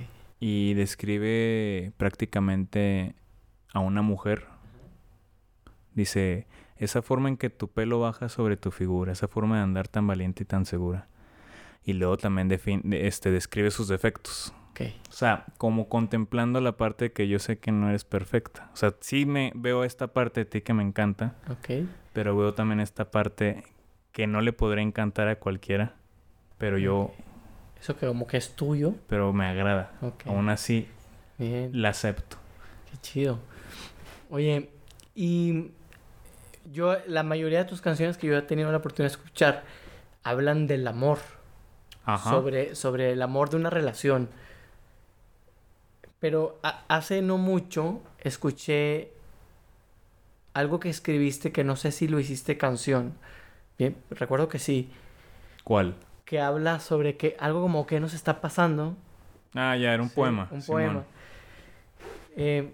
Y 0.41 0.73
describe 0.73 1.93
prácticamente 1.95 3.15
a 3.71 3.79
una 3.79 4.01
mujer. 4.01 4.47
Dice, 5.95 6.45
esa 6.77 7.01
forma 7.01 7.29
en 7.29 7.37
que 7.37 7.49
tu 7.49 7.69
pelo 7.69 7.99
baja 7.99 8.29
sobre 8.29 8.57
tu 8.57 8.69
figura, 8.69 9.13
esa 9.13 9.27
forma 9.27 9.57
de 9.57 9.63
andar 9.63 9.87
tan 9.87 10.05
valiente 10.05 10.43
y 10.43 10.45
tan 10.45 10.65
segura. 10.65 11.07
Y 11.83 11.93
luego 11.93 12.17
también 12.17 12.51
este, 12.91 13.31
describe 13.31 13.71
sus 13.71 13.87
defectos. 13.87 14.53
Ok. 14.71 14.81
O 15.09 15.11
sea, 15.13 15.45
como 15.57 15.87
contemplando 15.87 16.59
la 16.59 16.75
parte 16.75 17.13
que 17.13 17.27
yo 17.27 17.39
sé 17.39 17.57
que 17.59 17.71
no 17.71 17.87
eres 17.89 18.03
perfecta. 18.03 18.69
O 18.73 18.75
sea, 18.75 18.93
sí 18.99 19.25
me 19.25 19.51
veo 19.55 19.83
esta 19.85 20.07
parte 20.07 20.41
de 20.41 20.45
ti 20.45 20.61
que 20.61 20.73
me 20.73 20.83
encanta, 20.83 21.35
Ok. 21.49 21.87
pero 22.11 22.35
veo 22.35 22.53
también 22.53 22.79
esta 22.81 23.09
parte 23.09 23.63
que 24.11 24.27
no 24.27 24.41
le 24.41 24.51
podrá 24.51 24.81
encantar 24.81 25.27
a 25.29 25.37
cualquiera, 25.39 25.95
pero 26.57 26.77
yo, 26.77 27.13
Eso 27.79 27.95
que 27.97 28.07
como 28.07 28.27
que 28.27 28.37
es 28.37 28.55
tuyo. 28.55 28.95
pero 29.07 29.31
me 29.31 29.45
agrada. 29.45 29.93
Ok. 30.01 30.27
Aún 30.27 30.49
así, 30.49 30.87
Bien. 31.37 31.69
la 31.73 31.89
acepto. 31.89 32.37
Qué 32.91 32.97
chido. 32.97 33.39
Oye, 34.29 34.69
y 35.13 35.71
yo, 36.71 36.97
la 37.07 37.23
mayoría 37.23 37.59
de 37.59 37.65
tus 37.65 37.81
canciones 37.81 38.17
que 38.17 38.27
yo 38.27 38.37
he 38.37 38.41
tenido 38.41 38.71
la 38.71 38.77
oportunidad 38.77 39.11
de 39.11 39.17
escuchar 39.17 39.63
hablan 40.23 40.67
del 40.67 40.87
amor. 40.87 41.19
Ajá. 42.05 42.29
Sobre, 42.29 42.75
sobre 42.75 43.11
el 43.13 43.21
amor 43.21 43.49
de 43.49 43.57
una 43.57 43.69
relación. 43.69 44.29
Pero 46.19 46.59
a- 46.63 46.83
hace 46.87 47.21
no 47.21 47.37
mucho 47.37 48.01
escuché 48.19 49.11
algo 50.53 50.79
que 50.79 50.89
escribiste 50.89 51.51
que 51.51 51.63
no 51.63 51.75
sé 51.75 51.91
si 51.91 52.07
lo 52.07 52.19
hiciste 52.19 52.57
canción. 52.57 53.13
Bien, 53.77 53.95
recuerdo 54.09 54.47
que 54.47 54.59
sí. 54.59 54.89
¿Cuál? 55.63 55.95
Que 56.23 56.39
habla 56.39 56.79
sobre 56.79 57.17
que 57.17 57.35
algo 57.39 57.61
como 57.61 57.85
que 57.85 57.99
nos 57.99 58.13
está 58.13 58.39
pasando. 58.41 58.95
Ah, 59.53 59.75
ya, 59.75 59.93
era 59.93 60.01
un 60.01 60.09
Sí, 60.09 60.15
poema. 60.15 60.47
Un 60.51 60.61
Simón. 60.61 60.81
poema. 60.83 61.03
Eh, 62.37 62.71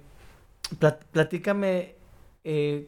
plat- 0.79 1.03
platícame 1.11 1.95
eh, 2.43 2.87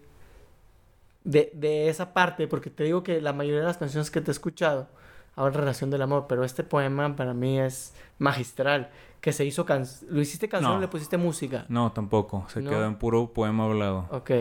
de, 1.23 1.51
de 1.53 1.89
esa 1.89 2.13
parte, 2.13 2.47
porque 2.47 2.69
te 2.69 2.83
digo 2.83 3.03
que 3.03 3.21
la 3.21 3.33
mayoría 3.33 3.61
de 3.61 3.65
las 3.67 3.77
canciones 3.77 4.11
que 4.11 4.21
te 4.21 4.31
he 4.31 4.33
escuchado 4.33 4.87
hablan 5.35 5.53
relación 5.55 5.89
del 5.89 6.01
amor, 6.01 6.25
pero 6.27 6.43
este 6.43 6.63
poema 6.63 7.15
para 7.15 7.33
mí 7.33 7.59
es 7.59 7.93
magistral. 8.19 8.89
Que 9.21 9.31
se 9.31 9.45
hizo 9.45 9.65
can 9.65 9.85
¿Lo 10.09 10.19
hiciste 10.19 10.49
canción 10.49 10.73
No. 10.73 10.77
o 10.79 10.81
le 10.81 10.89
pusiste 10.89 11.15
música? 11.17 11.65
No, 11.69 11.93
tampoco. 11.93 12.45
Se 12.49 12.61
¿No? 12.61 12.69
quedó 12.69 12.85
en 12.85 12.95
puro 12.95 13.31
poema 13.31 13.63
hablado. 13.63 14.05
Ok, 14.11 14.31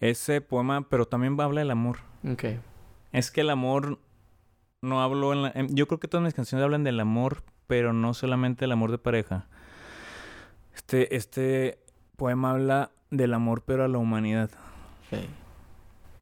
Ese 0.00 0.40
poema, 0.40 0.88
pero 0.88 1.06
también 1.06 1.40
habla 1.40 1.60
del 1.60 1.70
amor. 1.70 1.98
ok. 2.30 2.44
Es 3.12 3.30
que 3.30 3.42
el 3.42 3.50
amor 3.50 3.98
no 4.82 5.02
hablo 5.02 5.32
en 5.32 5.42
la... 5.42 5.52
en- 5.54 5.74
yo 5.74 5.86
creo 5.86 6.00
que 6.00 6.08
todas 6.08 6.24
mis 6.24 6.34
canciones 6.34 6.64
hablan 6.64 6.82
del 6.84 6.98
amor, 7.00 7.44
pero 7.68 7.92
no 7.92 8.12
solamente 8.12 8.64
del 8.64 8.72
amor 8.72 8.90
de 8.90 8.98
pareja. 8.98 9.46
Este, 10.74 11.14
este 11.16 11.78
poema 12.16 12.50
habla 12.50 12.90
del 13.10 13.32
amor, 13.34 13.62
pero 13.64 13.84
a 13.84 13.88
la 13.88 13.98
humanidad. 13.98 14.50
ok. 15.12 15.18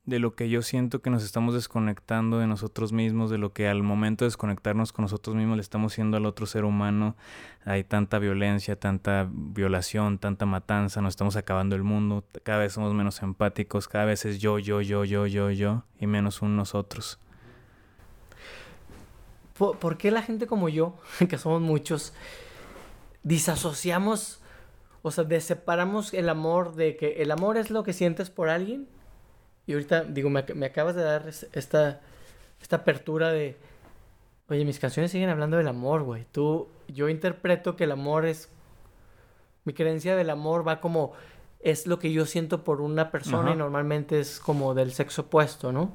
De 0.07 0.19
lo 0.19 0.35
que 0.35 0.51
yo 0.51 0.61
siento 0.61 1.01
que 1.01 1.09
nos 1.09 1.25
estamos 1.25 1.55
desconectando 1.55 2.39
de 2.39 2.47
nosotros 2.47 2.93
mismos, 2.93 3.31
de 3.31 3.39
lo 3.39 3.55
que 3.55 3.69
al 3.69 3.83
momento 3.83 4.25
de 4.25 4.29
desconectarnos 4.29 4.93
con 4.93 5.05
nosotros 5.05 5.35
mismos 5.35 5.57
le 5.57 5.63
estamos 5.63 5.93
haciendo 5.93 6.19
al 6.19 6.27
otro 6.27 6.45
ser 6.45 6.65
humano. 6.65 7.17
Hay 7.65 7.85
tanta 7.85 8.19
violencia, 8.19 8.79
tanta 8.79 9.27
violación, 9.31 10.19
tanta 10.19 10.45
matanza, 10.45 11.01
nos 11.01 11.13
estamos 11.13 11.37
acabando 11.37 11.75
el 11.75 11.85
mundo, 11.85 12.23
cada 12.43 12.59
vez 12.59 12.75
somos 12.75 12.93
menos 12.93 13.23
empáticos, 13.23 13.89
cada 13.89 14.05
vez 14.05 14.27
es 14.27 14.41
yo, 14.41 14.59
yo, 14.59 14.83
yo, 14.83 15.05
yo, 15.05 15.27
yo, 15.27 15.51
yo, 15.51 15.85
y 15.99 16.07
menos 16.07 16.43
un 16.43 16.55
nosotros. 16.55 17.19
¿Por, 19.57 19.97
qué 19.97 20.11
la 20.11 20.23
gente 20.23 20.47
como 20.47 20.69
yo, 20.69 20.99
que 21.29 21.39
somos 21.39 21.61
muchos, 21.61 22.13
disasociamos, 23.23 24.41
o 25.03 25.11
sea, 25.11 25.25
deseparamos 25.25 26.13
el 26.13 26.29
amor 26.29 26.75
de 26.75 26.97
que 26.97 27.23
el 27.23 27.31
amor 27.31 27.57
es 27.57 27.71
lo 27.71 27.85
que 27.85 27.93
sientes 27.93 28.31
por 28.31 28.49
alguien? 28.49 28.89
Y 29.67 29.73
ahorita, 29.73 30.05
digo, 30.05 30.31
me, 30.31 30.45
me 30.55 30.67
acabas 30.67 30.95
de 30.95 31.03
dar 31.03 31.27
es- 31.29 31.47
esta, 31.53 32.01
esta 32.61 32.77
apertura 32.77 33.31
de, 33.31 33.57
oye, 34.49 34.65
mis 34.65 34.79
canciones 34.79 35.11
siguen 35.11 35.31
hablando 35.31 35.57
del 35.57 35.69
amor, 35.69 36.03
güey. 36.03 36.27
Tú, 36.33 36.69
yo 36.89 37.09
interpreto 37.09 37.77
que 37.77 37.85
el 37.85 37.93
amor 37.93 38.27
es, 38.27 38.49
mi 39.65 39.73
creencia 39.73 40.17
del 40.17 40.29
amor 40.31 40.67
va 40.67 40.81
como, 40.81 41.13
es 41.61 41.87
lo 41.87 41.99
que 41.99 42.13
yo 42.13 42.27
siento 42.27 42.63
por 42.65 42.81
una 42.83 43.11
persona 43.11 43.45
Ajá. 43.47 43.55
y 43.55 43.57
normalmente 43.57 44.21
es 44.21 44.39
como 44.39 44.75
del 44.75 44.93
sexo 44.93 45.23
opuesto, 45.23 45.73
¿no? 45.73 45.95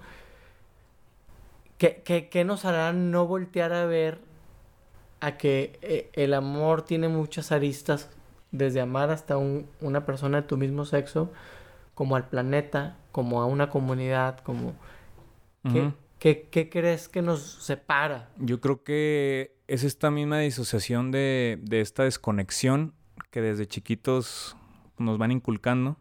¿Qué, 1.78 2.02
qué, 2.04 2.28
qué 2.30 2.44
nos 2.44 2.66
hará 2.66 2.92
no 2.92 3.26
voltear 3.26 3.72
a 3.72 3.86
ver 3.86 4.20
a 5.22 5.38
que 5.38 5.78
eh, 5.82 6.10
el 6.14 6.34
amor 6.34 6.82
tiene 6.82 7.08
muchas 7.08 7.52
aristas, 7.52 8.10
desde 8.52 8.82
amar 8.82 9.12
hasta 9.12 9.38
un- 9.38 9.68
una 9.80 10.06
persona 10.06 10.42
de 10.42 10.48
tu 10.48 10.58
mismo 10.58 10.86
sexo, 10.86 11.32
como 12.00 12.16
al 12.16 12.30
planeta, 12.30 12.96
como 13.12 13.42
a 13.42 13.46
una 13.46 13.70
comunidad, 13.70 14.40
como... 14.40 14.74
¿Qué, 15.70 15.82
Ujú. 15.82 15.94
qué- 16.18 16.48
qué 16.50 16.70
crees 16.70 17.10
que 17.10 17.22
nos 17.22 17.42
separa? 17.42 18.30
Yo 18.38 18.62
creo 18.62 18.86
que 18.86 19.58
es 19.68 19.84
esta 19.84 20.10
misma 20.10 20.40
disociación 20.40 21.12
de, 21.12 21.60
de 21.62 21.82
esta 21.82 22.04
desconexión 22.06 22.94
que 23.32 23.42
desde 23.42 23.68
chiquitos 23.68 24.56
nos 24.98 25.18
van 25.18 25.34
inculcando. 25.34 25.98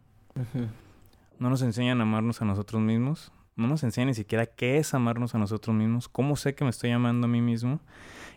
No 1.40 1.50
nos 1.50 1.62
enseñan 1.62 1.98
a 1.98 2.04
amarnos 2.04 2.40
a 2.42 2.44
nosotros 2.44 2.80
mismos. 2.80 3.32
No 3.56 3.66
nos 3.66 3.82
enseñan 3.82 4.06
ni 4.06 4.14
siquiera 4.14 4.46
qué 4.46 4.78
es 4.78 4.94
amarnos 4.94 5.34
a 5.34 5.38
nosotros 5.38 5.74
mismos. 5.74 6.08
¿Cómo 6.08 6.36
sé 6.36 6.54
que 6.54 6.62
me 6.62 6.70
estoy 6.70 6.92
amando 6.92 7.24
a 7.26 7.28
mí 7.28 7.40
mismo? 7.40 7.80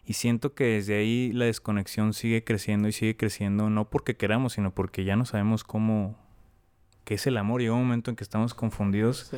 Y 0.03 0.14
siento 0.14 0.55
que 0.55 0.64
desde 0.64 0.95
ahí 0.97 1.32
la 1.32 1.45
desconexión 1.45 2.14
sigue 2.14 2.43
creciendo 2.43 2.88
y 2.88 2.91
sigue 2.91 3.16
creciendo. 3.16 3.70
No 3.70 3.88
porque 3.88 4.18
queramos, 4.18 4.53
sino 4.53 4.72
porque 4.74 5.03
ya 5.03 5.16
no 5.16 5.26
sabemos 5.26 5.64
cómo... 5.64 6.18
¿Qué 7.04 7.16
es 7.16 7.28
el 7.28 7.38
amor? 7.38 7.62
Llega 7.62 7.74
un 7.74 7.84
momento 7.84 8.10
en 8.12 8.16
que 8.16 8.24
estamos 8.24 8.54
confundidos. 8.54 9.28
Sí. 9.32 9.38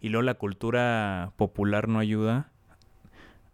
Y 0.00 0.08
luego 0.08 0.22
la 0.22 0.34
cultura 0.34 1.32
popular 1.36 1.88
no 1.88 1.98
ayuda. 1.98 2.48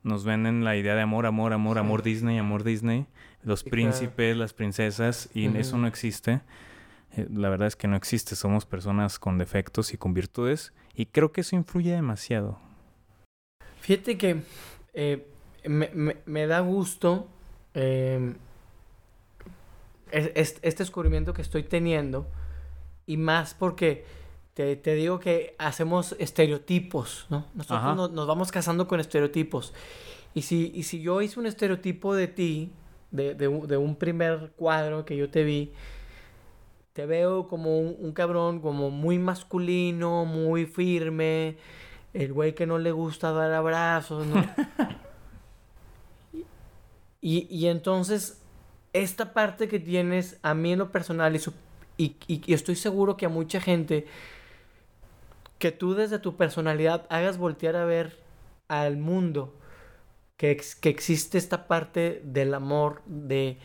Nos 0.02 0.24
venden 0.24 0.64
la 0.64 0.76
idea 0.76 0.94
de 0.94 1.02
amor, 1.02 1.26
amor, 1.26 1.52
amor, 1.52 1.76
Sí. 1.76 1.80
amor 1.80 2.02
Disney, 2.02 2.38
amor 2.38 2.62
Disney. 2.64 3.06
Los 3.42 3.62
claro. 3.62 3.70
príncipes, 3.72 4.36
las 4.36 4.52
princesas, 4.52 5.28
y 5.34 5.46
eso 5.56 5.76
no 5.78 5.86
existe. 5.86 6.40
Eh, 7.16 7.26
La 7.34 7.48
verdad 7.48 7.68
es 7.68 7.76
que 7.76 7.88
no 7.88 7.96
existe. 7.96 8.36
Somos 8.36 8.64
personas 8.66 9.18
con 9.18 9.38
defectos 9.38 9.92
y 9.92 9.96
con 9.98 10.14
virtudes. 10.14 10.72
Y 10.94 11.06
creo 11.06 11.32
que 11.32 11.40
eso 11.42 11.56
influye 11.56 11.92
demasiado. 11.92 12.58
Fíjate 13.80 14.18
que 14.18 14.42
eh, 14.94 15.26
me, 15.64 15.90
me- 15.94 16.16
me 16.26 16.46
da 16.46 16.60
gusto 16.60 17.28
eh, 17.74 18.34
es- 20.10 20.30
es- 20.34 20.58
este 20.62 20.82
descubrimiento 20.82 21.32
que 21.34 21.42
estoy 21.42 21.62
teniendo 21.62 22.26
y 23.08 23.18
más 23.18 23.54
porque 23.54 24.06
te, 24.54 24.76
te 24.76 24.94
digo 24.94 25.20
que 25.20 25.56
hacemos 25.58 26.16
estereotipos, 26.20 27.26
¿no? 27.30 27.46
Nosotros 27.56 27.96
nos, 27.96 28.12
nos 28.12 28.28
vamos 28.28 28.52
casando 28.52 28.88
con 28.88 29.00
estereotipos. 29.00 29.74
Y 30.34 30.42
si, 30.42 30.70
y 30.74 30.82
si 30.84 31.00
yo 31.02 31.20
hice 31.22 31.40
un 31.40 31.46
estereotipo 31.46 32.14
de 32.14 32.28
ti, 32.28 32.70
de, 33.10 33.34
de 33.34 33.48
un- 33.48 33.66
de 33.66 33.76
un 33.78 33.96
primer 33.96 34.52
cuadro 34.56 35.04
que 35.04 35.16
yo 35.16 35.30
te 35.30 35.42
vi, 35.44 35.72
te 36.92 37.06
veo 37.06 37.46
como 37.46 37.78
un, 37.78 37.96
un 37.98 38.12
cabrón, 38.12 38.60
como 38.60 38.90
muy 38.90 39.18
masculino, 39.18 40.24
muy 40.24 40.66
firme, 40.66 41.56
el 42.12 42.32
güey 42.32 42.54
que 42.54 42.66
no 42.66 42.78
le 42.78 42.90
gusta 42.92 43.30
dar 43.32 43.52
abrazos, 43.52 44.26
¿no? 44.26 44.42
y, 47.20 47.46
y 47.54 47.66
entonces, 47.68 48.40
esta 48.92 49.32
parte 49.32 49.68
que 49.68 49.78
tienes, 49.80 50.38
a 50.42 50.54
mí 50.54 50.72
en 50.72 50.78
lo 50.78 50.92
personal, 50.92 51.34
y, 51.36 51.38
su- 51.38 51.52
y, 51.98 52.16
y- 52.26 52.42
y 52.46 52.54
estoy 52.54 52.76
seguro 52.76 53.16
que 53.18 53.26
a 53.26 53.28
mucha 53.28 53.60
gente, 53.60 54.06
que 55.58 55.72
tú 55.72 55.94
desde 55.94 56.18
tu 56.18 56.36
personalidad 56.36 57.06
hagas 57.10 57.36
voltear 57.38 57.76
a 57.76 57.84
ver 57.84 58.18
al 58.68 58.96
mundo, 58.96 59.54
que, 60.36 60.50
ex- 60.52 60.74
que 60.76 60.88
existe 60.88 61.36
esta 61.38 61.66
parte 61.66 62.22
del 62.24 62.54
amor, 62.54 63.02
de, 63.06 63.58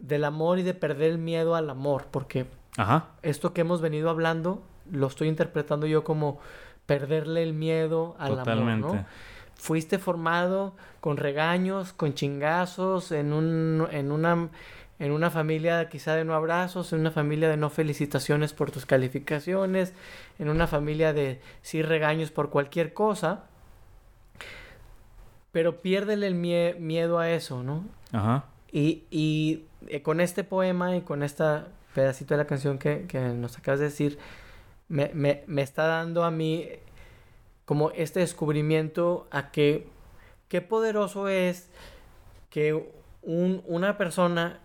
del 0.00 0.24
amor 0.24 0.58
y 0.58 0.62
de 0.62 0.74
perder 0.74 1.12
el 1.12 1.18
miedo 1.18 1.54
al 1.54 1.70
amor, 1.70 2.06
porque 2.10 2.46
Ajá. 2.76 3.06
esto 3.22 3.52
que 3.54 3.60
hemos 3.60 3.80
venido 3.80 4.10
hablando 4.10 4.62
lo 4.90 5.06
estoy 5.06 5.28
interpretando 5.28 5.86
yo 5.86 6.02
como 6.04 6.40
perderle 6.86 7.42
el 7.42 7.54
miedo 7.54 8.16
al 8.18 8.32
amor, 8.40 8.44
¿no? 8.80 9.06
Fuiste 9.56 9.98
formado 9.98 10.74
con 11.00 11.16
regaños, 11.16 11.92
con 11.92 12.12
chingazos, 12.14 13.12
en, 13.12 13.32
un, 13.32 13.86
en, 13.92 14.10
una, 14.12 14.48
en 14.98 15.12
una 15.12 15.30
familia 15.30 15.88
quizá 15.88 16.14
de 16.14 16.24
no 16.24 16.34
abrazos, 16.34 16.92
en 16.92 17.00
una 17.00 17.10
familia 17.10 17.48
de 17.48 17.56
no 17.56 17.70
felicitaciones 17.70 18.52
por 18.52 18.70
tus 18.70 18.86
calificaciones, 18.86 19.92
en 20.38 20.48
una 20.48 20.66
familia 20.66 21.12
de 21.12 21.40
sí 21.62 21.82
regaños 21.82 22.30
por 22.30 22.50
cualquier 22.50 22.94
cosa. 22.94 23.44
Pero 25.52 25.82
piérdele 25.82 26.26
el 26.26 26.34
miedo 26.34 27.18
a 27.18 27.30
eso, 27.30 27.62
¿no? 27.62 27.84
Ajá. 28.12 28.46
Y, 28.70 29.04
y 29.10 29.64
eh, 29.88 30.02
con 30.02 30.20
este 30.20 30.42
poema 30.42 30.96
y 30.96 31.02
con 31.02 31.22
este 31.22 31.44
pedacito 31.94 32.34
de 32.34 32.38
la 32.38 32.46
canción 32.46 32.78
que, 32.78 33.06
que 33.06 33.20
nos 33.20 33.56
acabas 33.56 33.78
de 33.80 33.86
decir, 33.86 34.18
me, 34.88 35.10
me, 35.14 35.44
me, 35.46 35.62
está 35.62 35.86
dando 35.86 36.24
a 36.24 36.30
mí 36.30 36.68
como 37.64 37.90
este 37.92 38.20
descubrimiento 38.20 39.26
a 39.30 39.50
que 39.50 39.86
qué 40.48 40.60
poderoso 40.60 41.28
es 41.28 41.70
que 42.50 42.74
un, 43.22 43.62
una 43.66 43.96
persona 43.96 44.60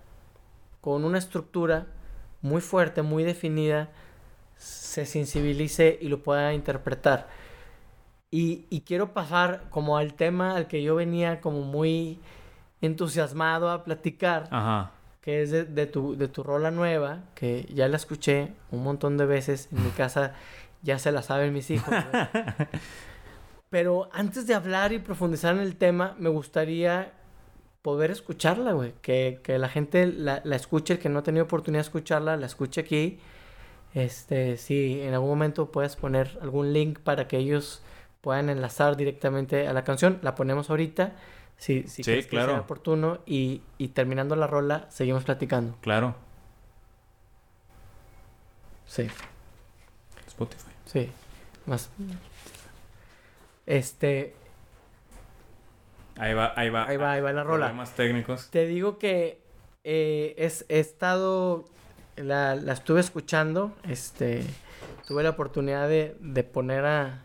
con 0.81 1.03
una 1.03 1.17
estructura 1.17 1.87
muy 2.41 2.61
fuerte, 2.61 3.01
muy 3.01 3.23
definida, 3.23 3.89
se 4.55 5.05
sensibilice 5.05 5.97
y 6.01 6.07
lo 6.07 6.23
pueda 6.23 6.53
interpretar. 6.53 7.27
Y, 8.31 8.65
y, 8.69 8.81
quiero 8.81 9.13
pasar 9.13 9.63
como 9.71 9.97
al 9.97 10.13
tema 10.13 10.55
al 10.55 10.67
que 10.67 10.83
yo 10.83 10.95
venía 10.95 11.41
como 11.41 11.61
muy 11.61 12.19
entusiasmado 12.79 13.71
a 13.71 13.83
platicar, 13.83 14.91
que 15.21 15.41
es 15.41 15.49
de, 15.49 15.65
de, 15.65 15.87
tu, 15.87 16.15
de 16.15 16.27
tu 16.27 16.43
rola 16.43 16.69
nueva, 16.69 17.23
que 17.33 17.67
ya 17.73 17.87
la 17.87 17.97
escuché 17.97 18.53
un 18.71 18.83
montón 18.83 19.17
de 19.17 19.25
veces 19.25 19.69
en 19.71 19.83
mi 19.83 19.89
casa 19.91 20.33
ya 20.81 20.99
se 20.99 21.11
la 21.11 21.21
saben 21.21 21.53
mis 21.53 21.69
hijos. 21.71 21.93
Pero 23.69 24.09
antes 24.13 24.47
de 24.47 24.53
hablar 24.53 24.93
y 24.93 24.99
profundizar 24.99 25.55
en 25.55 25.61
el 25.61 25.75
tema, 25.75 26.15
me 26.17 26.29
gustaría 26.29 27.13
poder 27.89 28.11
escucharla, 28.11 28.73
güey. 28.73 28.93
Que, 29.01 29.39
la 29.47 29.67
gente 29.67 30.05
la, 30.05 30.41
la, 30.43 30.55
escuche, 30.55 30.93
el 30.93 30.99
que 30.99 31.09
no 31.09 31.19
ha 31.19 31.23
tenido 31.23 31.45
oportunidad 31.45 31.79
de 31.79 31.87
escucharla, 31.87 32.37
la 32.37 32.45
escuche 32.45 32.81
aquí. 32.81 33.19
Este, 33.95 34.57
si 34.57 35.01
en 35.01 35.15
algún 35.15 35.29
momento 35.29 35.71
puedes 35.71 35.95
poner 35.95 36.37
algún 36.41 36.71
link 36.71 36.99
para 36.99 37.27
que 37.27 37.37
ellos 37.37 37.81
puedan 38.21 38.49
enlazar 38.49 38.95
directamente 38.95 39.67
a 39.67 39.73
la 39.73 39.83
canción, 39.83 40.19
la 40.21 40.35
ponemos 40.35 40.69
ahorita. 40.69 41.15
Si, 41.57 41.87
si 41.87 42.03
sí, 42.03 42.23
claro. 42.23 42.47
que 42.47 42.53
sea 42.53 42.61
oportuno. 42.61 43.19
Y, 43.25 43.63
y 43.79 43.87
terminando 43.89 44.35
la 44.35 44.45
rola, 44.45 44.85
seguimos 44.89 45.23
platicando. 45.23 45.75
Claro. 45.81 46.15
Sí. 48.85 49.07
Spotify. 50.27 50.71
Sí. 50.85 51.09
Más. 51.65 51.89
Este. 53.65 54.35
Ahí 56.19 56.33
va, 56.33 56.53
ahí 56.55 56.69
va. 56.69 56.85
Ahí 56.85 56.97
va, 56.97 57.13
ahí 57.13 57.21
va 57.21 57.31
la 57.31 57.43
rola. 57.43 57.67
Problemas 57.67 57.95
técnicos. 57.95 58.49
Te 58.49 58.65
digo 58.65 58.99
que 58.99 59.41
eh, 59.83 60.35
es, 60.37 60.65
he 60.69 60.79
estado. 60.79 61.65
La, 62.17 62.55
la, 62.55 62.73
estuve 62.73 62.99
escuchando. 62.99 63.73
Este. 63.87 64.43
Tuve 65.07 65.23
la 65.23 65.31
oportunidad 65.31 65.87
de, 65.87 66.15
de 66.19 66.43
poner 66.43 66.85
a. 66.85 67.23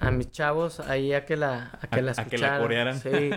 A 0.00 0.12
mis 0.12 0.30
chavos 0.30 0.78
ahí 0.78 1.12
a 1.12 1.26
que 1.26 1.36
la, 1.36 1.76
a 1.82 1.86
que 1.88 2.02
la 2.02 2.12
escucharan. 2.12 2.62
A 2.62 2.68
que 2.68 2.84
la 2.84 2.94
Sí. 2.94 3.30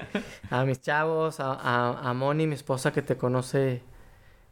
A 0.51 0.64
mis 0.66 0.80
chavos, 0.80 1.39
a, 1.39 1.53
a, 1.53 2.09
a 2.09 2.14
Moni, 2.14 2.45
mi 2.45 2.53
esposa 2.53 2.93
que 2.93 3.01
te 3.01 3.18
conoce 3.18 3.82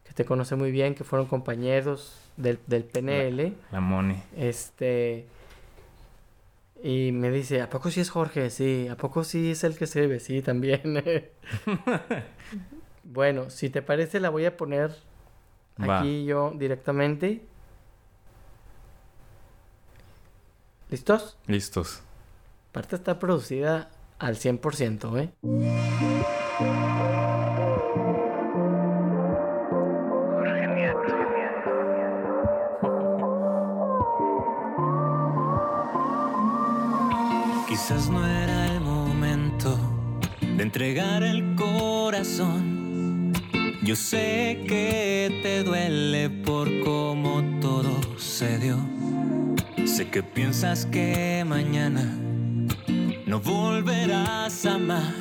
que 0.09 0.15
te 0.15 0.25
conoce 0.25 0.55
muy 0.55 0.71
bien, 0.71 0.95
que 0.95 1.03
fueron 1.03 1.27
compañeros 1.27 2.19
del, 2.35 2.59
del 2.65 2.83
PNL. 2.83 3.53
La, 3.71 3.79
Moni. 3.79 4.19
Este. 4.35 5.27
Y 6.81 7.11
me 7.11 7.29
dice, 7.29 7.61
¿a 7.61 7.69
poco 7.69 7.91
sí 7.91 7.99
es 7.99 8.09
Jorge? 8.09 8.49
Sí, 8.49 8.87
¿a 8.87 8.95
poco 8.95 9.23
sí 9.23 9.51
es 9.51 9.63
el 9.63 9.77
que 9.77 9.85
se 9.85 10.07
ve? 10.07 10.19
Sí, 10.19 10.41
también. 10.41 10.81
bueno, 13.03 13.49
si 13.49 13.69
te 13.69 13.81
parece, 13.81 14.19
la 14.19 14.29
voy 14.29 14.45
a 14.45 14.55
poner 14.55 14.95
aquí 15.77 16.25
yo 16.25 16.53
directamente. 16.55 17.41
¿Listos? 20.89 21.37
Listos. 21.47 22.01
Parte 22.71 22.95
está 22.95 23.19
producida 23.19 23.91
al 24.17 24.37
100%, 24.37 25.19
¿eh? 25.19 26.35
Yo 43.83 43.95
sé 43.97 44.63
que 44.65 45.41
te 45.43 45.63
duele 45.63 46.29
por 46.29 46.69
cómo 46.85 47.43
todo 47.59 48.17
se 48.17 48.57
dio. 48.59 48.77
Sé 49.85 50.09
que 50.09 50.23
piensas 50.23 50.85
que 50.85 51.43
mañana 51.45 52.05
no 53.25 53.41
volverás 53.41 54.65
a 54.65 54.75
amar. 54.75 55.13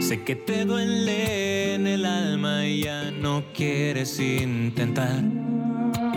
Sé 0.00 0.22
que 0.24 0.36
te 0.36 0.66
duele 0.66 1.74
en 1.74 1.86
el 1.86 2.04
alma 2.04 2.66
y 2.66 2.82
ya 2.82 3.10
no 3.10 3.44
quieres 3.54 4.20
intentar. 4.20 5.22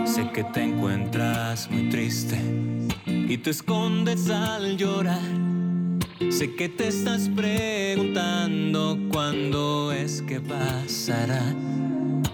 Sé 0.04 0.30
que 0.34 0.44
te 0.44 0.62
encuentras 0.62 1.70
muy 1.70 1.88
triste 1.88 2.38
y 3.06 3.38
te 3.38 3.48
escondes 3.48 4.28
al 4.28 4.76
llorar. 4.76 5.51
Sé 6.30 6.54
que 6.54 6.68
te 6.68 6.88
estás 6.88 7.28
preguntando 7.34 8.98
cuándo 9.10 9.92
es 9.92 10.22
que 10.22 10.40
pasará. 10.40 11.42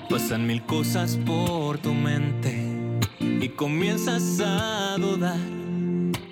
Pasan 0.09 0.47
mil 0.47 0.63
cosas 0.65 1.19
por 1.27 1.79
tu 1.79 1.93
mente 1.93 2.67
y 3.21 3.49
comienzas 3.51 4.41
a 4.41 4.97
dudar 4.99 5.39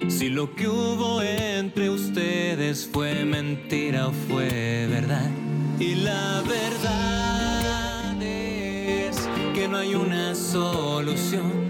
si 0.09 0.29
lo 0.29 0.55
que 0.55 0.69
hubo 0.69 1.21
entre 1.23 1.91
ustedes 1.91 2.89
fue 2.91 3.25
mentira 3.25 4.09
o 4.09 4.13
fue 4.13 4.87
verdad. 4.89 5.31
Y 5.79 5.97
la 5.97 6.43
verdad 6.47 8.23
es 8.23 9.29
que 9.55 9.69
no 9.69 9.79
hay 9.79 9.95
una 9.95 10.35
solución. 10.35 11.66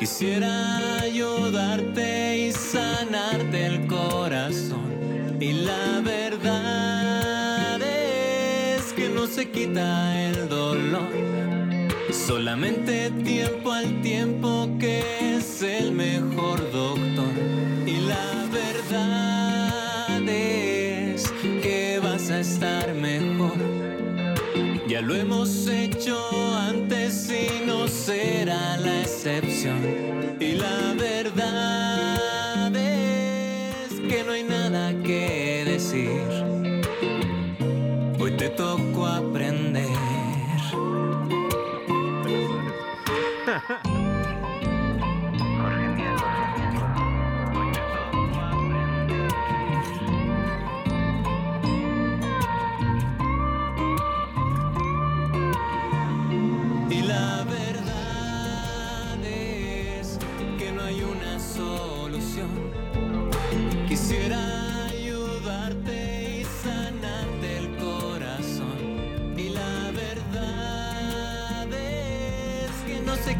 Quisiera 0.00 1.02
ayudarte 1.02 2.46
y 2.46 2.52
sanarte 2.52 3.66
el 3.66 3.86
corazón. 3.86 5.36
Y 5.38 5.52
la 5.52 6.00
verdad 6.00 7.78
es 7.82 8.94
que 8.94 9.10
no 9.10 9.26
se 9.26 9.50
quita 9.50 10.18
el 10.24 10.48
dolor. 10.48 11.10
Solamente 12.10 13.10
tiempo 13.24 13.72
al 13.72 14.00
tiempo 14.00 14.70
que 14.78 15.36
es 15.36 15.62
el 15.62 15.92
mejor 15.92 16.58
doctor. 16.72 17.34
Y 17.86 18.00
la 18.00 18.46
verdad 18.50 20.26
es 20.26 21.30
que 21.62 22.00
vas 22.02 22.30
a 22.30 22.40
estar 22.40 22.94
mejor. 22.94 23.29
Lo 25.02 25.14
hemos 25.14 25.66
hecho 25.66 26.18
antes 26.54 27.30
y 27.30 27.64
no 27.64 27.88
será 27.88 28.76
la 28.76 29.00
excepción. 29.00 29.78
Y 30.38 30.52
la 30.52 30.92
verdad 30.92 32.76
es 32.76 33.98
que 33.98 34.22
no 34.22 34.32
hay 34.32 34.42
nada 34.42 34.92
que 35.02 35.64
decir. 35.64 36.20
Hoy 38.18 38.32
te 38.36 38.50
tocó 38.50 38.89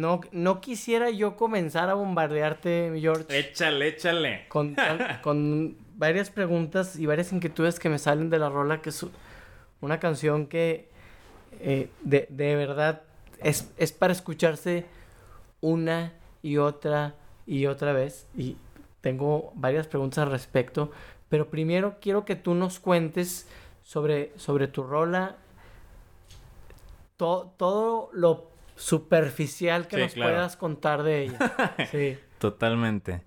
no, 0.00 0.20
no 0.32 0.60
quisiera 0.60 1.10
yo 1.10 1.36
comenzar 1.36 1.88
a 1.88 1.94
bombardearte, 1.94 2.92
George, 3.00 3.38
Échale, 3.38 3.88
échale. 3.88 4.46
con, 4.48 4.76
con- 5.22 5.76
varias 5.96 6.28
preguntas 6.30 6.96
y 6.98 7.06
varias 7.06 7.32
inquietudes 7.32 7.78
que 7.80 7.88
me 7.88 7.98
salen 7.98 8.28
de 8.28 8.38
la 8.38 8.50
rola, 8.50 8.82
que 8.82 8.90
es 8.90 9.06
una 9.80 9.98
canción 9.98 10.46
que 10.46 10.90
eh, 11.60 11.88
de, 12.02 12.26
de 12.28 12.54
verdad 12.54 13.00
es, 13.38 13.72
es 13.78 13.92
para 13.92 14.12
escucharse 14.12 14.84
una 15.62 16.12
y 16.42 16.58
otra 16.58 17.14
y 17.46 17.64
otra 17.64 17.92
vez. 17.94 18.26
Y 18.36 18.56
tengo 19.00 19.52
varias 19.54 19.86
preguntas 19.86 20.18
al 20.18 20.30
respecto. 20.30 20.90
Pero 21.30 21.48
primero 21.48 21.96
quiero 22.00 22.24
que 22.26 22.36
tú 22.36 22.54
nos 22.54 22.78
cuentes 22.78 23.48
sobre, 23.82 24.32
sobre 24.36 24.68
tu 24.68 24.82
rola, 24.82 25.36
to- 27.16 27.52
todo 27.56 28.10
lo 28.12 28.50
superficial 28.76 29.88
que 29.88 29.96
Sí, 29.96 30.02
nos 30.02 30.12
claro. 30.14 30.32
puedas 30.32 30.56
contar 30.56 31.02
de 31.02 31.22
ella. 31.24 31.38
Sí. 31.90 32.18
Totalmente. 32.38 33.22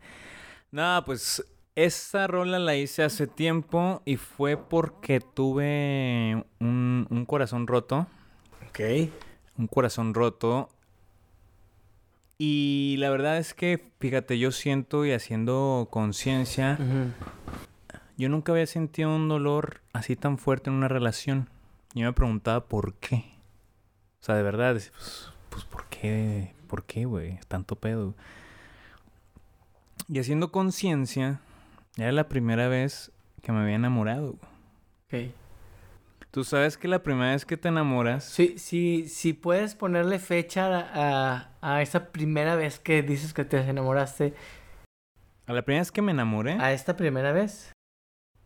Nada, 0.72 1.04
pues 1.04 1.43
esta 1.76 2.28
rola 2.28 2.60
la 2.60 2.76
hice 2.76 3.04
hace 3.04 3.26
tiempo 3.28 4.02
y 4.06 4.18
fue 4.18 4.58
porque 4.58 5.20
tuve 5.20 6.43
un, 6.60 7.08
un 7.10 7.26
corazón 7.26 7.68
roto. 7.68 8.08
Ok. 8.70 8.80
Un 9.58 9.68
corazón 9.68 10.14
roto. 10.14 10.70
Y 12.38 12.95
la 13.00 13.10
verdad 13.10 13.38
es 13.38 13.54
que, 13.54 13.91
fíjate, 14.00 14.39
yo 14.39 14.52
siento 14.52 15.06
y 15.06 15.12
haciendo 15.12 15.88
conciencia, 15.91 16.78
yo 18.18 18.30
nunca 18.30 18.54
había 18.54 18.66
sentido 18.66 19.14
un 19.14 19.28
dolor 19.28 19.82
así 19.91 20.16
tan 20.16 20.38
fuerte 20.38 20.70
en 20.70 20.78
una 20.78 20.88
relación. 20.88 21.50
Yo 21.93 22.06
me 22.06 22.14
preguntaba 22.14 22.66
por 22.68 22.93
qué. 22.95 23.26
O 24.22 24.24
sea, 24.24 24.36
de 24.36 24.43
verdad, 24.43 24.72
pues, 24.74 25.34
pues 25.60 25.66
¿por 25.66 25.86
qué? 25.89 26.53
¿Por 26.68 26.84
qué, 26.84 27.05
güey? 27.05 27.39
Tanto 27.47 27.76
pedo. 27.76 28.16
Y 30.07 30.20
haciendo 30.20 30.51
conciencia, 30.51 31.39
era 31.97 32.12
la 32.12 32.28
primera 32.30 32.68
vez 32.68 33.12
que 33.41 33.51
me 33.51 33.60
había 33.60 33.76
enamorado. 33.76 34.38
güey. 35.10 35.28
Ok. 35.28 35.36
Tú 36.32 36.43
sabes 36.43 36.78
que 36.78 36.88
la 36.88 37.01
primera 37.01 37.32
vez 37.32 37.43
que 37.45 37.57
te 37.57 37.70
enamoras... 37.70 38.24
Sí, 38.24 38.55
sí, 38.60 39.07
si 39.10 39.34
puedes 39.34 39.74
ponerle 39.74 40.20
fecha 40.20 40.80
a, 40.93 41.49
a 41.62 41.82
esa 41.82 42.12
primera 42.12 42.55
vez 42.55 42.80
que 42.80 43.01
dices 43.01 43.34
que 43.34 43.45
te 43.45 43.57
enamoraste, 43.57 44.36
A 45.47 45.53
la 45.53 45.64
primera 45.64 45.82
vez 45.82 45.91
que 45.91 46.03
me 46.03 46.12
enamoré... 46.12 46.53
a 46.53 46.72
esta 46.72 46.95
primera 46.95 47.32
vez. 47.32 47.72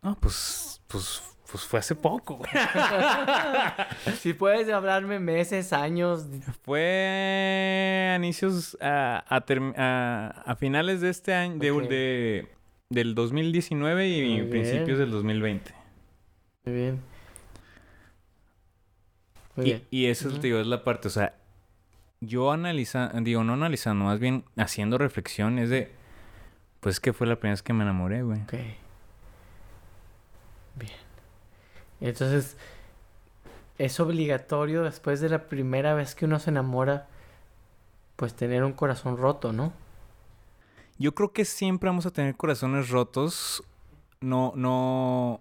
No, 0.02 0.16
pues, 0.16 0.82
pues, 0.88 1.22
pues 1.52 1.64
fue 1.66 1.80
hace 1.80 1.94
poco, 1.96 2.36
güey. 2.38 2.50
si 4.20 4.34
puedes 4.34 4.70
hablarme 4.70 5.20
meses, 5.20 5.72
años. 5.74 6.26
Fue 6.64 8.10
a 8.14 8.16
inicios, 8.16 8.78
a, 8.82 9.24
a, 9.28 9.44
a- 9.78 10.28
a 10.46 10.56
finales 10.56 11.02
de 11.02 11.10
este 11.10 11.34
año, 11.34 11.58
de, 11.60 11.72
de- 11.88 12.48
del 12.90 13.14
2019 13.16 14.08
y 14.08 14.22
Muy 14.22 14.34
bien. 14.36 14.50
principios 14.50 14.98
del 15.00 15.12
2020. 15.12 15.74
Muy 16.66 16.76
bien. 16.76 17.02
Muy 19.56 19.66
Y, 19.66 19.70
bien. 19.70 19.84
y 19.92 20.06
eso 20.08 20.30
Ujú. 20.30 20.38
te 20.40 20.48
digo, 20.48 20.60
es 20.60 20.68
la 20.68 20.84
parte, 20.84 21.08
o 21.08 21.12
sea, 21.12 21.36
yo 22.22 22.52
analizando, 22.52 23.20
digo, 23.22 23.44
no 23.44 23.54
analizando, 23.54 24.06
más 24.06 24.20
bien 24.20 24.46
haciendo 24.58 24.98
reflexión, 24.98 25.60
es 25.60 25.70
de, 25.70 25.92
pues 26.80 27.00
que 27.00 27.14
fue 27.14 27.28
la 27.28 27.36
primera 27.36 27.54
vez 27.54 27.62
que 27.62 27.74
me 27.74 27.84
enamoré, 27.84 28.24
güey. 28.24 28.42
Ok. 28.42 28.54
Bien. 30.76 30.92
Entonces, 32.04 32.58
es 33.78 34.00
obligatorio 34.02 34.84
después 34.84 35.22
de 35.22 35.30
la 35.30 35.48
primera 35.48 35.94
vez 35.94 36.16
que 36.16 36.26
uno 36.26 36.38
se 36.38 36.50
enamora, 36.50 37.08
pues 38.18 38.34
tener 38.34 38.66
un 38.66 38.74
corazón 38.74 39.16
roto, 39.16 39.54
¿no? 39.54 39.72
Yo 41.00 41.16
creo 41.16 41.32
que 41.32 41.46
siempre 41.46 41.90
vamos 41.90 42.06
a 42.06 42.12
tener 42.12 42.36
corazones 42.36 42.90
rotos. 42.90 43.64
No, 44.20 44.52
no. 44.56 45.40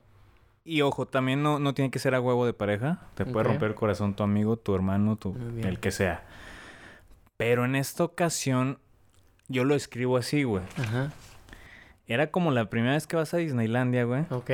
Y 0.65 0.83
ojo, 0.83 1.07
también 1.07 1.43
no, 1.43 1.59
no 1.59 1.75
tiene 1.75 1.91
que 1.91 1.99
ser 1.99 2.15
a 2.15 2.21
huevo 2.21 2.47
de 2.47 2.53
pareja. 2.53 3.01
Te 3.17 3.27
puede 3.27 3.49
romper 3.49 3.71
el 3.71 3.75
corazón 3.75 4.15
tu 4.15 4.23
amigo, 4.23 4.57
tu 4.57 4.73
hermano, 4.75 5.17
tu, 5.17 5.37
el 5.63 5.81
que 5.81 5.91
sea. 5.91 6.25
Pero 7.37 7.65
en 7.65 7.75
esta 7.75 8.05
ocasión, 8.05 8.79
yo 9.49 9.65
lo 9.65 9.75
escribo 9.75 10.17
así, 10.17 10.45
güey. 10.45 10.63
Ajá. 10.79 11.11
Era 12.07 12.31
como 12.31 12.53
la 12.53 12.71
primera 12.71 12.95
vez 12.95 13.09
que 13.09 13.17
vas 13.17 13.35
a 13.35 13.39
Disneylandia, 13.39 14.05
güey. 14.05 14.27
Ok. 14.31 14.51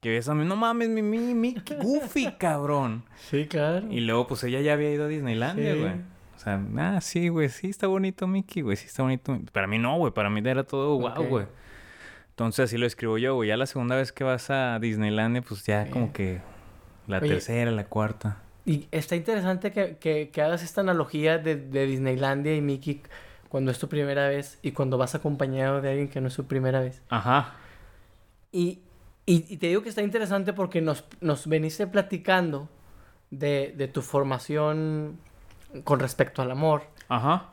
Que 0.00 0.10
ves 0.10 0.28
a 0.28 0.34
mí, 0.34 0.44
no 0.44 0.54
mames, 0.54 0.88
mi, 0.88 1.02
mi, 1.02 1.34
mi, 1.34 1.56
goofy, 1.82 2.32
cabrón. 2.38 3.02
Sí, 3.16 3.46
claro. 3.46 3.86
Y 3.90 4.00
luego, 4.00 4.28
pues 4.28 4.44
ella 4.44 4.60
ya 4.60 4.74
había 4.74 4.92
ido 4.92 5.06
a 5.06 5.08
Disneylandia, 5.08 5.72
Sí. 5.74 5.80
güey. 5.80 5.92
O 6.36 6.38
sea, 6.40 6.62
ah, 6.76 7.00
sí, 7.00 7.28
güey, 7.28 7.48
sí 7.48 7.68
está 7.68 7.88
bonito 7.88 8.28
Mickey, 8.28 8.62
güey, 8.62 8.76
sí 8.76 8.86
está 8.86 9.02
bonito. 9.02 9.36
Para 9.52 9.66
mí 9.66 9.76
no, 9.78 9.96
güey, 9.98 10.12
para 10.12 10.30
mí 10.30 10.40
era 10.44 10.62
todo 10.62 10.94
guau, 10.94 11.24
güey. 11.24 11.46
Entonces 12.30 12.66
así 12.66 12.78
lo 12.78 12.86
escribo 12.86 13.18
yo, 13.18 13.34
güey. 13.34 13.48
Ya 13.48 13.56
la 13.56 13.66
segunda 13.66 13.96
vez 13.96 14.12
que 14.12 14.22
vas 14.22 14.48
a 14.50 14.78
Disneylandia, 14.78 15.42
pues 15.42 15.64
ya 15.66 15.86
Sí. 15.86 15.90
como 15.90 16.12
que 16.12 16.40
la 17.08 17.18
Oye. 17.18 17.28
tercera, 17.30 17.72
la 17.72 17.86
cuarta. 17.86 18.36
Y 18.64 18.86
está 18.92 19.16
interesante 19.16 19.72
que, 19.72 19.96
que- 19.96 20.30
que 20.30 20.42
hagas 20.42 20.62
esta 20.62 20.80
analogía 20.82 21.38
de, 21.38 21.56
de 21.56 21.86
Disneylandia 21.86 22.54
y 22.54 22.60
Mickey 22.60 23.02
cuando 23.48 23.72
es 23.72 23.80
tu 23.80 23.88
primera 23.88 24.28
vez 24.28 24.60
y 24.62 24.70
cuando 24.70 24.96
vas 24.96 25.16
acompañado 25.16 25.80
de 25.80 25.88
alguien 25.90 26.08
que 26.08 26.20
no 26.20 26.28
es 26.28 26.34
su 26.34 26.46
primera 26.46 26.78
vez. 26.78 27.02
Ajá. 27.08 27.54
Y, 28.52 28.78
y- 29.32 29.46
y 29.48 29.56
te 29.58 29.66
digo 29.68 29.82
que 29.82 29.88
está 29.88 30.02
interesante 30.02 30.52
porque 30.52 30.80
nos, 30.80 31.04
nos 31.20 31.46
veniste 31.46 31.86
platicando 31.86 32.68
de, 33.30 33.74
de 33.76 33.88
tu 33.88 34.02
formación 34.02 35.18
con 35.84 36.00
respecto 36.00 36.42
al 36.42 36.50
amor. 36.50 36.82
Ajá. 37.08 37.50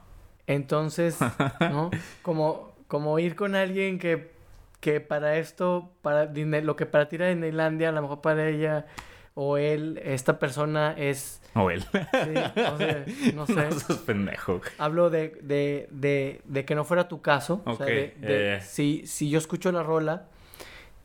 Entonces, 0.47 1.17
¿no? 1.59 1.91
Como, 2.21 2.73
como 2.88 3.17
ir 3.19 3.36
con 3.36 3.55
alguien 3.55 3.99
que, 3.99 4.32
que 4.80 5.01
para 5.01 5.38
esto, 5.38 5.91
para 6.01 6.26
lo 6.26 6.76
que 6.76 6.86
para 6.86 7.09
ti 7.09 7.15
era 7.17 7.28
Disneylandia, 7.30 7.89
a 7.89 7.91
lo 7.91 8.01
mejor 8.03 8.21
para 8.21 8.47
ella 8.47 8.86
o 9.34 9.57
él, 9.57 9.99
esta 10.03 10.39
persona 10.39 10.93
es... 10.97 11.41
O 11.55 11.69
él. 11.71 11.82
Sí, 11.84 12.61
o 12.61 12.78
sea, 12.78 13.05
no 13.34 13.45
sé. 13.47 13.55
No 13.55 13.71
sos 13.80 13.97
pendejo. 13.99 14.61
Hablo 14.78 15.09
de, 15.09 15.38
de, 15.41 15.88
de, 15.91 16.41
de 16.45 16.65
que 16.65 16.76
no 16.76 16.84
fuera 16.86 17.07
tu 17.07 17.21
caso. 17.21 17.61
O 17.65 17.76
sea, 17.76 17.86
de- 17.86 18.13
de- 18.19 18.55
eh. 18.55 18.61
si, 18.61 19.05
si 19.07 19.30
yo 19.30 19.38
escucho 19.39 19.71
la 19.71 19.82
rola 19.84 20.28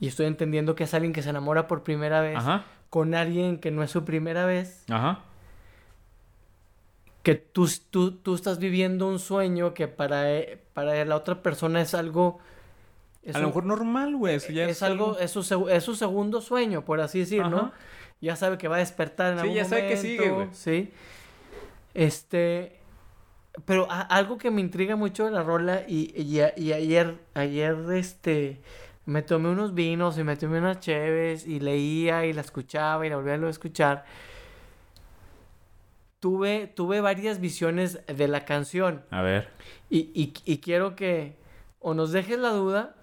y 0.00 0.08
estoy 0.08 0.26
entendiendo 0.26 0.74
que 0.74 0.84
es 0.84 0.94
alguien 0.94 1.12
que 1.12 1.22
se 1.22 1.30
enamora 1.30 1.66
por 1.68 1.82
primera 1.84 2.20
vez 2.22 2.36
Ajá. 2.38 2.64
con 2.88 3.14
alguien 3.14 3.58
que 3.58 3.70
no 3.70 3.82
es 3.82 3.90
su 3.90 4.04
primera 4.04 4.46
vez, 4.46 4.84
Ajá. 4.90 5.20
que 7.22 7.34
tú, 7.34 7.68
tú, 7.90 8.12
tú 8.12 8.34
estás 8.34 8.58
viviendo 8.58 9.06
un 9.06 9.18
sueño 9.18 9.74
que 9.74 9.88
para, 9.88 10.32
e- 10.32 10.58
para 10.72 11.04
la 11.04 11.16
otra 11.16 11.42
persona 11.42 11.82
es 11.82 11.92
algo... 11.94 12.38
es 13.22 13.36
a 13.36 13.40
lo 13.40 13.48
mejor 13.48 13.66
normal, 13.66 14.16
güey. 14.16 14.36
Eso 14.36 14.52
ya 14.52 14.64
es, 14.68 14.82
algo, 14.82 15.18
es 15.18 15.30
su, 15.30 15.40
seg- 15.40 15.70
es 15.70 15.84
su 15.84 15.94
segundo 15.94 16.40
sueño, 16.40 16.84
por 16.84 17.00
así 17.00 17.18
decir, 17.20 17.46
¿no? 17.46 17.72
Ya 18.22 18.36
sabe 18.36 18.56
que 18.58 18.68
va 18.68 18.76
a 18.76 18.80
despertar 18.80 19.32
en 19.32 19.38
Sí, 19.38 19.42
algún 19.42 19.56
ya 19.56 19.64
sabe 19.66 19.88
que 19.88 19.96
sigue, 19.98 20.30
güey. 20.30 20.48
Sí. 20.52 20.90
Este... 21.94 22.78
Pero 23.66 23.90
a- 23.90 24.00
algo 24.02 24.38
que 24.38 24.50
me 24.50 24.60
intriga 24.62 24.96
mucho 24.96 25.24
de 25.26 25.30
la 25.32 25.42
rola 25.42 25.82
y, 25.86 26.12
y, 26.20 26.40
a- 26.40 26.54
y 26.56 26.72
ayer, 26.72 27.18
ayer, 27.34 27.76
este... 27.94 28.60
Me 29.10 29.22
tomé 29.22 29.48
unos 29.48 29.74
vinos 29.74 30.18
y 30.18 30.22
me 30.22 30.36
tomé 30.36 30.58
unas 30.58 30.78
cheves 30.78 31.44
y 31.44 31.58
leía 31.58 32.26
y 32.26 32.32
la 32.32 32.42
escuchaba 32.42 33.04
y 33.04 33.10
la 33.10 33.16
volvía 33.16 33.34
a 33.34 33.50
escuchar. 33.50 34.04
Tuve, 36.20 36.68
tuve 36.68 37.00
varias 37.00 37.40
visiones 37.40 37.98
de 38.06 38.28
la 38.28 38.44
canción. 38.44 39.02
A 39.10 39.22
ver. 39.22 39.48
Y, 39.88 40.10
y- 40.14 40.32
y 40.44 40.58
quiero 40.58 40.94
que 40.94 41.36
o 41.80 41.92
nos 41.94 42.12
dejes 42.12 42.38
la 42.38 42.50
duda 42.50 42.94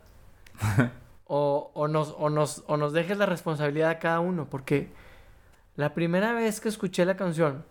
o, 1.28 1.72
o, 1.74 1.88
nos, 1.90 2.16
o, 2.18 2.30
nos, 2.30 2.64
o 2.68 2.78
nos 2.78 2.94
dejes 2.94 3.18
la 3.18 3.26
responsabilidad 3.26 3.90
a 3.90 4.00
cada 4.00 4.22
uno. 4.22 4.48
Porque 4.50 4.90
la 5.76 5.94
primera 5.94 6.32
vez 6.32 6.62
que 6.62 6.70
escuché 6.70 7.04
la 7.06 7.18
canción, 7.18 7.66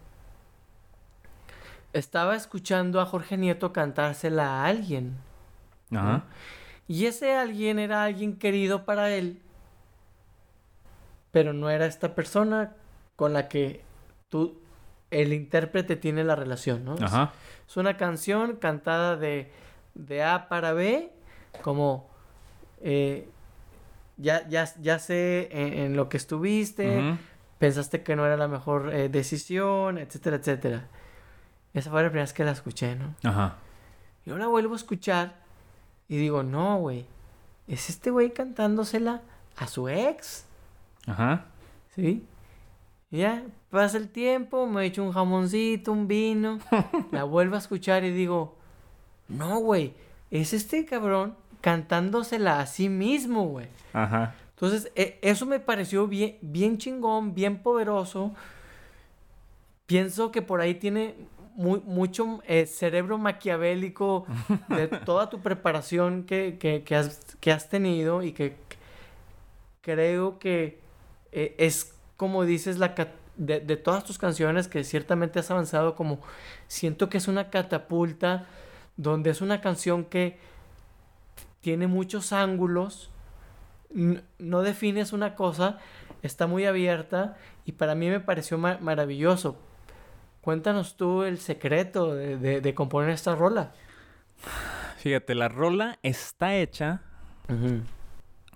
estaba 1.94 2.36
escuchando 2.36 3.00
a 3.00 3.06
Jorge 3.06 3.38
Nieto 3.38 3.72
cantársela 3.72 4.46
a 4.62 4.66
alguien. 4.66 5.16
Ajá. 5.90 6.24
Y 6.88 7.06
ese 7.06 7.34
alguien 7.34 7.78
era 7.78 8.04
alguien 8.04 8.36
querido 8.36 8.84
para 8.84 9.10
él, 9.10 9.40
pero 11.32 11.52
no 11.52 11.68
era 11.68 11.86
esta 11.86 12.14
persona 12.14 12.74
con 13.16 13.32
la 13.32 13.48
que 13.48 13.82
tú, 14.28 14.60
el 15.10 15.32
intérprete, 15.32 15.96
tiene 15.96 16.22
la 16.22 16.36
relación, 16.36 16.84
¿no? 16.84 16.96
Ajá. 17.00 17.32
Es 17.66 17.76
una 17.76 17.96
canción 17.96 18.56
cantada 18.56 19.16
de, 19.16 19.50
de 19.94 20.22
A 20.22 20.48
para 20.48 20.72
B, 20.72 21.10
como 21.62 22.08
eh, 22.80 23.28
ya, 24.16 24.46
ya, 24.48 24.72
ya 24.80 24.98
sé 24.98 25.48
en, 25.50 25.72
en 25.72 25.96
lo 25.96 26.08
que 26.08 26.16
estuviste, 26.16 27.18
pensaste 27.58 28.02
que 28.02 28.14
no 28.14 28.24
era 28.24 28.36
la 28.36 28.48
mejor 28.48 28.94
eh, 28.94 29.08
decisión, 29.08 29.98
etcétera, 29.98 30.36
etcétera. 30.36 30.86
Esa 31.74 31.90
fue 31.90 32.02
la 32.02 32.08
primera 32.08 32.24
vez 32.24 32.32
que 32.32 32.44
la 32.44 32.52
escuché, 32.52 32.94
¿no? 32.94 33.14
Ajá. 33.24 33.56
Yo 34.24 34.38
la 34.38 34.46
vuelvo 34.46 34.74
a 34.74 34.76
escuchar 34.76 35.45
y 36.08 36.16
digo, 36.16 36.42
no, 36.42 36.78
güey, 36.78 37.06
es 37.68 37.88
este 37.90 38.10
güey 38.10 38.32
cantándosela 38.32 39.22
a 39.56 39.66
su 39.66 39.88
ex, 39.88 40.44
Ajá. 41.06 41.46
¿sí? 41.94 42.24
Y 43.10 43.18
ya, 43.18 43.44
pasa 43.70 43.96
el 43.98 44.08
tiempo, 44.08 44.66
me 44.66 44.84
echo 44.84 45.02
un 45.02 45.12
jamoncito, 45.12 45.92
un 45.92 46.08
vino, 46.08 46.58
la 47.12 47.24
vuelvo 47.24 47.54
a 47.56 47.58
escuchar 47.58 48.04
y 48.04 48.10
digo, 48.10 48.56
no, 49.28 49.58
güey, 49.60 49.94
es 50.30 50.52
este 50.52 50.84
cabrón 50.84 51.34
cantándosela 51.60 52.60
a 52.60 52.66
sí 52.66 52.88
mismo, 52.88 53.46
güey. 53.46 53.66
Ajá. 53.92 54.34
Entonces, 54.50 54.90
e- 54.94 55.18
eso 55.22 55.46
me 55.46 55.60
pareció 55.60 56.06
bien, 56.06 56.38
bien 56.40 56.78
chingón, 56.78 57.34
bien 57.34 57.62
poderoso. 57.62 58.34
Pienso 59.86 60.32
que 60.32 60.42
por 60.42 60.60
ahí 60.60 60.74
tiene 60.74 61.14
mu- 61.56 61.80
mucho 61.84 62.40
eh, 62.46 62.66
cerebro 62.66 63.18
maquiavélico 63.18 64.26
de 64.68 64.86
toda 65.04 65.28
tu 65.30 65.40
preparación 65.40 66.24
que, 66.24 66.56
que- 66.58 66.82
que 66.84 66.94
has, 66.96 67.36
que 67.40 67.50
has 67.52 67.68
tenido 67.68 68.22
y 68.22 68.32
que 68.32 68.56
creo 69.80 70.38
que 70.38 70.80
eh, 71.32 71.54
es 71.58 71.94
como 72.16 72.44
dices 72.44 72.78
la 72.78 72.94
de, 73.36 73.60
de 73.60 73.76
todas 73.76 74.04
tus 74.04 74.18
canciones 74.18 74.68
que 74.68 74.82
ciertamente 74.84 75.38
has 75.38 75.50
avanzado 75.50 75.94
como 75.94 76.20
siento 76.68 77.08
que 77.08 77.18
es 77.18 77.28
una 77.28 77.50
catapulta 77.50 78.46
donde 78.96 79.30
es 79.30 79.40
una 79.42 79.60
canción 79.60 80.04
que 80.04 80.38
tiene 81.60 81.86
muchos 81.86 82.32
ángulos 82.32 83.10
no 84.38 84.62
defines 84.62 85.12
una 85.12 85.34
cosa, 85.36 85.78
está 86.22 86.46
muy 86.46 86.66
abierta 86.66 87.36
y 87.64 87.72
para 87.72 87.94
mí 87.94 88.10
me 88.10 88.20
pareció 88.20 88.58
ma- 88.58 88.78
maravilloso. 88.80 89.56
Cuéntanos 90.46 90.96
tú 90.96 91.24
el 91.24 91.38
secreto 91.38 92.14
de, 92.14 92.36
de- 92.38 92.60
de 92.60 92.72
componer 92.76 93.10
esta 93.10 93.34
rola. 93.34 93.72
Fíjate, 94.98 95.34
la 95.34 95.48
rola 95.48 95.98
está 96.04 96.54
hecha 96.54 97.02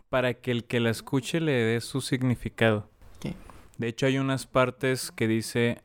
para 0.08 0.34
que 0.34 0.52
el 0.52 0.66
que 0.66 0.78
la 0.78 0.90
escuche 0.90 1.40
le 1.40 1.50
dé 1.50 1.80
su 1.80 2.00
significado. 2.00 2.88
De 3.76 3.88
hecho, 3.88 4.06
hay 4.06 4.18
unas 4.18 4.46
partes 4.46 5.10
que 5.10 5.26
dice. 5.26 5.82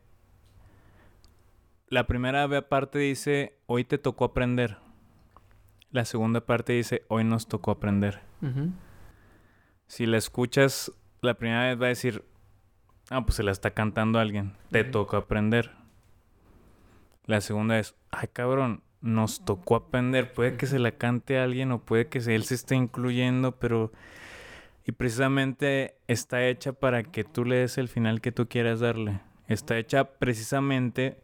La 1.90 2.06
primera 2.06 2.48
parte 2.70 3.00
dice: 3.00 3.58
Hoy 3.66 3.84
te 3.84 3.98
tocó 3.98 4.26
aprender. 4.26 4.78
La 5.90 6.06
segunda 6.06 6.42
parte 6.42 6.74
dice: 6.74 7.02
Hoy 7.08 7.24
nos 7.24 7.48
tocó 7.48 7.72
aprender. 7.72 8.22
Si 9.88 10.06
la 10.06 10.18
escuchas 10.18 10.92
la 11.22 11.34
primera 11.34 11.64
vez, 11.70 11.82
va 11.82 11.86
a 11.88 11.90
decir: 11.90 12.24
Ah, 13.10 13.26
pues 13.26 13.38
se 13.38 13.42
la 13.44 13.52
está 13.52 13.72
cantando 13.72 14.20
alguien. 14.20 14.54
Te 14.70 14.84
tocó 14.84 15.18
aprender. 15.18 15.72
La 17.26 17.42
segunda 17.42 17.80
es: 17.80 17.96
Ay, 18.12 18.30
cabrón, 18.32 18.84
nos 19.02 19.46
tocó 19.46 19.76
aprender. 19.76 20.34
Puede 20.34 20.58
que 20.58 20.68
se 20.68 20.80
la 20.80 20.92
cante 20.92 21.38
alguien 21.38 21.72
o 21.72 21.80
puede 21.80 22.08
que 22.08 22.20
él 22.20 22.44
se 22.44 22.56
esté 22.56 22.76
incluyendo, 22.76 23.54
pero. 23.54 23.92
Y 24.88 24.92
precisamente 24.92 25.96
está 26.08 26.46
hecha 26.46 26.74
para 26.74 27.04
que 27.04 27.24
tú 27.24 27.44
le 27.44 27.56
des 27.58 27.80
el 27.80 27.88
final 27.88 28.22
que 28.22 28.32
tú 28.32 28.48
quieras 28.48 28.80
darle. 28.80 29.20
Está 29.48 29.78
hecha 29.80 30.20
precisamente 30.20 31.24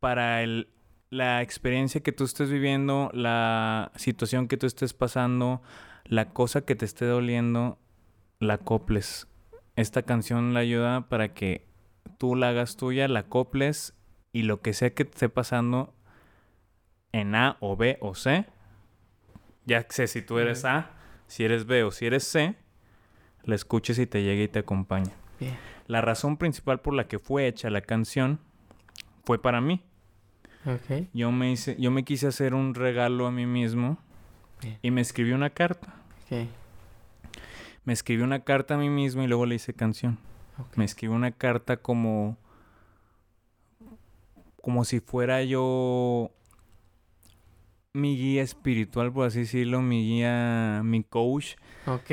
para 0.00 0.42
el, 0.42 0.68
la 1.10 1.42
experiencia 1.42 2.00
que 2.00 2.10
tú 2.10 2.24
estés 2.24 2.50
viviendo, 2.50 3.10
la 3.14 3.92
situación 3.94 4.48
que 4.48 4.56
tú 4.56 4.66
estés 4.66 4.94
pasando, 4.94 5.62
la 6.04 6.30
cosa 6.30 6.62
que 6.62 6.74
te 6.74 6.84
esté 6.84 7.04
doliendo, 7.04 7.78
la 8.40 8.58
coples. 8.58 9.28
Esta 9.76 10.02
canción 10.02 10.52
la 10.52 10.60
ayuda 10.60 11.08
para 11.08 11.34
que 11.34 11.68
tú 12.18 12.34
la 12.34 12.48
hagas 12.48 12.76
tuya, 12.76 13.06
la 13.06 13.24
coples 13.24 13.94
y 14.32 14.42
lo 14.42 14.60
que 14.60 14.72
sea 14.72 14.94
que 14.94 15.02
esté 15.04 15.28
pasando 15.28 15.92
en 17.12 17.34
A 17.34 17.56
o 17.60 17.76
B 17.76 17.98
o 18.00 18.14
C, 18.14 18.46
ya 19.66 19.86
sé 19.88 20.06
si 20.06 20.22
tú 20.22 20.38
eres. 20.38 20.64
A, 20.64 20.90
si 21.26 21.44
eres 21.44 21.66
B 21.66 21.84
o 21.84 21.90
si 21.90 22.06
eres 22.06 22.24
C, 22.24 22.56
la 23.44 23.54
escuches 23.54 23.98
y 23.98 24.06
te 24.06 24.22
llegue 24.22 24.44
y 24.44 24.48
te 24.48 24.60
acompaña. 24.60 25.12
Bien. 25.38 25.56
La 25.86 26.00
razón 26.00 26.36
principal 26.36 26.80
por 26.80 26.94
la 26.94 27.08
que 27.08 27.18
fue 27.18 27.46
hecha 27.46 27.70
la 27.70 27.80
canción 27.80 28.38
fue 29.24 29.40
para 29.40 29.60
mí. 29.60 29.82
Ok. 30.66 31.08
Yo 31.12 31.32
me 31.32 31.50
hice, 31.50 31.76
yo 31.78 31.90
me 31.90 32.04
quise 32.04 32.26
hacer 32.26 32.54
un 32.54 32.74
regalo 32.74 33.26
a 33.26 33.30
mí 33.30 33.46
mismo 33.46 33.98
Bien. 34.60 34.78
y 34.82 34.90
me 34.90 35.00
escribí 35.00 35.32
una 35.32 35.50
carta. 35.50 35.94
Ok. 36.26 36.46
Me 37.84 37.92
escribí 37.92 38.22
una 38.22 38.40
carta 38.44 38.74
a 38.74 38.78
mí 38.78 38.90
mismo 38.90 39.22
y 39.22 39.26
luego 39.26 39.46
le 39.46 39.54
hice 39.54 39.72
canción. 39.72 40.18
Me 40.76 40.84
escribí 40.84 41.14
una 41.14 41.32
carta 41.32 41.78
como 41.78 42.36
como 44.62 44.84
si 44.84 45.00
fuera 45.00 45.42
yo 45.42 46.30
mi 47.92 48.16
guía 48.16 48.42
espiritual, 48.42 49.12
por 49.12 49.26
así 49.26 49.40
decirlo, 49.40 49.82
mi 49.82 50.02
guía, 50.02 50.82
mi 50.84 51.02
coach. 51.02 51.56
Ok. 51.86 52.10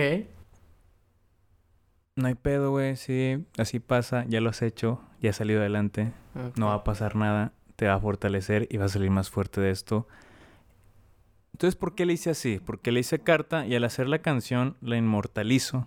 No 2.15 2.27
hay 2.27 2.35
pedo, 2.35 2.71
güey, 2.71 2.95
sí, 2.95 3.45
así 3.57 3.79
pasa, 3.79 4.25
ya 4.27 4.41
lo 4.41 4.49
has 4.49 4.63
hecho, 4.63 5.01
ya 5.21 5.29
has 5.29 5.35
salido 5.35 5.59
adelante, 5.59 6.13
no 6.55 6.67
va 6.67 6.73
a 6.73 6.83
pasar 6.83 7.15
nada, 7.15 7.53
te 7.75 7.85
va 7.85 7.93
a 7.93 7.99
fortalecer 7.99 8.67
y 8.71 8.77
va 8.77 8.85
a 8.85 8.89
salir 8.89 9.11
más 9.11 9.29
fuerte 9.29 9.61
de 9.61 9.69
esto. 9.69 10.07
Entonces, 11.53 11.75
¿por 11.75 11.93
qué 11.93 12.07
le 12.07 12.13
hice 12.13 12.31
así? 12.31 12.59
Porque 12.63 12.91
le 12.91 13.01
hice 13.01 13.19
carta 13.19 13.67
y 13.67 13.75
al 13.75 13.83
hacer 13.83 14.07
la 14.07 14.19
canción 14.19 14.77
la 14.81 14.97
inmortalizo. 14.97 15.85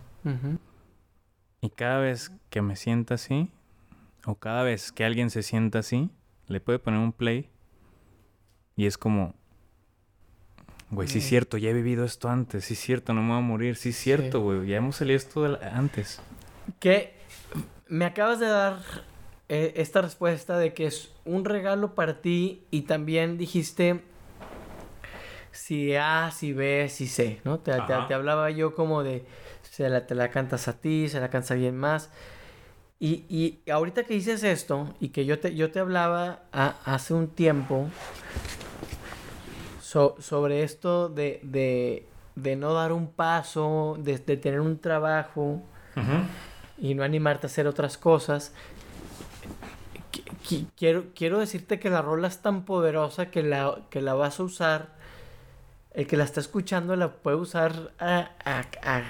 Y 1.61 1.71
cada 1.71 1.99
vez 1.99 2.31
que 2.49 2.63
me 2.63 2.77
sienta 2.77 3.15
así, 3.15 3.51
o 4.25 4.37
cada 4.37 4.63
vez 4.63 4.93
que 4.93 5.05
alguien 5.05 5.31
se 5.31 5.43
sienta 5.43 5.81
así, 5.81 6.11
le 6.51 6.61
puede 6.61 6.79
poner 6.79 7.01
un 7.01 7.13
play. 7.13 7.49
Y 8.77 8.87
es 8.87 8.99
como, 8.99 9.35
güey, 10.91 11.07
sí 11.09 11.19
es 11.19 11.27
cierto, 11.27 11.57
ya 11.59 11.71
he 11.71 11.73
vivido 11.73 12.05
esto 12.05 12.29
antes, 12.29 12.65
sí 12.65 12.75
es 12.75 12.81
cierto, 12.81 13.13
no 13.15 13.23
me 13.23 13.29
voy 13.31 13.39
a 13.39 13.41
morir, 13.43 13.77
sí 13.77 13.91
es 13.91 13.97
cierto, 13.97 14.41
güey, 14.41 14.67
ya 14.67 14.77
hemos 14.77 14.97
salido 14.97 15.17
esto 15.17 15.43
de 15.43 15.49
la- 15.51 15.77
antes. 15.77 16.21
Que 16.79 17.15
me 17.89 18.05
acabas 18.05 18.41
de 18.41 18.47
dar 18.47 18.79
eh, 19.49 19.73
esta 19.77 20.01
respuesta 20.01 20.57
de 20.59 20.73
que 20.75 20.87
es 20.87 21.13
un 21.25 21.45
regalo 21.45 21.95
para 21.95 22.21
ti 22.23 22.63
y 22.71 22.83
también 22.83 23.37
dijiste 23.37 24.03
si 25.53 25.95
A, 25.97 26.31
si 26.31 26.53
B, 26.53 26.89
si 26.89 27.07
C, 27.09 27.41
¿no? 27.45 27.59
Te, 27.59 27.73
te- 27.73 28.15
hablaba 28.15 28.51
yo 28.51 28.75
como 28.75 29.03
de 29.03 29.25
se 29.63 29.89
la, 29.89 30.07
te 30.07 30.15
la 30.15 30.31
cantas 30.31 30.69
a 30.69 30.81
ti, 30.81 31.09
se 31.09 31.21
la 31.21 31.29
cantas 31.31 31.51
a 31.51 31.55
alguien 31.55 31.77
más. 31.77 32.11
Y, 33.03 33.25
y 33.31 33.71
ahorita 33.71 34.05
que 34.05 34.13
dices 34.15 34.43
esto 34.45 34.95
y 35.01 35.09
que 35.09 35.25
yo 35.25 35.39
te, 35.41 35.55
yo 35.55 35.71
te 35.73 35.79
hablaba 35.81 36.41
a- 36.53 36.75
hace 36.85 37.15
un 37.15 37.29
tiempo 37.29 37.89
so- 39.81 40.17
sobre 40.21 40.63
esto 40.63 41.09
de, 41.09 41.41
de, 41.43 42.07
de 42.37 42.57
no 42.57 42.75
dar 42.75 42.93
un 42.93 43.09
paso, 43.11 43.97
de, 43.99 44.19
de 44.19 44.37
tener 44.37 44.61
un 44.61 44.79
trabajo 44.79 45.63
y 46.79 46.95
no 46.95 47.03
animarte 47.03 47.47
a 47.47 47.49
hacer 47.49 47.67
otras 47.67 47.97
cosas. 47.99 48.53
Qui- 50.13 50.25
qui- 50.47 50.67
Quiero, 50.77 51.05
quiero 51.15 51.39
decirte 51.39 51.79
que 51.79 51.89
la 51.91 52.03
rola 52.03 52.29
es 52.29 52.39
tan 52.43 52.65
poderosa 52.65 53.31
que 53.31 53.43
la, 53.43 53.79
que 53.91 54.01
la 54.03 54.15
vas 54.15 54.41
a 54.41 54.43
usar. 54.43 54.89
El 55.93 56.07
que 56.07 56.17
la 56.17 56.25
está 56.25 56.41
escuchando 56.41 56.95
la 56.97 57.09
puede 57.13 57.37
usar 57.37 57.93
a, 57.99 58.31
a, 58.45 58.61
a- 58.83 59.03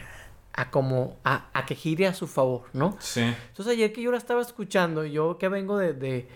a 0.53 0.71
como 0.71 1.17
a, 1.25 1.49
a 1.53 1.67
que 1.67 1.75
gire 1.75 2.07
a 2.07 2.15
su 2.15 2.27
favor, 2.27 2.65
¿no? 2.73 2.97
Sí. 3.01 3.21
Entonces 3.21 3.75
ayer 3.75 3.93
que 3.93 4.03
yo 4.03 4.11
la 4.11 4.19
estaba 4.19 4.41
escuchando, 4.41 5.05
yo 5.05 5.39
que 5.39 5.49
vengo 5.49 5.79
de, 5.79 5.93
de 5.93 6.29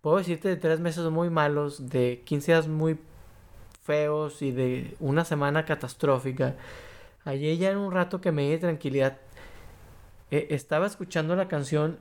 puedo 0.00 0.18
decirte 0.18 0.48
de 0.48 0.56
tres 0.56 0.80
meses 0.80 1.04
muy 1.10 1.30
malos, 1.30 1.88
de 1.88 2.22
15 2.24 2.52
días 2.52 2.68
muy 2.68 2.98
feos 3.84 4.42
y 4.42 4.50
de 4.50 4.96
una 5.00 5.24
semana 5.24 5.64
catastrófica, 5.64 6.56
ayer 7.24 7.56
ya 7.56 7.70
en 7.70 7.78
un 7.78 7.92
rato 7.92 8.20
que 8.20 8.32
me 8.32 8.50
di 8.50 8.58
tranquilidad, 8.58 9.18
eh, 10.30 10.48
estaba 10.50 10.86
escuchando 10.86 11.36
la 11.36 11.48
canción 11.48 11.98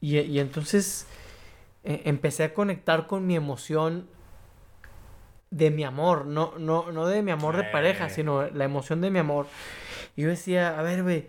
y, 0.00 0.18
y 0.18 0.38
entonces 0.40 1.06
eh, 1.84 2.02
empecé 2.04 2.44
a 2.44 2.54
conectar 2.54 3.06
con 3.06 3.26
mi 3.26 3.36
emoción 3.36 4.08
de 5.50 5.70
mi 5.70 5.84
amor, 5.84 6.26
no, 6.26 6.54
no, 6.58 6.92
no 6.92 7.06
de 7.06 7.22
mi 7.22 7.30
amor 7.30 7.56
de 7.56 7.64
pareja, 7.64 8.08
sino 8.10 8.48
la 8.50 8.64
emoción 8.64 9.00
de 9.00 9.10
mi 9.10 9.18
amor. 9.18 9.46
Y 10.16 10.22
yo 10.22 10.28
decía, 10.28 10.78
a 10.78 10.82
ver, 10.82 11.02
güey, 11.02 11.26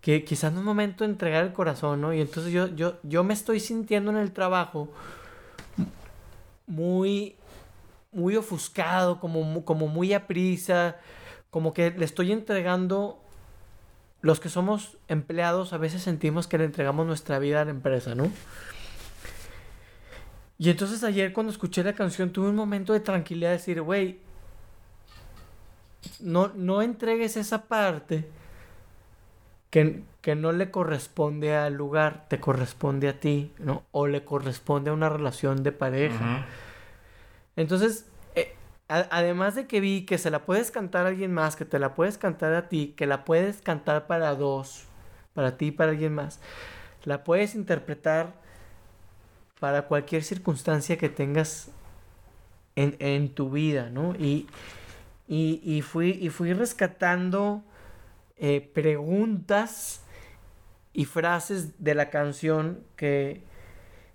que 0.00 0.24
quizás 0.24 0.52
no 0.52 0.60
es 0.60 0.64
momento 0.64 1.04
de 1.04 1.10
entregar 1.10 1.44
el 1.44 1.52
corazón, 1.52 2.00
¿no? 2.00 2.12
Y 2.14 2.20
entonces 2.20 2.52
yo, 2.52 2.68
yo, 2.68 2.98
yo 3.02 3.24
me 3.24 3.34
estoy 3.34 3.60
sintiendo 3.60 4.10
en 4.10 4.16
el 4.16 4.32
trabajo 4.32 4.88
muy, 6.66 7.36
muy 8.12 8.36
ofuscado, 8.36 9.20
como, 9.20 9.64
como 9.64 9.88
muy 9.88 10.14
a 10.14 10.26
prisa, 10.26 10.96
como 11.50 11.74
que 11.74 11.90
le 11.90 12.04
estoy 12.04 12.32
entregando, 12.32 13.20
los 14.22 14.38
que 14.38 14.48
somos 14.48 14.98
empleados 15.08 15.72
a 15.72 15.78
veces 15.78 16.02
sentimos 16.02 16.46
que 16.46 16.58
le 16.58 16.64
entregamos 16.64 17.06
nuestra 17.06 17.38
vida 17.38 17.62
a 17.62 17.64
la 17.64 17.70
empresa, 17.70 18.14
¿no? 18.14 18.30
Y 20.60 20.68
entonces 20.68 21.02
ayer 21.04 21.32
cuando 21.32 21.50
escuché 21.50 21.82
la 21.82 21.94
canción 21.94 22.30
tuve 22.32 22.50
un 22.50 22.54
momento 22.54 22.92
de 22.92 23.00
tranquilidad 23.00 23.48
de 23.48 23.56
decir, 23.56 23.80
güey, 23.80 24.18
no, 26.20 26.48
no 26.54 26.82
entregues 26.82 27.38
esa 27.38 27.62
parte 27.66 28.28
que, 29.70 30.02
que 30.20 30.34
no 30.34 30.52
le 30.52 30.70
corresponde 30.70 31.56
al 31.56 31.72
lugar, 31.72 32.26
te 32.28 32.40
corresponde 32.40 33.08
a 33.08 33.18
ti, 33.18 33.52
¿no? 33.58 33.84
O 33.90 34.06
le 34.06 34.22
corresponde 34.22 34.90
a 34.90 34.92
una 34.92 35.08
relación 35.08 35.62
de 35.62 35.72
pareja. 35.72 36.44
Entonces, 37.56 38.04
eh, 38.34 38.54
a- 38.90 39.06
además 39.10 39.54
de 39.54 39.66
que 39.66 39.80
vi 39.80 40.04
que 40.04 40.18
se 40.18 40.30
la 40.30 40.40
puedes 40.44 40.70
cantar 40.70 41.06
a 41.06 41.08
alguien 41.08 41.32
más, 41.32 41.56
que 41.56 41.64
te 41.64 41.78
la 41.78 41.94
puedes 41.94 42.18
cantar 42.18 42.52
a 42.52 42.68
ti, 42.68 42.92
que 42.98 43.06
la 43.06 43.24
puedes 43.24 43.62
cantar 43.62 44.06
para 44.06 44.34
dos, 44.34 44.84
para 45.32 45.56
ti 45.56 45.68
y 45.68 45.70
para 45.70 45.92
alguien 45.92 46.14
más, 46.14 46.38
la 47.04 47.24
puedes 47.24 47.54
interpretar 47.54 48.34
para 49.60 49.82
cualquier 49.82 50.24
circunstancia 50.24 50.96
que 50.96 51.08
tengas 51.08 51.70
en, 52.74 52.96
en 52.98 53.28
tu 53.34 53.50
vida, 53.50 53.90
¿no? 53.90 54.14
Y, 54.16 54.48
y, 55.28 55.60
y 55.62 55.82
fui, 55.82 56.10
y 56.10 56.30
fui 56.30 56.52
rescatando 56.54 57.62
eh, 58.38 58.68
preguntas 58.74 60.02
y 60.92 61.04
frases 61.04 61.82
de 61.82 61.94
la 61.94 62.10
canción 62.10 62.82
que, 62.96 63.44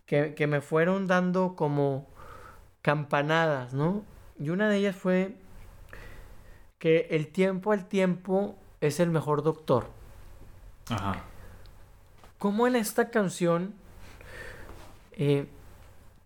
que, 0.06 0.34
que 0.34 0.48
me 0.48 0.62
fueron 0.62 1.08
dando 1.08 1.56
como 1.56 2.08
campanadas, 2.82 3.74
¿no? 3.74 4.04
Y 4.40 4.50
una 4.50 4.68
de 4.68 4.78
ellas 4.78 4.96
fue 4.96 5.36
que 6.80 7.08
el 7.12 7.28
tiempo 7.28 7.72
al 7.72 7.88
tiempo 7.88 8.58
es 8.82 9.00
el 9.00 9.10
mejor 9.10 9.44
doctor. 9.44 9.88
Ajá. 10.90 11.24
¿Cómo 12.38 12.68
en 12.68 12.76
esta 12.76 13.10
canción 13.10 13.74
eh, 15.18 15.46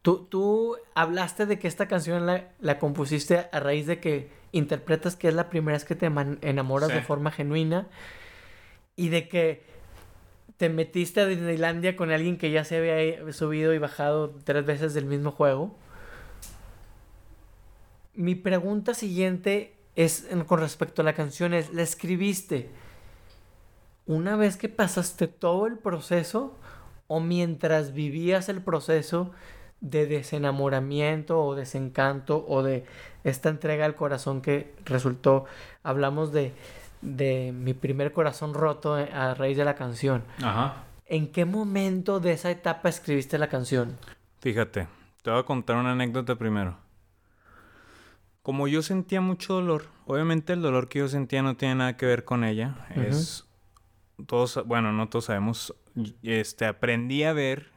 tú, 0.02 0.26
tú 0.30 0.78
hablaste 0.96 1.46
de 1.46 1.60
que 1.60 1.68
esta 1.68 1.88
canción 1.88 2.26
la, 2.26 2.50
la 2.60 2.80
compusiste 2.80 3.48
a 3.52 3.60
raíz 3.60 3.86
de 3.88 4.00
que 4.00 4.30
interpretas 4.52 5.16
que 5.16 5.28
es 5.28 5.34
la 5.34 5.50
primera 5.50 5.76
vez 5.78 5.86
que 5.86 5.96
te 5.96 6.06
enamoras 6.08 6.90
de 6.90 7.02
forma 7.02 7.32
genuina 7.32 7.88
y 8.96 9.10
de 9.10 9.28
que 9.28 9.64
te 10.58 10.70
metiste 10.70 11.22
a 11.22 11.26
Disneylandia 11.26 11.96
con 11.96 12.12
alguien 12.12 12.38
que 12.38 12.52
ya 12.52 12.64
se 12.66 12.78
había 12.78 13.32
subido 13.34 13.74
y 13.74 13.78
bajado 13.78 14.32
tres 14.44 14.66
veces 14.66 14.94
del 14.94 15.06
mismo 15.06 15.32
juego? 15.32 15.76
Mi 18.16 18.36
pregunta 18.36 18.94
siguiente 18.94 19.74
es 19.96 20.28
en- 20.30 20.44
con 20.44 20.60
respecto 20.60 21.02
a 21.02 21.06
la 21.06 21.14
canción 21.14 21.54
es, 21.54 21.74
¿la 21.74 21.82
escribiste 21.84 22.70
una 24.06 24.36
vez 24.36 24.58
que 24.58 24.68
pasaste 24.70 25.28
todo 25.28 25.68
el 25.68 25.78
proceso 25.78 26.58
o 27.10 27.20
mientras 27.20 27.92
vivías 27.92 28.50
el 28.50 28.62
proceso 28.62 29.32
de 29.82 30.06
desenamoramiento 30.06 31.44
o 31.44 31.56
desencanto 31.56 32.46
o 32.48 32.62
de 32.62 32.86
esta 33.24 33.50
entrega 33.50 33.86
al 33.86 33.96
corazón 33.96 34.42
que 34.42 34.76
resultó, 34.86 35.46
hablamos 35.82 36.32
de, 36.32 36.54
de 37.02 37.52
mi 37.52 37.74
primer 37.74 38.14
corazón 38.14 38.54
roto 38.54 39.00
eh, 39.00 39.10
a 39.12 39.34
raíz 39.34 39.58
de 39.58 39.66
la 39.66 39.76
canción. 39.76 40.24
Ajá. 40.44 40.84
¿En 41.08 41.32
qué 41.32 41.46
momento 41.46 42.20
de 42.20 42.34
esa 42.34 42.52
etapa 42.52 42.90
escribiste 42.90 43.40
la 43.40 43.50
canción? 43.50 43.98
Fíjate, 44.40 44.88
te 45.24 45.32
voy 45.32 45.40
a 45.40 45.44
contar 45.44 45.78
una 45.78 45.94
anécdota 45.94 46.36
primero. 46.36 46.78
Como 48.44 48.68
yo 48.68 48.84
sentía 48.84 49.20
mucho 49.20 49.56
dolor, 49.56 49.86
obviamente 50.06 50.54
el 50.54 50.62
dolor 50.62 50.88
que 50.88 51.00
yo 51.00 51.08
sentía 51.08 51.42
no 51.42 51.58
tiene 51.58 51.76
nada 51.76 51.98
que 51.98 52.06
ver 52.06 52.24
con 52.24 52.44
ella. 52.44 52.86
Es 52.96 53.49
todos, 54.26 54.66
bueno, 54.66 54.92
no 54.92 55.10
todos 55.10 55.26
sabemos. 55.26 55.74
Este, 56.24 56.66
aprendí 56.66 57.24
a 57.24 57.34
ver 57.34 57.72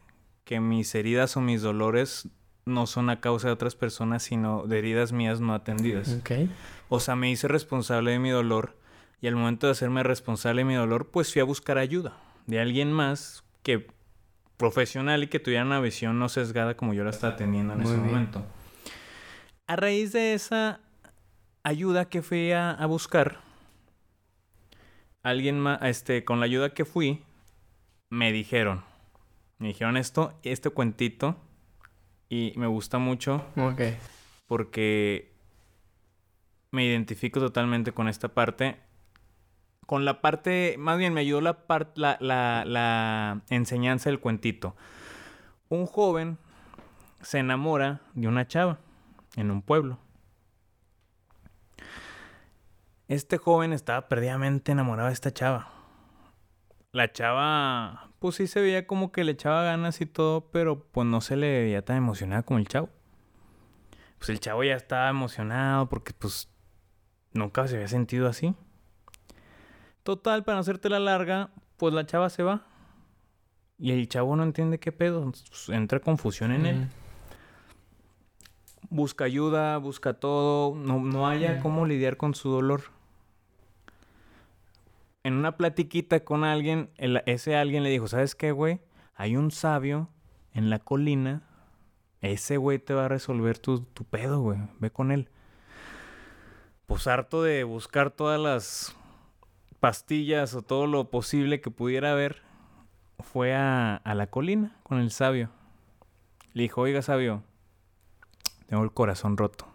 que 0.44 0.60
mis 0.60 0.94
heridas 0.94 1.36
o 1.36 1.40
mis 1.40 1.62
dolores 1.62 2.28
no 2.64 2.86
son 2.86 3.10
a 3.10 3.20
causa 3.20 3.48
de 3.48 3.54
otras 3.54 3.74
personas, 3.74 4.22
sino 4.22 4.66
de 4.66 4.78
heridas 4.78 5.12
mías 5.12 5.40
no 5.40 5.54
atendidas. 5.54 6.18
O 6.88 7.00
sea, 7.00 7.16
me 7.16 7.30
hice 7.30 7.48
responsable 7.48 8.12
de 8.12 8.18
mi 8.18 8.30
dolor 8.30 8.76
y 9.20 9.26
al 9.28 9.36
momento 9.36 9.66
de 9.66 9.72
hacerme 9.72 10.02
responsable 10.02 10.60
de 10.60 10.64
mi 10.66 10.74
dolor, 10.74 11.10
pues 11.10 11.32
fui 11.32 11.40
a 11.40 11.44
buscar 11.44 11.78
ayuda 11.78 12.16
de 12.46 12.60
alguien 12.60 12.92
más 12.92 13.44
que 13.62 13.86
profesional 14.56 15.22
y 15.24 15.28
que 15.28 15.40
tuviera 15.40 15.64
una 15.64 15.80
visión 15.80 16.18
no 16.18 16.28
sesgada 16.28 16.76
como 16.76 16.94
yo 16.94 17.02
la 17.04 17.10
estaba 17.10 17.36
teniendo 17.36 17.72
en 17.72 17.80
Muy 17.80 17.88
ese 17.88 17.96
bien. 18.00 18.06
momento. 18.12 18.44
A 19.66 19.76
raíz 19.76 20.12
de 20.12 20.34
esa 20.34 20.80
ayuda 21.62 22.08
que 22.08 22.22
fui 22.22 22.52
a, 22.52 22.70
a 22.72 22.86
buscar, 22.86 23.40
alguien 25.22 25.58
más, 25.60 25.80
este, 25.82 26.24
con 26.24 26.40
la 26.40 26.46
ayuda 26.46 26.70
que 26.74 26.84
fui, 26.84 27.22
me 28.10 28.32
dijeron, 28.32 28.82
me 29.58 29.68
dijeron 29.68 29.96
esto, 29.96 30.38
este 30.42 30.70
cuentito, 30.70 31.36
y 32.28 32.52
me 32.56 32.66
gusta 32.66 32.98
mucho 32.98 33.44
Ok. 33.56 33.80
porque 34.46 35.32
me 36.70 36.84
identifico 36.84 37.40
totalmente 37.40 37.92
con 37.92 38.08
esta 38.08 38.28
parte. 38.28 38.76
Con 39.86 40.04
la 40.04 40.20
parte, 40.22 40.76
más 40.78 40.96
bien 40.96 41.12
me 41.12 41.20
ayudó 41.20 41.40
la, 41.42 41.66
par- 41.66 41.92
la, 41.96 42.16
la, 42.20 42.64
la 42.66 43.42
enseñanza 43.50 44.08
del 44.08 44.20
cuentito. 44.20 44.74
Un 45.68 45.86
joven 45.86 46.38
se 47.20 47.38
enamora 47.40 48.00
de 48.14 48.28
una 48.28 48.46
chava 48.46 48.78
en 49.36 49.50
un 49.50 49.60
pueblo. 49.60 49.98
Este 53.08 53.38
joven 53.38 53.72
estaba 53.72 54.08
perdidamente 54.08 54.72
enamorado 54.72 55.08
de 55.08 55.14
esta 55.14 55.32
chava. 55.32 55.70
La 56.92 57.12
chava, 57.12 58.10
pues 58.18 58.36
sí 58.36 58.46
se 58.46 58.60
veía 58.60 58.86
como 58.86 59.12
que 59.12 59.24
le 59.24 59.32
echaba 59.32 59.62
ganas 59.62 60.00
y 60.00 60.06
todo, 60.06 60.50
pero 60.50 60.84
pues 60.84 61.06
no 61.06 61.20
se 61.20 61.36
le 61.36 61.62
veía 61.62 61.84
tan 61.84 61.96
emocionada 61.96 62.42
como 62.42 62.58
el 62.58 62.68
chavo 62.68 62.90
pues 64.22 64.30
el 64.30 64.38
chavo 64.38 64.62
ya 64.62 64.76
estaba 64.76 65.08
emocionado 65.08 65.88
porque 65.88 66.12
pues 66.12 66.48
nunca 67.32 67.66
se 67.66 67.74
había 67.74 67.88
sentido 67.88 68.28
así. 68.28 68.54
Total, 70.04 70.44
para 70.44 70.54
no 70.54 70.60
hacerte 70.60 70.88
la 70.88 71.00
larga, 71.00 71.50
pues 71.76 71.92
la 71.92 72.06
chava 72.06 72.30
se 72.30 72.44
va. 72.44 72.64
Y 73.80 73.90
el 73.90 74.08
chavo 74.08 74.36
no 74.36 74.44
entiende 74.44 74.78
qué 74.78 74.92
pedo. 74.92 75.32
entra 75.70 75.98
confusión 75.98 76.52
en 76.52 76.66
él. 76.66 76.88
Busca 78.92 79.24
ayuda, 79.24 79.78
busca 79.78 80.14
todo. 80.14 80.74
No, 80.74 81.00
no 81.00 81.26
haya 81.28 81.60
cómo 81.60 81.86
lidiar 81.86 82.16
con 82.16 82.34
su 82.34 82.50
dolor. 82.50 82.82
En 85.24 85.34
una 85.34 85.56
platiquita 85.56 86.20
con 86.24 86.44
alguien, 86.44 86.90
el- 86.96 87.22
ese 87.26 87.56
alguien 87.56 87.84
le 87.84 87.90
dijo, 87.90 88.08
¿sabes 88.08 88.34
qué, 88.34 88.52
güey? 88.52 88.80
Hay 89.14 89.36
un 89.36 89.50
sabio 89.50 90.08
en 90.52 90.68
la 90.70 90.78
colina 90.78 91.42
ese 92.20 92.56
güey 92.56 92.78
te 92.78 92.94
va 92.94 93.06
a 93.06 93.08
resolver 93.08 93.58
tu, 93.58 93.80
tu 93.80 94.04
pedo, 94.04 94.40
güey. 94.40 94.58
Ve 94.78 94.90
con 94.92 95.10
él. 95.10 95.28
Pues 96.86 97.08
harto 97.08 97.42
de 97.42 97.64
buscar 97.64 98.10
todas 98.12 98.38
las 98.40 98.94
pastillas 99.80 100.54
o 100.54 100.62
todo 100.62 100.86
lo 100.86 101.10
posible 101.10 101.60
que 101.60 101.72
pudiera 101.72 102.12
haber, 102.12 102.42
fue 103.18 103.54
a, 103.56 103.96
a 103.96 104.14
la 104.14 104.28
colina 104.28 104.76
con 104.84 105.00
el 105.00 105.10
sabio. 105.10 105.50
Le 106.52 106.62
dijo, 106.62 106.82
oiga, 106.82 107.02
sabio, 107.02 107.42
tengo 108.72 108.84
el 108.84 108.92
corazón 108.94 109.36
roto 109.36 109.68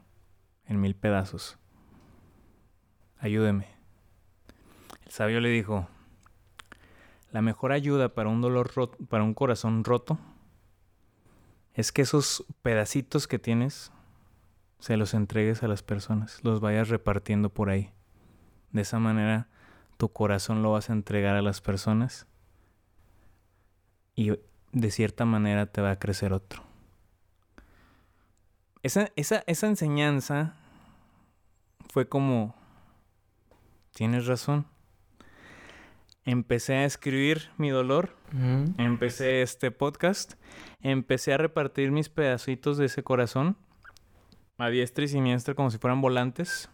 en 0.66 0.82
mil 0.82 0.96
pedazos. 0.96 1.60
Ayúdeme. 3.20 3.68
El 5.06 5.12
sabio 5.12 5.40
le 5.40 5.50
dijo, 5.50 5.88
la 7.32 7.44
mejor 7.44 7.74
ayuda 7.74 8.16
para 8.16 8.30
un 8.30 8.42
dolor 8.42 8.74
roto, 8.74 8.98
para 9.08 9.24
un 9.24 9.36
corazón 9.36 9.84
roto 9.84 10.18
es 11.76 11.92
que 11.92 12.02
esos 12.02 12.44
pedacitos 12.64 13.28
que 13.28 13.38
tienes 13.38 13.92
se 14.80 14.98
los 14.98 15.14
entregues 15.14 15.62
a 15.62 15.68
las 15.68 15.84
personas, 15.84 16.44
los 16.44 16.60
vayas 16.60 16.90
repartiendo 16.90 17.50
por 17.50 17.70
ahí. 17.70 17.94
De 18.72 18.82
esa 18.82 18.98
manera 18.98 19.48
tu 19.98 20.12
corazón 20.12 20.64
lo 20.64 20.72
vas 20.72 20.90
a 20.90 20.94
entregar 20.94 21.36
a 21.36 21.44
las 21.44 21.62
personas 21.62 22.26
y 24.16 24.32
de 24.72 24.90
cierta 24.90 25.24
manera 25.26 25.68
te 25.68 25.82
va 25.82 25.92
a 25.92 26.00
crecer 26.00 26.34
otro. 26.34 26.67
Esa, 28.88 29.12
esa, 29.18 29.44
esa 29.48 29.68
enseñanza 29.68 30.54
fue 31.90 32.08
como, 32.08 32.56
tienes 33.94 34.28
razón. 34.28 34.66
Empecé 36.24 36.76
a 36.76 36.86
escribir 36.86 37.50
mi 37.58 37.70
dolor. 37.70 38.16
Empecé 38.78 39.42
este 39.42 39.72
podcast, 39.72 40.36
empecé 40.80 41.34
a 41.34 41.38
repartir 41.38 41.92
mis 41.92 42.08
pedacitos 42.08 42.78
de 42.78 42.86
ese 42.86 43.04
corazón 43.04 43.58
a 44.58 44.70
diestra 44.70 45.04
y 45.04 45.10
siniestra 45.10 45.54
como 45.54 45.70
si 45.70 45.80
fueran 45.80 46.00
volantes. 46.00 46.70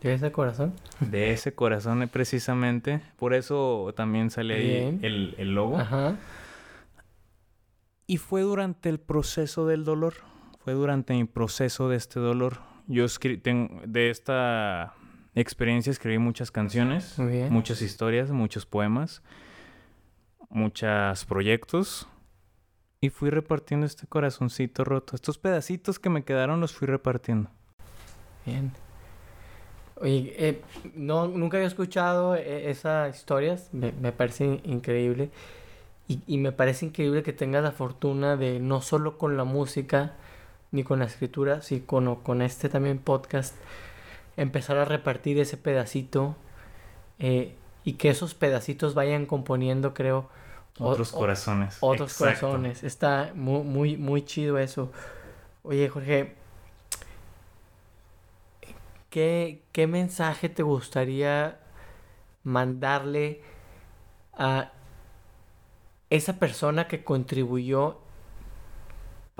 ¿De 0.00 0.14
ese 0.14 0.32
corazón? 0.32 0.72
De 1.00 1.32
ese 1.32 1.52
corazón 1.52 2.02
eh, 2.02 2.06
precisamente. 2.06 3.02
Por 3.18 3.34
eso 3.34 3.92
también 3.94 4.30
sale 4.30 4.54
ahí 4.54 4.98
el, 5.02 5.34
el, 5.36 5.54
logo. 5.54 5.78
Ajá. 5.78 6.16
Y 8.06 8.16
fue 8.16 8.40
durante 8.40 8.88
el 8.88 8.98
proceso 8.98 9.66
del 9.66 9.84
dolor. 9.84 10.31
Fue 10.64 10.74
durante 10.74 11.14
mi 11.14 11.24
proceso 11.24 11.88
de 11.88 11.96
este 11.96 12.20
dolor. 12.20 12.58
Yo 12.86 13.06
tengo, 13.42 13.80
de 13.84 14.10
esta 14.10 14.94
experiencia 15.34 15.90
escribí 15.90 16.18
muchas 16.18 16.52
canciones, 16.52 17.18
muchas 17.50 17.82
historias, 17.82 18.30
muchos 18.30 18.64
poemas, 18.64 19.22
muchos 20.48 21.24
proyectos. 21.24 22.06
Y 23.00 23.10
fui 23.10 23.30
repartiendo 23.30 23.86
este 23.86 24.06
corazoncito 24.06 24.84
roto. 24.84 25.16
Estos 25.16 25.36
pedacitos 25.36 25.98
que 25.98 26.08
me 26.08 26.22
quedaron 26.22 26.60
los 26.60 26.72
fui 26.72 26.86
repartiendo. 26.86 27.50
Bien. 28.46 28.70
Oye, 29.96 30.34
eh, 30.38 30.62
no, 30.94 31.26
nunca 31.26 31.56
había 31.56 31.66
escuchado 31.66 32.36
eh, 32.36 32.70
esas 32.70 33.16
historias. 33.16 33.70
Me, 33.72 33.90
me 33.90 34.12
parece 34.12 34.60
increíble. 34.62 35.30
Y, 36.06 36.20
y, 36.28 36.38
me 36.38 36.52
parece 36.52 36.86
increíble 36.86 37.24
que 37.24 37.32
tengas 37.32 37.64
la 37.64 37.72
fortuna 37.72 38.36
de 38.36 38.60
no 38.60 38.80
solo 38.80 39.18
con 39.18 39.36
la 39.36 39.44
música 39.44 40.14
ni 40.72 40.84
con 40.84 40.98
la 40.98 41.04
escritura, 41.04 41.62
sino 41.62 41.86
con, 41.86 42.16
con 42.16 42.42
este 42.42 42.68
también 42.68 42.98
podcast, 42.98 43.54
empezar 44.36 44.78
a 44.78 44.84
repartir 44.84 45.38
ese 45.38 45.56
pedacito 45.56 46.34
eh, 47.18 47.54
y 47.84 47.94
que 47.94 48.08
esos 48.08 48.34
pedacitos 48.34 48.94
vayan 48.94 49.26
componiendo, 49.26 49.94
creo, 49.94 50.28
otros 50.78 51.12
corazones. 51.12 51.76
Otros 51.80 52.14
corazones. 52.16 52.82
Está 52.82 53.32
muy, 53.34 53.62
muy, 53.62 53.96
muy 53.96 54.24
chido 54.24 54.58
eso. 54.58 54.90
Oye, 55.62 55.88
Jorge, 55.88 56.34
¿qué, 59.10 59.62
¿qué 59.72 59.86
mensaje 59.86 60.48
te 60.48 60.62
gustaría 60.62 61.60
mandarle 62.42 63.42
a 64.32 64.72
esa 66.10 66.38
persona 66.38 66.88
que 66.88 67.04
contribuyó 67.04 68.01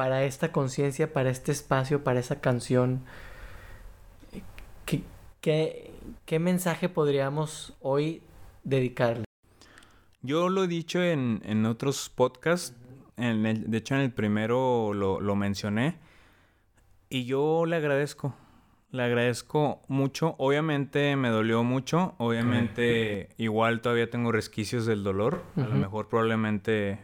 para 0.03 0.25
esta 0.25 0.51
conciencia, 0.51 1.13
para 1.13 1.31
este 1.31 1.53
espacio, 1.53 2.03
para 2.03 2.19
esa 2.19 2.41
canción? 2.41 3.05
¿Qué, 4.85 5.05
qué, 5.41 5.93
qué 6.25 6.41
mensaje 6.41 6.89
podríamos 6.89 7.77
hoy 7.81 8.21
dedicarle? 8.65 9.23
Yo 10.21 10.49
lo 10.49 10.65
he 10.65 10.67
dicho 10.67 11.01
en, 11.01 11.41
en 11.45 11.67
otros 11.67 12.11
podcasts, 12.11 12.77
en 13.17 13.47
el, 13.47 13.71
de 13.71 13.79
hecho 13.79 13.95
en 13.95 14.01
el 14.01 14.13
primero 14.13 14.93
lo, 14.93 15.21
lo 15.21 15.37
mencioné, 15.37 15.99
y 17.09 17.25
yo 17.25 17.65
le 17.65 17.77
agradezco, 17.77 18.35
le 18.91 19.05
agradezco 19.05 19.83
mucho. 19.87 20.35
Obviamente 20.39 21.15
me 21.15 21.29
dolió 21.29 21.63
mucho. 21.63 22.17
Obviamente 22.19 23.29
igual 23.37 23.83
todavía 23.83 24.11
tengo 24.11 24.33
resquicios 24.33 24.85
del 24.85 25.05
dolor. 25.05 25.45
A 25.57 25.61
lo 25.61 25.77
mejor 25.77 26.09
probablemente 26.09 26.99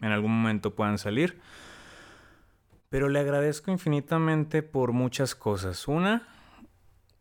en 0.00 0.12
algún 0.12 0.30
momento 0.30 0.76
puedan 0.76 0.98
salir. 0.98 1.40
Pero 2.94 3.08
le 3.08 3.18
agradezco 3.18 3.72
infinitamente 3.72 4.62
por 4.62 4.92
muchas 4.92 5.34
cosas. 5.34 5.88
Una, 5.88 6.28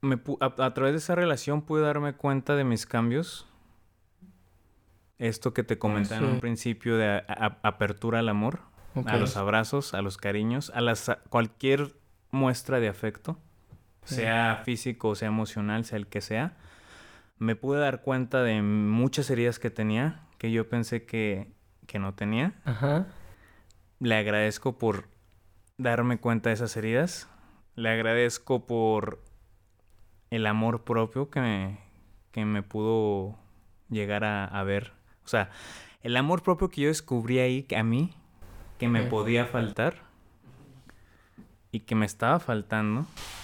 me, 0.02 0.22
a, 0.40 0.74
través 0.76 0.94
de 0.94 1.00
esa 1.00 1.16
relación 1.16 1.64
pude 1.64 1.82
darme 1.82 2.14
cuenta 2.14 2.56
de 2.56 2.64
mis 2.64 2.86
cambios 2.86 3.48
esto 5.18 5.52
que 5.56 5.64
te 5.64 5.80
comenté 5.80 6.14
en 6.14 6.26
un 6.26 6.40
principio 6.40 6.96
de 6.96 7.24
apertura 7.28 8.20
al 8.20 8.30
amor, 8.30 8.60
a 9.08 9.18
los 9.18 9.36
abrazos, 9.36 9.96
a 9.96 10.04
los 10.04 10.18
cariños, 10.18 10.72
a 10.76 10.82
las 10.82 11.12
cualquier 11.30 11.96
muestra 12.30 12.80
de 12.80 12.88
afecto, 12.88 13.40
sea 14.04 14.62
físico, 14.64 15.16
sea 15.16 15.30
emocional, 15.30 15.86
sea 15.86 15.98
el 15.98 16.06
que 16.06 16.22
sea, 16.22 16.56
me 17.40 17.56
pude 17.56 17.80
dar 17.80 18.04
cuenta 18.04 18.44
de 18.44 18.62
muchas 18.62 19.28
heridas 19.32 19.58
que 19.58 19.72
tenía, 19.72 20.22
que 20.38 20.52
yo 20.52 20.70
pensé 20.70 21.08
que, 21.08 21.52
que 21.88 21.98
no 21.98 22.14
tenía. 22.14 22.54
Ajá. 22.64 23.08
Le 24.00 24.16
agradezco 24.16 24.78
por 24.78 25.13
darme 25.78 26.20
cuenta 26.20 26.50
de 26.50 26.56
esas 26.56 26.76
heridas. 26.78 27.30
Le 27.76 27.90
agradezco 27.90 28.66
por 28.66 29.24
el 30.30 30.46
amor 30.46 30.84
propio 30.84 31.30
que 31.30 31.42
me, 31.42 31.80
que 32.32 32.46
me 32.46 32.64
pudo 32.64 33.38
llegar 33.90 34.24
a, 34.24 34.46
a 34.46 34.64
ver 34.64 34.94
o 35.26 35.28
sea, 35.28 35.50
el 36.02 36.18
amor 36.18 36.44
propio 36.44 36.70
que 36.70 36.82
yo 36.82 36.88
descubrí 36.90 37.40
ahí 37.40 37.66
a 37.76 37.84
mí, 37.84 38.14
que 38.78 38.88
me 38.88 39.04
podía 39.04 39.46
faltar 39.46 40.02
y 41.72 41.82
que 41.82 41.96
me 41.96 42.06
estaba 42.06 42.40
faltando. 42.40 43.02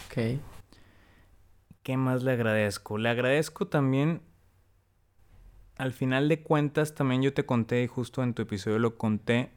Ok. 0.07 0.39
¿Qué 1.83 1.97
más 1.97 2.23
le 2.23 2.31
agradezco? 2.31 2.97
Le 2.97 3.09
agradezco 3.09 3.67
también, 3.67 4.21
al 5.77 5.93
final 5.93 6.27
de 6.27 6.43
cuentas, 6.43 6.93
también 6.93 7.21
yo 7.21 7.33
te 7.33 7.45
conté, 7.45 7.83
y 7.83 7.87
justo 7.87 8.21
en 8.21 8.33
tu 8.33 8.41
episodio 8.41 8.79
lo 8.79 8.97
conté, 8.97 9.51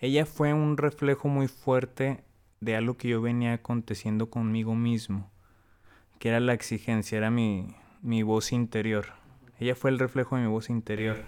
ella 0.00 0.24
fue 0.24 0.54
un 0.54 0.78
reflejo 0.78 1.28
muy 1.28 1.46
fuerte 1.46 2.24
de 2.60 2.74
algo 2.74 2.96
que 2.96 3.08
yo 3.08 3.20
venía 3.20 3.52
aconteciendo 3.52 4.30
conmigo 4.30 4.74
mismo, 4.74 5.30
que 6.18 6.30
era 6.30 6.40
la 6.40 6.54
exigencia, 6.54 7.18
era 7.18 7.30
mi, 7.30 7.76
mi 8.00 8.22
voz 8.22 8.52
interior. 8.52 9.06
Ella 9.58 9.74
fue 9.74 9.90
el 9.90 9.98
reflejo 9.98 10.36
de 10.36 10.42
mi 10.42 10.48
voz 10.48 10.70
interior. 10.70 11.18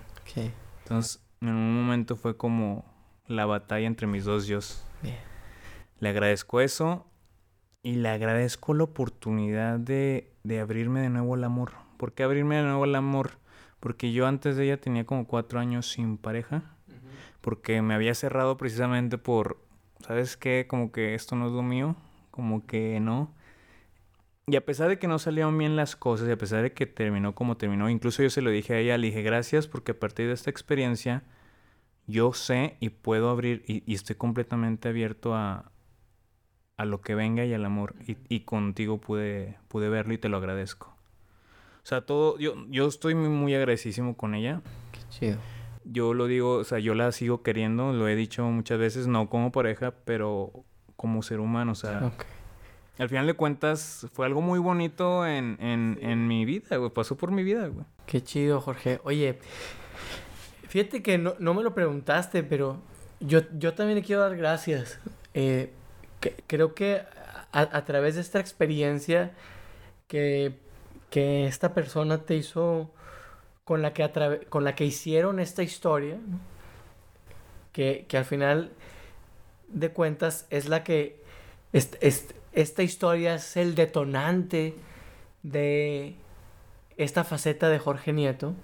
Entonces, 0.82 1.22
en 1.42 1.50
un 1.50 1.76
momento 1.76 2.16
fue 2.16 2.36
como 2.36 2.84
la 3.26 3.44
batalla 3.44 3.86
entre 3.86 4.06
mis 4.06 4.24
dos 4.24 4.46
yo. 4.46 4.60
Le 6.00 6.08
agradezco 6.08 6.60
eso 6.60 7.06
y 7.82 7.96
le 7.96 8.08
agradezco 8.08 8.72
la 8.74 8.84
oportunidad 8.84 9.78
de, 9.78 10.32
de 10.44 10.60
abrirme 10.60 11.00
de 11.00 11.10
nuevo 11.10 11.34
al 11.34 11.44
amor. 11.44 11.72
¿Por 11.98 12.14
qué 12.14 12.22
abrirme 12.22 12.56
de 12.56 12.62
nuevo 12.62 12.84
al 12.84 12.94
amor? 12.94 13.38
Porque 13.80 14.12
yo 14.12 14.26
antes 14.26 14.56
de 14.56 14.64
ella 14.64 14.80
tenía 14.80 15.04
como 15.04 15.26
cuatro 15.26 15.60
años 15.60 15.90
sin 15.90 16.16
pareja. 16.16 16.76
Porque 17.42 17.82
me 17.82 17.92
había 17.92 18.14
cerrado 18.14 18.56
precisamente 18.56 19.18
por, 19.18 19.58
¿sabes 20.00 20.38
qué? 20.38 20.66
Como 20.66 20.92
que 20.92 21.14
esto 21.14 21.36
no 21.36 21.48
es 21.48 21.52
lo 21.52 21.62
mío. 21.62 21.96
Como 22.30 22.66
que 22.66 22.98
no. 23.00 23.34
Y 24.46 24.56
a 24.56 24.64
pesar 24.64 24.88
de 24.88 24.98
que 24.98 25.06
no 25.06 25.18
salieron 25.18 25.56
bien 25.56 25.76
las 25.76 25.94
cosas, 25.94 26.28
y 26.28 26.32
a 26.32 26.36
pesar 26.36 26.62
de 26.62 26.72
que 26.72 26.86
terminó 26.86 27.34
como 27.34 27.56
terminó, 27.56 27.88
incluso 27.88 28.22
yo 28.22 28.30
se 28.30 28.42
lo 28.42 28.50
dije 28.50 28.74
a 28.74 28.78
ella, 28.78 28.98
le 28.98 29.08
dije 29.08 29.22
gracias 29.22 29.68
porque 29.68 29.92
a 29.92 29.98
partir 29.98 30.26
de 30.26 30.32
esta 30.32 30.50
experiencia 30.50 31.22
yo 32.08 32.32
sé 32.32 32.76
y 32.80 32.90
puedo 32.90 33.30
abrir 33.30 33.62
y, 33.66 33.94
estoy 33.94 34.16
completamente 34.16 34.88
abierto 34.88 35.34
a, 35.34 35.70
a, 36.76 36.84
lo 36.84 37.00
que 37.00 37.14
venga 37.14 37.44
y 37.44 37.54
al 37.54 37.64
amor. 37.64 37.94
Y, 38.06 38.40
contigo 38.40 39.00
pude, 39.00 39.58
pude 39.68 39.88
verlo 39.88 40.12
y 40.12 40.18
te 40.18 40.28
lo 40.28 40.38
agradezco. 40.38 40.88
O 41.84 41.86
sea, 41.86 42.04
todo, 42.04 42.38
yo, 42.38 42.54
yo 42.68 42.88
estoy 42.88 43.14
muy, 43.14 43.28
muy 43.28 43.54
agradecísimo 43.54 44.16
con 44.16 44.34
ella. 44.34 44.60
Qué 44.90 45.00
chido. 45.08 45.38
Yo 45.84 46.14
lo 46.14 46.26
digo, 46.26 46.54
o 46.54 46.64
sea, 46.64 46.78
yo 46.78 46.94
la 46.94 47.12
sigo 47.12 47.42
queriendo, 47.42 47.92
lo 47.92 48.08
he 48.08 48.16
dicho 48.16 48.44
muchas 48.44 48.78
veces, 48.78 49.06
no 49.06 49.28
como 49.28 49.52
pareja, 49.52 49.94
pero 50.04 50.52
como 50.96 51.22
ser 51.22 51.40
humano, 51.40 51.72
o 51.72 51.74
sea 51.74 52.12
al 52.98 53.08
final 53.08 53.26
de 53.26 53.34
cuentas 53.34 54.06
fue 54.12 54.26
algo 54.26 54.40
muy 54.40 54.58
bonito 54.58 55.26
en, 55.26 55.56
en, 55.60 55.98
en 56.02 56.28
mi 56.28 56.44
vida, 56.44 56.76
güey. 56.76 56.90
Pasó 56.90 57.16
por 57.16 57.30
mi 57.30 57.42
vida, 57.42 57.66
güey. 57.66 57.84
Qué 58.06 58.22
chido, 58.22 58.60
Jorge. 58.60 59.00
Oye, 59.04 59.38
fíjate 60.68 61.02
que 61.02 61.18
no, 61.18 61.34
no 61.38 61.54
me 61.54 61.62
lo 61.62 61.74
preguntaste, 61.74 62.42
pero 62.42 62.80
yo, 63.20 63.40
yo 63.58 63.74
también 63.74 63.98
le 63.98 64.04
quiero 64.04 64.22
dar 64.22 64.36
gracias. 64.36 65.00
Eh, 65.34 65.72
creo 66.46 66.74
que 66.74 67.02
a, 67.50 67.84
través 67.84 68.14
de 68.14 68.20
esta 68.20 68.40
experiencia 68.40 69.32
que, 70.06 70.58
que 71.10 71.46
esta 71.46 71.74
persona 71.74 72.18
te 72.18 72.36
hizo, 72.36 72.90
con 73.64 73.82
la 73.82 73.92
que, 73.92 74.46
con 74.48 74.64
la 74.64 74.74
que 74.74 74.84
hicieron 74.84 75.40
esta 75.40 75.62
historia, 75.62 76.18
que, 77.72 78.06
que 78.08 78.16
al 78.18 78.24
final 78.24 78.72
de 79.68 79.90
cuentas 79.90 80.46
es 80.50 80.68
la 80.68 80.84
que... 80.84 81.22
es, 81.72 81.96
esta 82.52 82.82
historia 82.82 83.34
es 83.34 83.56
el 83.56 83.74
detonante 83.74 84.74
de 85.42 86.16
esta 86.96 87.24
faceta 87.24 87.68
de 87.68 87.78
Jorge 87.78 88.12
Nieto. 88.12 88.54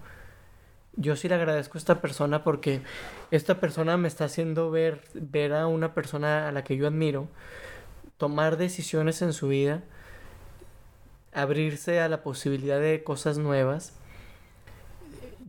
Yo 0.97 1.17
sí 1.17 1.29
le 1.29 1.37
agradezco 1.37 1.79
a 1.79 1.81
esta 1.81 2.01
persona 2.01 2.43
porque 2.43 2.83
esta 3.31 3.61
persona 3.61 3.97
me 3.97 4.09
está 4.09 4.25
haciendo 4.25 4.71
ver, 4.71 5.01
ver 5.15 5.55
a 5.55 5.67
una 5.67 5.95
persona 5.95 6.49
a 6.49 6.53
la 6.53 6.65
que 6.65 6.77
yo 6.77 6.87
admiro, 6.87 7.29
tomar 8.17 8.57
decisiones 8.57 9.23
en 9.23 9.33
su 9.33 9.49
vida, 9.49 9.83
abrirse 11.33 12.01
a 12.01 12.09
la 12.09 12.23
posibilidad 12.23 12.81
de 12.81 13.05
cosas 13.05 13.39
nuevas. 13.39 13.95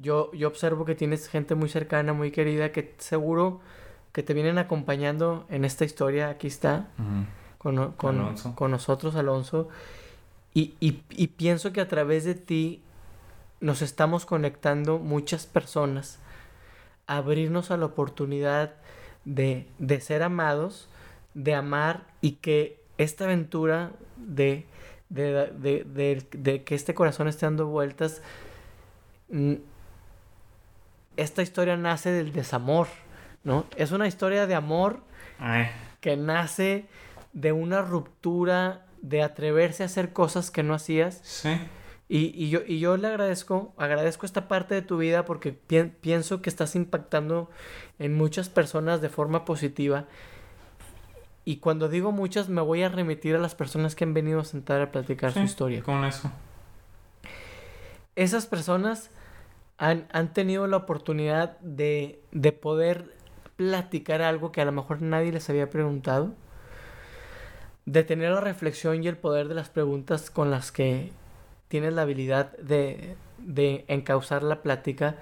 Yo, 0.02 0.32
yo 0.34 0.48
observo 0.48 0.86
que 0.86 0.96
tienes 0.96 1.28
gente 1.28 1.56
muy 1.56 1.70
cercana, 1.70 2.14
muy 2.14 2.32
querida, 2.32 2.72
que 2.72 2.96
seguro 2.98 3.60
que 4.12 4.24
te 4.24 4.34
vienen 4.34 4.58
acompañando 4.58 5.46
en 5.50 5.66
esta 5.66 5.86
historia. 5.86 6.30
Aquí 6.30 6.48
está 6.48 6.88
con, 7.58 7.92
con, 7.94 8.72
nosotros, 8.72 9.16
Alonso. 9.16 9.70
Y, 10.54 10.76
y, 10.80 11.28
pienso 11.28 11.72
que 11.72 11.82
a 11.82 11.88
través 11.88 12.26
de 12.26 12.36
ti 12.36 12.82
nos 13.62 13.82
estamos 13.82 14.26
conectando 14.26 14.98
muchas 14.98 15.46
personas, 15.46 16.20
abrirnos 17.08 17.72
a 17.72 17.78
la 17.78 17.86
oportunidad 17.86 18.74
de, 19.26 19.68
de 19.78 20.02
ser 20.02 20.24
amados, 20.24 20.90
de 21.34 21.54
amar 21.54 22.08
y 22.22 22.34
que 22.34 22.80
esta 22.98 23.26
aventura 23.26 23.92
de, 24.18 24.66
de, 25.10 26.64
que 26.66 26.76
este 26.76 26.94
corazón 26.94 27.28
esté 27.28 27.46
dando 27.46 27.68
vueltas, 27.68 28.22
esta 31.22 31.42
historia 31.42 31.78
nace 31.78 32.12
del 32.12 32.32
desamor, 32.32 32.88
¿no? 33.44 33.66
Es 33.76 33.92
una 33.92 34.08
historia 34.08 34.48
de 34.48 34.56
amor 34.56 35.02
que 36.02 36.18
nace 36.18 36.88
de 37.34 37.52
una 37.52 37.82
ruptura, 37.82 38.86
de 39.02 39.24
atreverse 39.24 39.84
a 39.84 39.88
hacer 39.88 40.14
cosas 40.14 40.52
que 40.52 40.64
no 40.64 40.74
hacías. 40.74 41.20
Sí. 41.24 41.50
Y, 42.12 42.50
yo, 42.50 42.62
y 42.66 42.80
yo 42.80 42.98
le 42.98 43.08
agradezco, 43.08 43.72
agradezco 43.78 44.26
esta 44.26 44.48
parte 44.48 44.74
de 44.74 44.82
tu 44.82 44.98
vida 44.98 45.26
porque 45.26 45.52
pienso 45.52 46.42
que 46.42 46.50
estás 46.50 46.76
impactando 46.76 47.52
en 48.00 48.16
muchas 48.16 48.50
personas 48.50 49.00
de 49.00 49.10
forma 49.10 49.46
positiva. 49.46 50.06
Y 51.46 51.58
cuando 51.58 51.88
digo 51.88 52.12
muchas, 52.12 52.50
me 52.50 52.62
voy 52.62 52.82
a 52.82 52.90
remitir 52.90 53.36
a 53.36 53.40
las 53.40 53.54
personas 53.54 53.96
que 53.96 54.06
han 54.06 54.16
venido 54.16 54.40
a 54.40 54.46
sentar 54.46 54.82
a 54.82 54.92
platicar 54.92 55.34
su 55.34 55.42
historia. 55.42 55.84
Con 55.84 56.04
eso. 56.04 56.32
Esas 58.16 58.48
personas 58.48 59.12
han, 59.80 60.08
han 60.12 60.34
tenido 60.34 60.68
la 60.68 60.78
oportunidad 60.78 61.58
de, 61.62 62.22
de 62.32 62.52
poder 62.52 63.16
platicar 63.56 64.22
algo 64.22 64.52
que 64.52 64.62
a 64.62 64.66
lo 64.66 64.72
mejor 64.72 65.02
nadie 65.02 65.32
les 65.32 65.50
había 65.50 65.70
preguntado. 65.70 66.34
De 67.86 68.04
tener 68.04 68.32
la 68.32 68.42
reflexión 68.42 69.04
y 69.04 69.08
el 69.08 69.18
poder 69.18 69.48
de 69.48 69.56
las 69.56 69.70
preguntas 69.70 70.30
con 70.30 70.52
las 70.52 70.72
que 70.72 71.12
tienes 71.70 71.94
la 71.94 72.04
habilidad 72.04 72.56
de, 72.58 73.16
de 73.40 73.86
encauzar 73.88 74.44
la 74.44 74.62
plática 74.62 75.16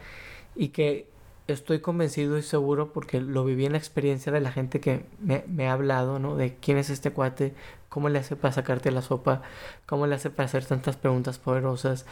y 0.55 0.69
que 0.69 1.07
estoy 1.47 1.79
convencido 1.79 2.37
y 2.37 2.41
seguro 2.41 2.91
porque 2.91 3.21
lo 3.21 3.45
viví 3.45 3.65
en 3.65 3.73
la 3.73 3.77
experiencia 3.77 4.31
de 4.31 4.41
la 4.41 4.51
gente 4.51 4.79
que 4.79 5.05
me, 5.19 5.67
ha 5.67 5.73
hablado, 5.73 6.19
¿no? 6.19 6.35
De 6.35 6.55
quién 6.55 6.77
es 6.77 6.89
este 6.89 7.11
cuate, 7.11 7.53
cómo 7.89 8.09
le 8.09 8.19
hace 8.19 8.35
para 8.35 8.53
sacarte 8.53 8.91
la 8.91 9.01
sopa, 9.01 9.41
cómo 9.85 10.07
le 10.07 10.15
hace 10.15 10.29
para 10.29 10.45
hacer 10.45 10.65
tantas 10.65 10.97
preguntas 10.97 11.37
poderosas. 11.37 12.05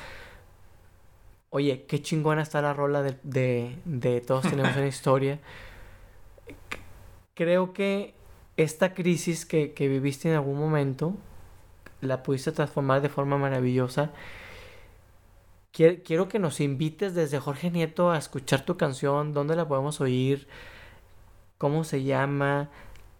Oye, 1.55 1.85
qué 1.87 2.01
chingona 2.01 2.41
está 2.41 2.61
la 2.61 2.73
rola 2.73 3.01
de, 3.01 3.15
de, 3.23 3.77
de 3.85 4.19
Todos 4.19 4.43
tenemos 4.49 4.75
una 4.75 4.87
historia. 4.87 5.39
Creo 7.33 7.71
que 7.71 8.13
esta 8.57 8.93
crisis 8.93 9.45
que, 9.45 9.71
que 9.71 9.87
viviste 9.87 10.27
en 10.27 10.35
algún 10.35 10.59
momento, 10.59 11.15
la 12.01 12.23
pudiste 12.23 12.51
transformar 12.51 13.01
de 13.01 13.07
forma 13.07 13.37
maravillosa. 13.37 14.11
Quiero, 15.71 16.27
que 16.27 16.39
nos 16.39 16.59
invites 16.59 17.15
desde 17.15 17.39
Jorge 17.39 17.71
Nieto 17.71 18.11
a 18.11 18.17
escuchar 18.17 18.65
tu 18.65 18.75
canción, 18.75 19.33
dónde 19.33 19.55
la 19.55 19.65
podemos 19.65 20.01
oír, 20.01 20.49
cómo 21.57 21.85
se 21.85 22.03
llama, 22.03 22.69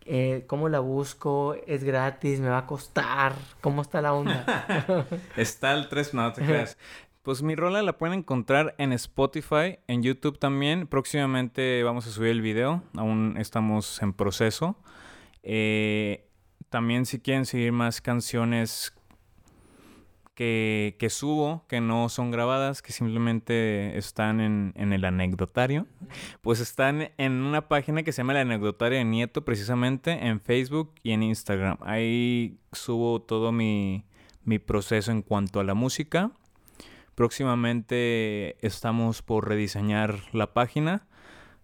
eh, 0.03 0.44
cómo 0.48 0.68
la 0.68 0.82
busco, 0.82 1.56
es 1.68 1.86
gratis, 1.86 2.41
me 2.41 2.49
va 2.49 2.57
a 2.57 2.66
costar, 2.66 3.34
cómo 3.62 3.82
está 3.82 4.02
la 4.02 4.14
onda. 4.14 5.06
está 5.38 5.74
el 5.74 5.88
3, 5.88 6.14
no 6.14 6.34
te 6.34 6.45
creas. 6.45 6.78
Pues 7.26 7.41
mi 7.41 7.56
rola 7.56 7.81
la 7.81 7.97
pueden 7.97 8.19
encontrar 8.19 8.76
en 8.77 8.93
Spotify, 8.93 9.80
en 9.88 10.03
YouTube 10.03 10.38
también. 10.38 10.85
Próximamente 10.85 11.81
vamos 11.81 12.06
a 12.06 12.11
subir 12.11 12.30
el 12.30 12.43
video, 12.43 12.84
aún 12.95 13.38
estamos 13.39 13.99
en 14.03 14.14
proceso. 14.14 14.77
Eh, 15.41 16.30
también 16.69 17.07
si 17.07 17.19
quieren 17.19 17.47
seguir 17.47 17.72
más 17.72 17.99
canciones 17.99 18.93
que, 20.35 20.97
que, 20.99 21.10
subo, 21.10 21.65
que 21.68 21.81
no 21.81 22.10
son 22.10 22.30
grabadas, 22.30 22.84
que 22.84 22.91
simplemente 22.91 23.97
están 23.97 24.39
en, 24.39 24.73
en, 24.76 24.93
el 24.93 25.03
anecdotario, 25.03 25.88
pues 26.41 26.60
están 26.60 27.10
en 27.18 27.31
una 27.41 27.68
página 27.68 28.03
que 28.03 28.11
se 28.11 28.18
llama 28.18 28.34
el 28.34 28.47
anecdotario 28.52 28.99
de 28.99 29.06
Nieto, 29.06 29.43
precisamente 29.43 30.27
en 30.27 30.39
Facebook 30.41 30.93
y 31.02 31.10
en 31.10 31.23
Instagram. 31.23 31.80
Ahí 31.81 32.60
subo 32.72 33.19
todo 33.19 33.52
mi, 33.52 34.06
mi 34.43 34.60
proceso 34.60 35.11
en 35.11 35.23
cuanto 35.23 35.60
a 35.60 35.64
la 35.64 35.73
música. 35.73 36.31
Próximamente 37.15 38.57
estamos 38.65 39.21
por 39.21 39.47
rediseñar 39.47 40.19
la 40.33 40.53
página. 40.53 41.07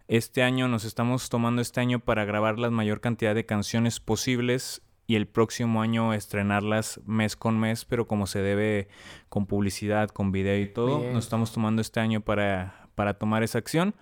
Este 0.08 0.44
año 0.44 0.70
nos 0.70 0.86
estamos 0.86 1.30
tomando 1.30 1.62
este 1.62 1.82
año 1.82 2.00
para 2.00 2.24
grabar 2.24 2.58
la 2.58 2.70
mayor 2.70 3.02
cantidad 3.02 3.36
de 3.36 3.46
canciones 3.46 4.00
posibles 4.00 4.82
y 5.08 5.16
el 5.16 5.28
próximo 5.28 5.82
año 5.82 6.14
estrenarlas 6.14 7.02
mes 7.06 7.36
con 7.36 7.60
mes, 7.60 7.84
pero 7.84 8.08
como 8.08 8.28
se 8.28 8.42
debe 8.42 8.88
con 9.28 9.46
publicidad, 9.46 10.10
con 10.10 10.32
video 10.32 10.58
y 10.58 10.68
todo. 10.68 11.04
Nos 11.12 11.26
estamos 11.26 11.52
tomando 11.52 11.82
este 11.82 12.00
año 12.00 12.22
para, 12.22 12.88
para 12.96 13.16
tomar 13.16 13.44
esa 13.44 13.58
acción. 13.58 13.94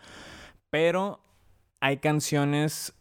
Pero 0.70 1.20
hay 1.80 1.98
canciones 1.98 2.94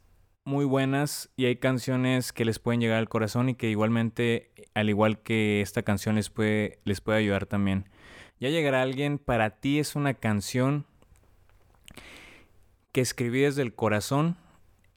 muy 0.44 0.64
buenas 0.64 1.28
y 1.36 1.44
hay 1.44 1.56
canciones 1.56 2.32
que 2.32 2.46
les 2.46 2.58
pueden 2.58 2.80
llegar 2.80 2.96
al 2.96 3.10
corazón 3.10 3.50
y 3.50 3.54
que 3.56 3.68
igualmente, 3.68 4.52
al 4.72 4.88
igual 4.88 5.20
que 5.20 5.60
esta 5.60 5.82
canción, 5.82 6.14
les 6.14 6.30
puede, 6.30 6.78
les 6.84 7.02
puede 7.02 7.18
ayudar 7.18 7.44
también. 7.44 7.90
Ya 8.40 8.50
llegará 8.50 8.82
alguien, 8.82 9.18
para 9.18 9.50
ti 9.50 9.78
es 9.78 9.96
una 9.96 10.14
canción 10.14 10.84
que 12.92 13.00
escribí 13.00 13.40
desde 13.40 13.62
el 13.62 13.74
corazón 13.74 14.36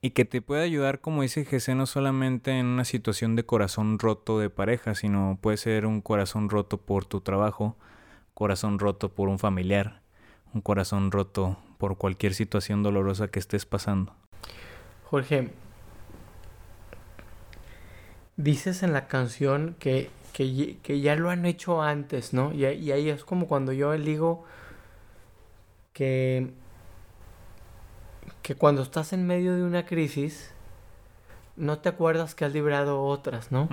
y 0.01 0.11
que 0.11 0.25
te 0.25 0.41
puede 0.41 0.63
ayudar, 0.63 0.99
como 0.99 1.21
dice 1.21 1.45
Jesse, 1.45 1.69
no 1.69 1.85
solamente 1.85 2.57
en 2.57 2.65
una 2.65 2.85
situación 2.85 3.35
de 3.35 3.45
corazón 3.45 3.99
roto 3.99 4.39
de 4.39 4.49
pareja, 4.49 4.95
sino 4.95 5.37
puede 5.41 5.57
ser 5.57 5.85
un 5.85 6.01
corazón 6.01 6.49
roto 6.49 6.77
por 6.77 7.05
tu 7.05 7.21
trabajo, 7.21 7.75
corazón 8.33 8.79
roto 8.79 9.09
por 9.09 9.29
un 9.29 9.37
familiar, 9.37 10.01
un 10.53 10.61
corazón 10.61 11.11
roto 11.11 11.57
por 11.77 11.97
cualquier 11.97 12.33
situación 12.33 12.83
dolorosa 12.83 13.27
que 13.27 13.39
estés 13.39 13.65
pasando. 13.65 14.15
Jorge, 15.05 15.49
dices 18.37 18.81
en 18.81 18.93
la 18.93 19.07
canción 19.07 19.75
que, 19.77 20.09
que, 20.31 21.01
ya 21.01 21.15
lo 21.15 21.29
han 21.29 21.45
hecho 21.45 21.81
antes, 21.81 22.33
¿no? 22.33 22.53
Y, 22.53 22.65
y 22.65 22.91
ahí 22.91 23.09
es 23.09 23.23
como 23.23 23.47
cuando 23.47 23.73
yo 23.73 23.91
digo 23.93 24.45
que 25.93 26.51
que 28.41 28.55
cuando 28.55 28.81
estás 28.81 29.13
en 29.13 29.27
medio 29.27 29.55
de 29.55 29.63
una 29.63 29.85
crisis, 29.85 30.51
no 31.55 31.79
te 31.79 31.89
acuerdas 31.89 32.35
que 32.35 32.45
has 32.45 32.53
librado 32.53 33.03
otras, 33.03 33.51
¿no? 33.51 33.69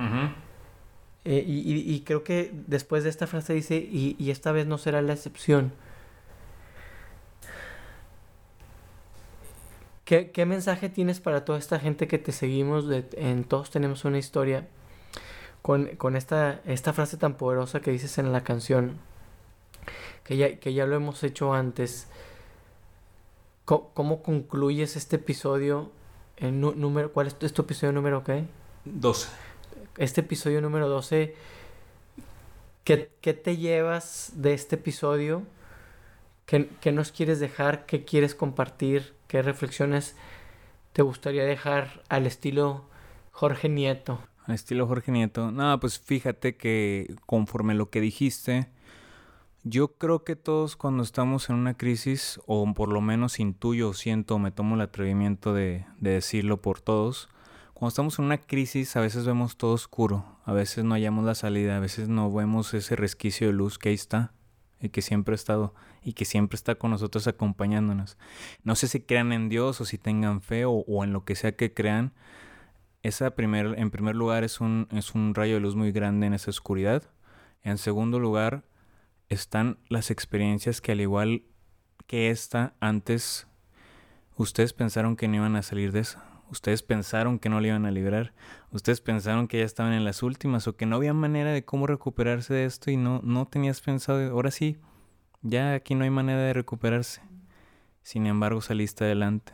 Eh, 1.25 1.45
y, 1.47 2.01
creo 2.01 2.25
que 2.25 2.53
después 2.67 3.05
de 3.05 3.11
esta 3.11 3.27
frase 3.27 3.55
dice, 3.55 3.77
y, 3.77 4.31
esta 4.31 4.53
vez 4.53 4.67
no 4.67 4.79
será 4.79 5.03
la 5.03 5.13
excepción. 5.13 5.73
¿Qué, 10.05 10.47
mensaje 10.47 10.89
tienes 10.89 11.21
para 11.21 11.45
toda 11.45 11.59
esta 11.59 11.79
gente 11.79 12.09
que 12.09 12.19
te 12.19 12.33
seguimos? 12.33 12.87
en 13.13 13.45
Todos 13.45 13.71
tenemos 13.71 14.05
una 14.05 14.19
historia. 14.19 14.67
Con, 15.69 16.17
esta, 16.17 16.63
esta 16.65 16.95
frase 16.95 17.19
tan 17.19 17.35
poderosa 17.35 17.81
que 17.81 17.91
dices 17.91 18.17
en 18.17 18.33
la 18.33 18.43
canción, 18.43 18.97
que 20.25 20.39
ya, 20.39 20.57
que 20.57 20.73
ya 20.73 20.87
lo 20.87 20.97
hemos 20.97 21.23
hecho 21.23 21.53
antes. 21.53 22.09
¿Cómo, 23.67 24.23
concluyes 24.23 24.97
este 24.97 25.17
episodio? 25.17 25.91
Número, 26.41 27.13
¿Cuál 27.13 27.27
es 27.27 27.39
tu, 27.39 27.45
episodio 27.61 27.93
número 27.93 28.25
qué? 28.25 28.47
12. 28.87 29.29
Este 29.99 30.23
episodio 30.23 30.63
número 30.63 30.89
12. 30.89 31.37
¿Qué, 32.85 33.11
qué 33.21 33.35
te 33.35 33.59
llevas 33.59 34.33
de 34.37 34.55
este 34.55 34.77
episodio? 34.77 35.43
¿Qué, 36.47 36.71
¿Qué, 36.81 36.93
nos 36.93 37.13
quieres 37.13 37.41
dejar? 37.41 37.85
¿Qué 37.85 38.07
quieres 38.07 38.35
compartir? 38.35 39.15
¿Qué 39.27 39.43
reflexiones 39.43 40.17
te 40.95 41.03
gustaría 41.03 41.45
dejar 41.45 42.03
al 42.09 42.27
estilo 42.27 42.85
Jorge 43.33 43.69
Nieto? 43.69 44.19
Estilo 44.55 44.87
Jorge 44.87 45.13
Nieto. 45.13 45.51
No, 45.51 45.79
pues 45.81 45.99
fíjate 45.99 46.57
que 46.57 47.15
conforme 47.27 47.75
lo 47.75 47.91
que 47.91 48.01
dijiste, 48.01 48.69
yo 49.65 49.99
creo 49.99 50.25
que 50.25 50.37
todos 50.37 50.77
cuando 50.77 51.03
estamos 51.03 51.51
en 51.51 51.57
una 51.57 51.75
crisis, 51.75 52.41
o 52.47 52.73
por 52.75 52.89
lo 52.89 53.01
menos 53.01 53.41
intuyo, 53.41 53.93
siento, 53.93 54.39
me 54.39 54.51
tomo 54.51 54.77
el 54.77 54.81
atrevimiento 54.81 55.53
de, 55.53 55.85
decirlo 55.99 56.63
por 56.63 56.81
todos, 56.81 57.29
cuando 57.75 57.89
estamos 57.91 58.19
en 58.19 58.25
una 58.25 58.39
crisis 58.39 58.97
a 58.97 59.01
veces 59.01 59.25
vemos 59.25 59.57
todo 59.57 59.73
oscuro, 59.73 60.25
a 60.45 60.53
veces 60.53 60.85
no 60.85 60.95
hallamos 60.95 61.25
la 61.25 61.35
salida, 61.35 61.77
a 61.77 61.81
veces 61.81 62.09
no 62.09 62.33
vemos 62.33 62.73
ese 62.75 62.97
resquicio 62.97 63.47
de 63.47 63.53
luz 63.53 63.79
que 63.79 63.91
ahí 63.91 63.95
está 63.95 64.33
y 64.81 64.89
que 64.89 65.03
siempre 65.03 65.35
ha 65.35 65.37
estado 65.37 65.75
y 66.03 66.15
que 66.15 66.25
siempre 66.25 66.57
está 66.57 66.77
con 66.77 66.91
nosotros 66.91 67.27
acompañándonos. 67.27 68.17
No 68.65 68.75
sé 68.75 68.89
si 68.89 69.01
crean 69.01 69.33
en 69.33 69.49
Dios 69.49 69.81
o 69.81 69.85
si 69.85 69.99
tengan 69.99 70.41
fe 70.41 70.65
o, 70.67 71.05
en 71.05 71.13
lo 71.13 71.25
que 71.25 71.35
sea 71.35 71.53
que 71.57 71.75
crean. 71.75 72.13
Esa 73.03 73.31
primer, 73.35 73.79
en 73.79 73.91
primer 73.91 74.17
lugar 74.17 74.45
es 74.45 74.61
un, 74.61 74.89
es 74.91 75.15
un 75.15 75.35
rayo 75.35 75.55
de 75.55 75.61
luz 75.61 75.77
muy 75.77 75.93
grande 75.93 76.27
en 76.27 76.35
esa 76.35 76.51
oscuridad. 76.51 77.05
En 77.63 77.79
segundo 77.79 78.19
lugar, 78.19 78.65
están 79.29 79.79
las 79.89 80.11
experiencias 80.11 80.81
que 80.81 80.93
al 80.93 81.01
igual 81.01 81.45
que 82.07 82.31
esta 82.31 82.75
antes, 82.81 83.47
ustedes 84.37 84.73
pensaron 84.73 85.17
que 85.17 85.29
no 85.29 85.37
iban 85.37 85.57
a 85.57 85.63
salir 85.63 85.93
de 85.93 86.01
eso. 86.01 86.19
Ustedes 86.51 86.83
pensaron 86.83 87.39
que 87.39 87.51
no 87.51 87.61
le 87.61 87.69
iban 87.69 87.85
a 87.85 87.91
librar. 87.91 88.33
Ustedes 88.73 89.03
pensaron 89.03 89.49
que 89.49 89.59
ya 89.59 89.65
estaban 89.65 89.93
en 89.93 90.05
las 90.05 90.23
últimas 90.23 90.67
o 90.67 90.77
que 90.77 90.87
no 90.87 90.97
había 90.97 91.13
manera 91.13 91.53
de 91.53 91.65
cómo 91.65 91.87
recuperarse 91.87 92.55
de 92.55 92.65
esto 92.65 92.91
y 92.91 92.97
no, 92.97 93.21
no 93.23 93.47
tenías 93.47 93.83
pensado, 93.83 94.31
ahora 94.31 94.51
sí, 94.51 94.79
ya 95.43 95.75
aquí 95.75 95.95
no 95.95 96.05
hay 96.05 96.11
manera 96.11 96.41
de 96.41 96.55
recuperarse. 96.55 97.21
Sin 98.03 98.27
embargo, 98.27 98.63
saliste 98.63 99.05
adelante. 99.05 99.53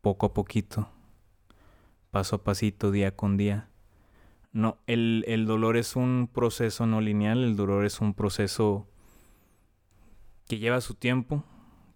Poco 0.00 0.26
a 0.26 0.32
poquito. 0.32 0.88
Paso 2.10 2.36
a 2.36 2.44
pasito, 2.44 2.90
día 2.90 3.14
con 3.14 3.36
día. 3.36 3.68
No, 4.52 4.78
el, 4.86 5.24
el 5.28 5.46
dolor 5.46 5.76
es 5.76 5.96
un 5.96 6.28
proceso 6.32 6.86
no 6.86 7.00
lineal, 7.00 7.44
el 7.44 7.56
dolor 7.56 7.84
es 7.84 8.00
un 8.00 8.14
proceso 8.14 8.86
que 10.48 10.58
lleva 10.58 10.80
su 10.80 10.94
tiempo, 10.94 11.44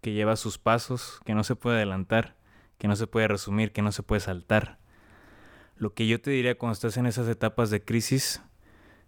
que 0.03 0.13
lleva 0.13 0.37
sus 0.37 0.59
pasos, 0.59 1.21
que 1.25 1.35
no 1.35 1.45
se 1.45 1.57
puede 1.57 1.77
adelantar, 1.77 2.37
que 2.79 2.89
no 2.89 2.97
se 2.97 3.07
puede 3.07 3.29
resumir, 3.29 3.73
que 3.73 3.83
no 3.83 3.93
se 3.93 4.03
puede 4.03 4.21
saltar. 4.21 4.79
Lo 5.77 5.95
que 5.95 6.07
yo 6.07 6.21
te 6.21 6.31
diría 6.31 6.59
cuando 6.59 6.75
estás 6.75 6.97
en 6.97 7.07
esas 7.07 7.27
etapas 7.29 7.71
de 7.71 7.83
crisis, 7.83 8.43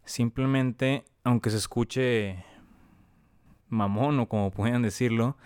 simplemente, 0.05 1.05
aunque 1.23 1.51
se 1.51 1.59
escuche 1.59 2.45
mamón 3.69 4.19
o 4.21 4.29
como 4.29 4.51
puedan 4.51 4.83
decirlo, 4.83 5.37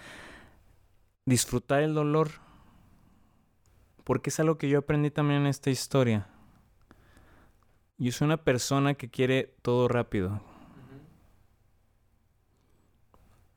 disfrutar 1.26 1.82
el 1.82 1.94
dolor. 1.94 2.30
Porque 4.08 4.30
es 4.30 4.40
algo 4.40 4.56
que 4.56 4.70
yo 4.70 4.78
aprendí 4.78 5.10
también 5.10 5.42
en 5.42 5.48
esta 5.48 5.68
historia. 5.68 6.28
Yo 7.98 8.10
soy 8.10 8.24
una 8.24 8.38
persona 8.38 8.94
que 8.94 9.10
quiere 9.10 9.52
todo 9.60 9.86
rápido. 9.86 10.40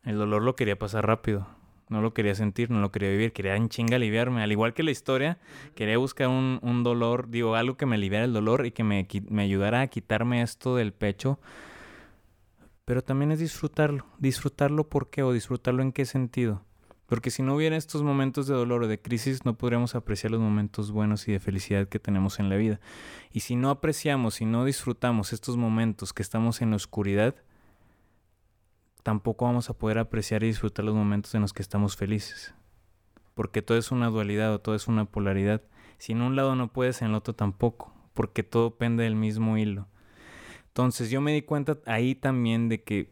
El 0.03 0.17
dolor 0.17 0.41
lo 0.41 0.57
quería 0.57 0.77
pasar 0.77 1.07
rápido. 1.07 1.47
No 1.87 2.01
lo 2.01 2.13
quería 2.13 2.35
sentir, 2.35 2.69
no 2.69 2.81
lo 2.81 2.91
quería 2.91 3.11
vivir. 3.11 3.31
Quería 3.31 3.55
en 3.55 3.69
chinga 3.69 3.95
aliviarme. 3.95 4.43
Al 4.43 4.51
igual 4.51 4.73
que 4.73 4.83
la 4.83 4.91
historia, 4.91 5.37
quería 5.73 5.97
buscar 5.97 6.27
un, 6.27 6.59
un 6.61 6.83
dolor, 6.83 7.29
digo, 7.29 7.55
algo 7.55 7.77
que 7.77 7.85
me 7.85 7.95
aliviara 7.95 8.25
el 8.25 8.33
dolor 8.33 8.65
y 8.65 8.71
que 8.71 8.83
me, 8.83 9.07
me 9.29 9.43
ayudara 9.43 9.79
a 9.79 9.87
quitarme 9.87 10.41
esto 10.41 10.75
del 10.75 10.91
pecho. 10.91 11.39
Pero 12.83 13.01
también 13.01 13.31
es 13.31 13.39
disfrutarlo. 13.39 14.05
¿Disfrutarlo 14.17 14.89
por 14.89 15.09
qué? 15.09 15.23
¿O 15.23 15.31
disfrutarlo 15.31 15.81
en 15.81 15.93
qué 15.93 16.03
sentido? 16.03 16.65
Porque 17.11 17.29
si 17.29 17.43
no 17.43 17.55
hubiera 17.55 17.75
estos 17.75 18.03
momentos 18.03 18.47
de 18.47 18.53
dolor 18.53 18.83
o 18.83 18.87
de 18.87 19.01
crisis, 19.01 19.43
no 19.43 19.57
podríamos 19.57 19.95
apreciar 19.95 20.31
los 20.31 20.39
momentos 20.39 20.91
buenos 20.93 21.27
y 21.27 21.33
de 21.33 21.41
felicidad 21.41 21.89
que 21.89 21.99
tenemos 21.99 22.39
en 22.39 22.47
la 22.47 22.55
vida. 22.55 22.79
Y 23.33 23.41
si 23.41 23.57
no 23.57 23.69
apreciamos, 23.69 24.35
si 24.35 24.45
no 24.45 24.63
disfrutamos 24.63 25.33
estos 25.33 25.57
momentos 25.57 26.13
que 26.13 26.21
estamos 26.21 26.61
en 26.61 26.69
la 26.69 26.77
oscuridad, 26.77 27.35
tampoco 29.03 29.43
vamos 29.43 29.69
a 29.69 29.73
poder 29.73 29.97
apreciar 29.97 30.41
y 30.43 30.47
disfrutar 30.47 30.85
los 30.85 30.95
momentos 30.95 31.35
en 31.35 31.41
los 31.41 31.51
que 31.51 31.61
estamos 31.61 31.97
felices. 31.97 32.53
Porque 33.33 33.61
todo 33.61 33.77
es 33.77 33.91
una 33.91 34.07
dualidad 34.07 34.53
o 34.53 34.61
todo 34.61 34.75
es 34.75 34.87
una 34.87 35.03
polaridad. 35.03 35.61
Si 35.97 36.13
en 36.13 36.21
un 36.21 36.37
lado 36.37 36.55
no 36.55 36.71
puedes, 36.71 37.01
en 37.01 37.09
el 37.09 37.15
otro 37.15 37.35
tampoco. 37.35 37.93
Porque 38.13 38.43
todo 38.43 38.77
pende 38.77 39.03
del 39.03 39.17
mismo 39.17 39.57
hilo. 39.57 39.89
Entonces 40.67 41.09
yo 41.09 41.19
me 41.19 41.33
di 41.33 41.41
cuenta 41.41 41.77
ahí 41.87 42.15
también 42.15 42.69
de 42.69 42.83
que, 42.83 43.11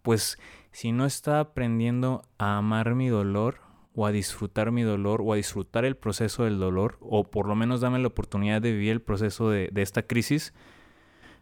pues, 0.00 0.38
si 0.72 0.92
no 0.92 1.06
estaba 1.06 1.40
aprendiendo 1.40 2.22
a 2.38 2.58
amar 2.58 2.94
mi 2.94 3.08
dolor 3.08 3.60
o 3.94 4.06
a 4.06 4.12
disfrutar 4.12 4.70
mi 4.70 4.82
dolor 4.82 5.22
o 5.22 5.32
a 5.32 5.36
disfrutar 5.36 5.84
el 5.84 5.96
proceso 5.96 6.44
del 6.44 6.58
dolor 6.58 6.98
o 7.00 7.24
por 7.30 7.46
lo 7.46 7.54
menos 7.54 7.80
dame 7.80 7.98
la 7.98 8.08
oportunidad 8.08 8.62
de 8.62 8.72
vivir 8.72 8.92
el 8.92 9.02
proceso 9.02 9.50
de, 9.50 9.68
de 9.72 9.82
esta 9.82 10.02
crisis, 10.02 10.54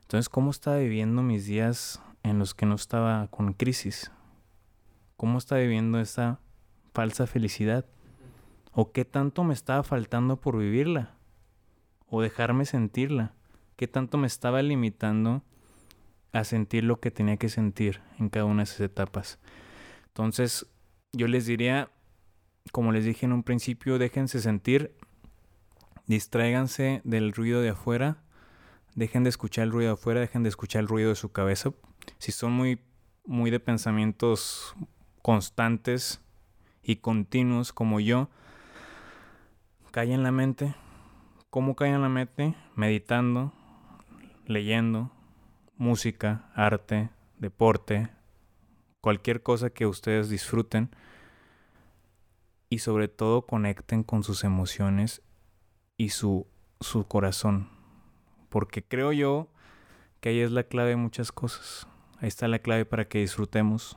entonces 0.03 0.29
¿cómo 0.29 0.51
estaba 0.51 0.79
viviendo 0.79 1.23
mis 1.23 1.47
días 1.47 2.01
en 2.23 2.39
los 2.39 2.55
que 2.55 2.65
no 2.65 2.75
estaba 2.75 3.27
con 3.29 3.53
crisis? 3.53 4.13
¿Cómo 5.17 5.39
estaba 5.39 5.61
viviendo 5.61 5.99
esa 5.99 6.41
falsa 6.93 7.27
felicidad? 7.27 7.87
¿O 8.73 8.93
qué 8.93 9.05
tanto 9.05 9.45
me 9.45 9.55
estaba 9.55 9.83
faltando 9.83 10.41
por 10.41 10.59
vivirla? 10.59 11.17
¿O 12.09 12.23
dejarme 12.23 12.67
sentirla? 12.67 13.35
¿Qué 13.77 13.89
tanto 13.89 14.19
me 14.19 14.27
estaba 14.27 14.63
limitando 14.63 15.43
a 16.33 16.45
sentir 16.45 16.85
lo 16.85 17.01
que 17.01 17.11
tenía 17.11 17.37
que 17.37 17.49
sentir 17.49 18.01
en 18.19 18.29
cada 18.29 18.45
una 18.45 18.59
de 18.59 18.65
esas 18.65 18.81
etapas? 18.81 19.39
Entonces, 20.09 20.67
yo 21.13 21.29
les 21.29 21.47
diría, 21.47 21.91
como 22.73 22.93
les 22.93 23.05
dije 23.05 23.27
en 23.27 23.33
un 23.33 23.43
principio, 23.43 23.99
déjense 23.99 24.41
sentir, 24.41 24.95
distráiganse 26.07 27.01
del 27.05 27.33
ruido 27.33 27.61
de 27.61 27.71
afuera, 27.71 28.19
dejen 28.95 29.25
de 29.25 29.31
escuchar 29.31 29.65
el 29.65 29.73
ruido 29.73 29.91
de 29.91 29.95
afuera, 29.95 30.21
dejen 30.21 30.43
de 30.43 30.49
escuchar 30.49 30.81
el 30.81 30.89
ruido 30.89 31.11
de 31.11 31.17
su 31.17 31.31
cabeza, 31.31 31.73
si 32.19 32.33
son 32.33 32.53
muy, 32.53 32.81
muy 33.25 33.51
de 33.51 33.61
pensamientos 33.61 34.75
constantes 35.23 36.21
y 36.83 36.97
continuos 36.97 37.73
como 37.73 38.01
yo, 38.01 38.29
callen 39.91 40.23
la 40.23 40.33
mente. 40.33 40.75
¿Cómo 41.51 41.75
callen 41.75 42.03
la 42.03 42.09
mente? 42.09 42.55
Meditando, 42.75 43.53
leyendo, 44.47 45.11
música, 45.77 46.51
arte, 46.55 47.11
deporte, 47.39 48.09
cualquier 49.01 49.43
cosa 49.43 49.71
que 49.71 49.87
ustedes 49.87 50.29
disfruten 50.29 50.91
y 52.69 52.79
sobre 52.79 53.09
todo 53.09 53.43
conecten 53.43 54.03
con 54.03 54.23
sus 54.23 54.45
emociones 54.45 55.23
y 55.97 56.11
su, 56.11 56.47
su 56.81 57.07
corazón. 57.07 57.69
Porque 58.49 58.83
creo 58.83 59.13
yo 59.13 59.49
que 60.21 60.31
ahí 60.31 60.41
es 60.41 60.51
la 60.51 60.65
clave 60.65 60.91
de 60.91 60.97
muchas 60.97 61.33
cosas. 61.33 61.87
Ahí 62.19 62.29
está 62.29 62.49
la 62.49 62.59
clave 62.59 62.85
para 62.85 63.09
que 63.09 63.21
disfrutemos 63.21 63.97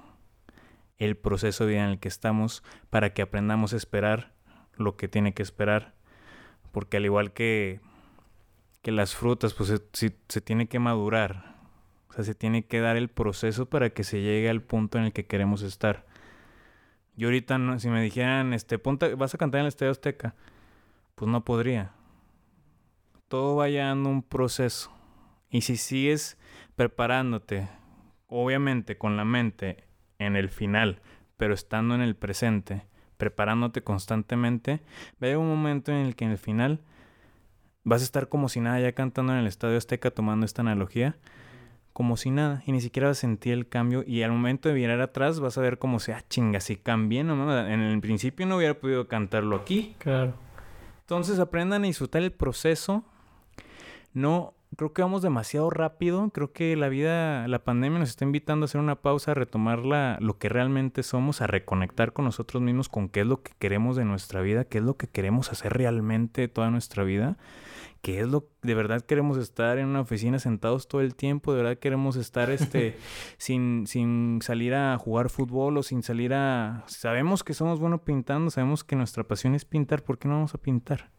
el 0.97 1.15
proceso 1.15 1.65
de 1.65 1.71
vida 1.71 1.83
en 1.85 1.91
el 1.91 1.99
que 1.99 2.09
estamos, 2.09 2.63
para 2.89 3.13
que 3.13 3.21
aprendamos 3.21 3.73
a 3.73 3.77
esperar 3.77 4.33
lo 4.75 4.97
que 4.97 5.07
tiene 5.07 5.33
que 5.33 5.43
esperar. 5.43 5.95
Porque 6.71 6.97
al 6.97 7.05
igual 7.05 7.33
que, 7.33 7.79
que 8.81 8.91
las 8.91 9.15
frutas, 9.15 9.53
pues 9.53 9.81
se, 9.93 10.15
se 10.27 10.41
tiene 10.41 10.67
que 10.67 10.79
madurar. 10.79 11.48
O 12.09 12.13
sea, 12.13 12.23
se 12.23 12.35
tiene 12.35 12.65
que 12.65 12.79
dar 12.79 12.97
el 12.97 13.09
proceso 13.09 13.67
para 13.67 13.91
que 13.91 14.03
se 14.03 14.21
llegue 14.21 14.49
al 14.49 14.61
punto 14.61 14.97
en 14.97 15.05
el 15.05 15.13
que 15.13 15.25
queremos 15.25 15.61
estar. 15.61 16.05
Yo 17.15 17.27
ahorita, 17.27 17.79
si 17.79 17.89
me 17.89 18.01
dijeran, 18.01 18.53
este, 18.53 18.79
punta, 18.79 19.13
vas 19.15 19.33
a 19.35 19.37
cantar 19.37 19.59
en 19.59 19.65
el 19.65 19.69
Estadio 19.69 19.91
Azteca, 19.91 20.35
pues 21.15 21.29
no 21.29 21.43
podría. 21.43 21.91
Todo 23.27 23.57
va 23.57 23.69
dando 23.69 24.09
un 24.09 24.23
proceso. 24.23 24.91
Y 25.49 25.61
si 25.61 25.77
sigues 25.77 26.37
preparándote 26.75 27.67
obviamente 28.27 28.97
con 28.97 29.17
la 29.17 29.25
mente 29.25 29.83
en 30.19 30.35
el 30.35 30.49
final, 30.49 31.01
pero 31.37 31.53
estando 31.53 31.95
en 31.95 32.01
el 32.01 32.15
presente, 32.15 32.85
preparándote 33.17 33.81
constantemente, 33.81 34.81
va 35.21 35.33
a 35.33 35.37
un 35.37 35.47
momento 35.47 35.91
en 35.91 35.97
el 35.97 36.15
que 36.15 36.25
en 36.25 36.31
el 36.31 36.37
final 36.37 36.81
vas 37.83 38.01
a 38.01 38.05
estar 38.05 38.29
como 38.29 38.49
si 38.49 38.61
nada 38.61 38.79
ya 38.79 38.93
cantando 38.93 39.33
en 39.33 39.39
el 39.39 39.47
Estadio 39.47 39.77
Azteca 39.77 40.11
tomando 40.11 40.45
esta 40.45 40.61
analogía, 40.61 41.17
como 41.93 42.17
si 42.17 42.31
nada, 42.31 42.63
y 42.65 42.71
ni 42.71 42.81
siquiera 42.81 43.13
sentir 43.13 43.53
el 43.53 43.67
cambio, 43.67 44.03
y 44.05 44.23
al 44.23 44.31
momento 44.31 44.69
de 44.69 44.75
mirar 44.75 45.01
atrás 45.01 45.39
vas 45.39 45.57
a 45.57 45.61
ver 45.61 45.79
como 45.79 45.99
sea, 45.99 46.17
ah, 46.17 46.25
chinga, 46.29 46.59
si 46.59 46.75
cambié, 46.75 47.23
no, 47.23 47.67
en 47.67 47.79
el 47.79 47.99
principio 48.01 48.45
no 48.45 48.57
hubiera 48.57 48.79
podido 48.79 49.07
cantarlo 49.07 49.55
aquí. 49.55 49.95
Claro. 49.99 50.33
Entonces 51.01 51.39
aprendan 51.39 51.83
a 51.83 51.87
disfrutar 51.87 52.21
el 52.21 52.31
proceso, 52.31 53.03
no 54.13 54.53
creo 54.75 54.93
que 54.93 55.01
vamos 55.01 55.21
demasiado 55.21 55.69
rápido. 55.69 56.29
Creo 56.33 56.51
que 56.51 56.75
la 56.75 56.89
vida, 56.89 57.47
la 57.47 57.59
pandemia 57.59 57.99
nos 57.99 58.09
está 58.09 58.25
invitando 58.25 58.63
a 58.63 58.65
hacer 58.65 58.79
una 58.79 58.95
pausa, 58.95 59.31
a 59.31 59.33
retomar 59.33 59.79
lo 59.79 60.37
que 60.37 60.49
realmente 60.49 61.03
somos, 61.03 61.41
a 61.41 61.47
reconectar 61.47 62.13
con 62.13 62.25
nosotros 62.25 62.61
mismos, 62.61 62.89
con 62.89 63.09
qué 63.09 63.21
es 63.21 63.27
lo 63.27 63.41
que 63.41 63.51
queremos 63.59 63.95
de 63.95 64.05
nuestra 64.05 64.41
vida, 64.41 64.65
qué 64.65 64.77
es 64.77 64.83
lo 64.83 64.97
que 64.97 65.07
queremos 65.07 65.51
hacer 65.51 65.73
realmente 65.73 66.47
toda 66.47 66.69
nuestra 66.69 67.03
vida. 67.03 67.37
¿Qué 68.01 68.21
es 68.21 68.27
lo 68.27 68.47
de 68.61 68.75
verdad 68.75 69.01
queremos 69.01 69.37
estar 69.37 69.77
en 69.77 69.87
una 69.87 70.01
oficina 70.01 70.39
sentados 70.39 70.87
todo 70.87 71.01
el 71.01 71.15
tiempo? 71.15 71.53
¿De 71.53 71.61
verdad 71.63 71.79
queremos 71.79 72.15
estar 72.15 72.49
este 72.49 72.97
sin, 73.37 73.87
sin 73.87 74.39
salir 74.41 74.73
a 74.73 74.97
jugar 74.97 75.29
fútbol 75.29 75.77
o 75.77 75.83
sin 75.83 76.01
salir 76.01 76.33
a... 76.33 76.83
Sabemos 76.87 77.43
que 77.43 77.53
somos 77.53 77.79
buenos 77.79 78.01
pintando, 78.01 78.51
sabemos 78.51 78.83
que 78.83 78.95
nuestra 78.95 79.25
pasión 79.25 79.53
es 79.53 79.65
pintar, 79.65 80.03
¿por 80.03 80.17
qué 80.17 80.27
no 80.29 80.35
vamos 80.35 80.55
a 80.55 80.59
pintar? 80.59 81.11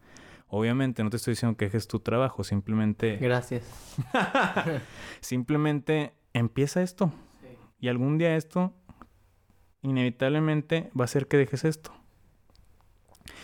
Obviamente 0.47 1.03
no 1.03 1.09
te 1.09 1.17
estoy 1.17 1.33
diciendo 1.33 1.55
que 1.55 1.65
dejes 1.65 1.87
tu 1.87 1.99
trabajo, 1.99 2.43
simplemente... 2.43 3.17
Gracias. 3.17 3.63
simplemente 5.21 6.13
empieza 6.33 6.81
esto. 6.81 7.13
Y 7.79 7.87
algún 7.87 8.17
día 8.17 8.35
esto 8.35 8.73
inevitablemente 9.81 10.91
va 10.97 11.03
a 11.03 11.05
hacer 11.05 11.27
que 11.27 11.37
dejes 11.37 11.63
esto. 11.63 11.91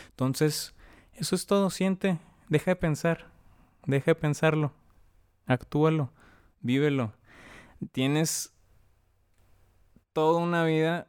Entonces, 0.09 0.75
eso 1.13 1.35
es 1.35 1.45
todo. 1.45 1.69
Siente, 1.69 2.19
deja 2.49 2.71
de 2.71 2.75
pensar, 2.75 3.27
deja 3.85 4.11
de 4.11 4.15
pensarlo, 4.15 4.73
actúalo, 5.45 6.11
vívelo. 6.61 7.13
Tienes 7.91 8.53
toda 10.13 10.39
una 10.39 10.63
vida 10.63 11.07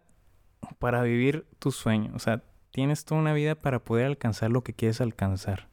para 0.79 1.03
vivir 1.03 1.47
tu 1.59 1.71
sueño. 1.73 2.13
O 2.15 2.19
sea, 2.19 2.43
tienes 2.71 3.05
toda 3.05 3.21
una 3.21 3.33
vida 3.33 3.55
para 3.55 3.85
poder 3.85 4.07
alcanzar 4.07 4.51
lo 4.51 4.63
que 4.63 4.75
quieres 4.75 5.01
alcanzar. 5.01 5.69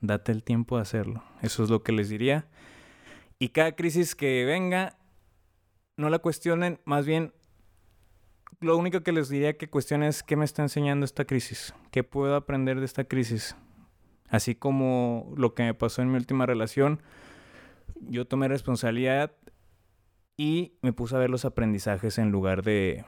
Date 0.00 0.32
el 0.32 0.42
tiempo 0.42 0.76
de 0.76 0.82
hacerlo. 0.82 1.22
Eso 1.42 1.64
es 1.64 1.70
lo 1.70 1.82
que 1.82 1.92
les 1.92 2.08
diría. 2.08 2.46
Y 3.38 3.50
cada 3.50 3.72
crisis 3.72 4.14
que 4.14 4.44
venga, 4.44 4.96
no 5.96 6.08
la 6.08 6.18
cuestionen, 6.18 6.80
más 6.84 7.06
bien 7.06 7.32
lo 8.60 8.76
único 8.76 9.02
que 9.02 9.12
les 9.12 9.28
diría 9.28 9.58
que 9.58 9.68
cuestionen 9.68 10.08
es 10.08 10.22
qué 10.22 10.36
me 10.36 10.44
está 10.44 10.62
enseñando 10.62 11.04
esta 11.04 11.26
crisis, 11.26 11.74
qué 11.90 12.04
puedo 12.04 12.36
aprender 12.36 12.78
de 12.78 12.86
esta 12.86 13.04
crisis. 13.04 13.56
Así 14.28 14.54
como 14.54 15.32
lo 15.36 15.54
que 15.54 15.62
me 15.62 15.74
pasó 15.74 16.02
en 16.02 16.10
mi 16.10 16.16
última 16.16 16.46
relación, 16.46 17.02
yo 18.00 18.26
tomé 18.26 18.48
responsabilidad 18.48 19.32
y 20.36 20.74
me 20.82 20.92
puse 20.92 21.16
a 21.16 21.18
ver 21.18 21.30
los 21.30 21.44
aprendizajes 21.44 22.18
en 22.18 22.30
lugar 22.30 22.62
de, 22.62 23.04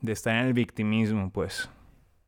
de 0.00 0.12
estar 0.12 0.36
en 0.36 0.46
el 0.46 0.52
victimismo, 0.52 1.30
pues. 1.30 1.70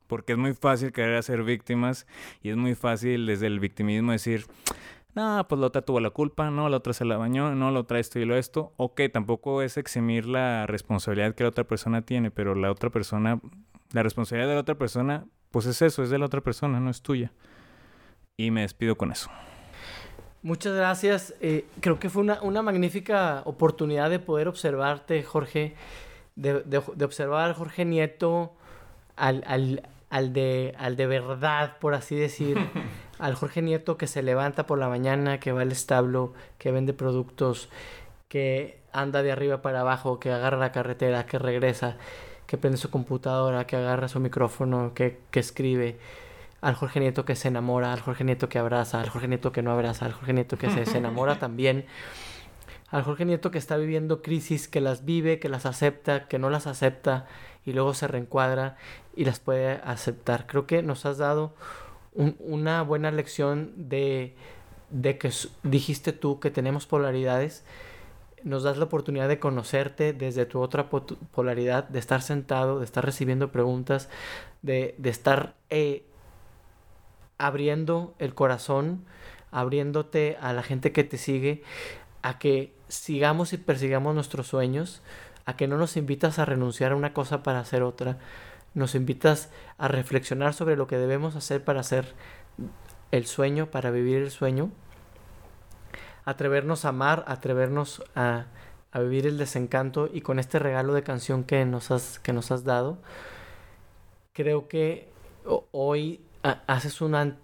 Porque 0.06 0.32
es 0.32 0.38
muy 0.38 0.54
fácil 0.54 0.92
querer 0.92 1.16
hacer 1.16 1.42
víctimas 1.42 2.06
y 2.42 2.50
es 2.50 2.56
muy 2.56 2.74
fácil 2.74 3.26
desde 3.26 3.48
el 3.48 3.58
victimismo 3.58 4.12
decir, 4.12 4.46
no, 5.16 5.46
pues 5.48 5.58
la 5.58 5.66
otra 5.66 5.82
tuvo 5.82 5.98
la 5.98 6.10
culpa, 6.10 6.50
no, 6.50 6.68
la 6.68 6.76
otra 6.76 6.92
se 6.92 7.04
la 7.04 7.16
bañó, 7.16 7.54
no, 7.54 7.70
la 7.70 7.80
otra 7.80 7.98
esto 7.98 8.18
y 8.18 8.24
lo 8.24 8.36
esto. 8.36 8.72
Ok, 8.76 9.00
tampoco 9.12 9.62
es 9.62 9.78
eximir 9.78 10.26
la 10.26 10.66
responsabilidad 10.66 11.34
que 11.34 11.42
la 11.42 11.48
otra 11.48 11.64
persona 11.64 12.02
tiene, 12.02 12.30
pero 12.30 12.54
la 12.54 12.70
otra 12.70 12.90
persona, 12.90 13.40
la 13.92 14.02
responsabilidad 14.02 14.48
de 14.48 14.54
la 14.54 14.60
otra 14.60 14.76
persona, 14.76 15.26
pues 15.50 15.66
es 15.66 15.82
eso, 15.82 16.02
es 16.02 16.10
de 16.10 16.18
la 16.18 16.26
otra 16.26 16.42
persona, 16.42 16.80
no 16.80 16.90
es 16.90 17.02
tuya. 17.02 17.32
Y 18.38 18.50
me 18.50 18.62
despido 18.62 18.96
con 18.96 19.12
eso. 19.12 19.30
Muchas 20.42 20.74
gracias. 20.74 21.34
Eh, 21.40 21.64
creo 21.80 21.98
que 21.98 22.10
fue 22.10 22.22
una, 22.22 22.40
una, 22.42 22.62
magnífica 22.62 23.42
oportunidad 23.46 24.10
de 24.10 24.18
poder 24.18 24.46
observarte, 24.46 25.22
Jorge, 25.22 25.74
de, 26.34 26.60
de, 26.62 26.82
de 26.94 27.04
observar 27.04 27.50
a 27.50 27.54
Jorge 27.54 27.84
Nieto 27.84 28.52
al, 29.16 29.42
al, 29.46 29.88
al, 30.10 30.32
de, 30.32 30.74
al 30.78 30.96
de 30.96 31.06
verdad, 31.06 31.78
por 31.78 31.94
así 31.94 32.14
decir. 32.14 32.58
al 33.18 33.34
Jorge 33.34 33.62
Nieto 33.62 33.96
que 33.96 34.06
se 34.06 34.22
levanta 34.22 34.66
por 34.66 34.78
la 34.78 34.88
mañana, 34.88 35.40
que 35.40 35.52
va 35.52 35.62
al 35.62 35.72
establo, 35.72 36.34
que 36.58 36.70
vende 36.70 36.92
productos, 36.92 37.70
que 38.28 38.80
anda 38.92 39.22
de 39.22 39.32
arriba 39.32 39.62
para 39.62 39.80
abajo, 39.80 40.20
que 40.20 40.30
agarra 40.30 40.58
la 40.58 40.72
carretera, 40.72 41.24
que 41.24 41.38
regresa, 41.38 41.96
que 42.46 42.58
prende 42.58 42.76
su 42.76 42.90
computadora, 42.90 43.66
que 43.66 43.76
agarra 43.76 44.08
su 44.08 44.20
micrófono, 44.20 44.92
que, 44.94 45.20
que 45.30 45.40
escribe. 45.40 45.98
Al 46.60 46.74
Jorge 46.74 47.00
Nieto 47.00 47.24
que 47.24 47.36
se 47.36 47.48
enamora, 47.48 47.92
al 47.92 48.00
Jorge 48.00 48.24
Nieto 48.24 48.48
que 48.48 48.58
abraza, 48.58 49.00
al 49.00 49.08
Jorge 49.08 49.28
Nieto 49.28 49.52
que 49.52 49.62
no 49.62 49.72
abraza, 49.72 50.06
al 50.06 50.12
Jorge 50.12 50.32
Nieto 50.32 50.58
que 50.58 50.70
se 50.70 50.80
desenamora 50.80 51.38
también. 51.38 51.86
Al 52.90 53.02
Jorge 53.02 53.24
Nieto 53.24 53.50
que 53.50 53.58
está 53.58 53.76
viviendo 53.76 54.22
crisis, 54.22 54.68
que 54.68 54.80
las 54.80 55.04
vive, 55.04 55.38
que 55.38 55.48
las 55.48 55.66
acepta, 55.66 56.28
que 56.28 56.38
no 56.38 56.50
las 56.50 56.66
acepta 56.66 57.26
y 57.64 57.72
luego 57.72 57.94
se 57.94 58.06
reencuadra 58.06 58.76
y 59.16 59.24
las 59.24 59.40
puede 59.40 59.80
aceptar. 59.84 60.46
Creo 60.46 60.66
que 60.66 60.82
nos 60.82 61.04
has 61.04 61.18
dado 61.18 61.54
un, 62.14 62.36
una 62.38 62.82
buena 62.82 63.10
lección 63.10 63.72
de, 63.76 64.34
de 64.90 65.18
que 65.18 65.30
dijiste 65.64 66.12
tú 66.12 66.38
que 66.38 66.50
tenemos 66.50 66.86
polaridades. 66.86 67.64
Nos 68.44 68.62
das 68.62 68.76
la 68.76 68.84
oportunidad 68.84 69.28
de 69.28 69.40
conocerte 69.40 70.12
desde 70.12 70.46
tu 70.46 70.60
otra 70.60 70.88
polaridad, 70.88 71.88
de 71.88 71.98
estar 71.98 72.22
sentado, 72.22 72.78
de 72.78 72.84
estar 72.84 73.04
recibiendo 73.04 73.50
preguntas, 73.50 74.08
de, 74.62 74.94
de 74.98 75.10
estar 75.10 75.54
eh, 75.70 76.06
abriendo 77.38 78.14
el 78.18 78.34
corazón, 78.34 79.04
abriéndote 79.50 80.36
a 80.40 80.52
la 80.52 80.62
gente 80.62 80.92
que 80.92 81.04
te 81.04 81.18
sigue, 81.18 81.62
a 82.22 82.38
que 82.38 82.74
sigamos 82.88 83.52
y 83.52 83.58
persigamos 83.58 84.14
nuestros 84.14 84.46
sueños, 84.46 85.02
a 85.44 85.56
que 85.56 85.68
no 85.68 85.76
nos 85.76 85.96
invitas 85.96 86.38
a 86.38 86.44
renunciar 86.44 86.92
a 86.92 86.96
una 86.96 87.12
cosa 87.12 87.42
para 87.42 87.60
hacer 87.60 87.82
otra, 87.82 88.18
nos 88.74 88.94
invitas 88.94 89.48
a 89.78 89.88
reflexionar 89.88 90.52
sobre 90.52 90.76
lo 90.76 90.86
que 90.86 90.98
debemos 90.98 91.36
hacer 91.36 91.64
para 91.64 91.80
hacer 91.80 92.14
el 93.12 93.26
sueño, 93.26 93.70
para 93.70 93.90
vivir 93.90 94.18
el 94.18 94.30
sueño, 94.30 94.70
atrevernos 96.24 96.84
a 96.84 96.88
amar, 96.88 97.24
atrevernos 97.28 98.02
a, 98.14 98.46
a 98.90 99.00
vivir 99.00 99.26
el 99.26 99.38
desencanto 99.38 100.10
y 100.12 100.20
con 100.20 100.38
este 100.38 100.58
regalo 100.58 100.92
de 100.92 101.02
canción 101.02 101.44
que 101.44 101.64
nos 101.64 101.90
has, 101.90 102.18
que 102.18 102.32
nos 102.32 102.50
has 102.50 102.64
dado, 102.64 102.98
creo 104.32 104.68
que 104.68 105.08
hoy 105.70 106.25
haces 106.66 107.00
un, 107.00 107.36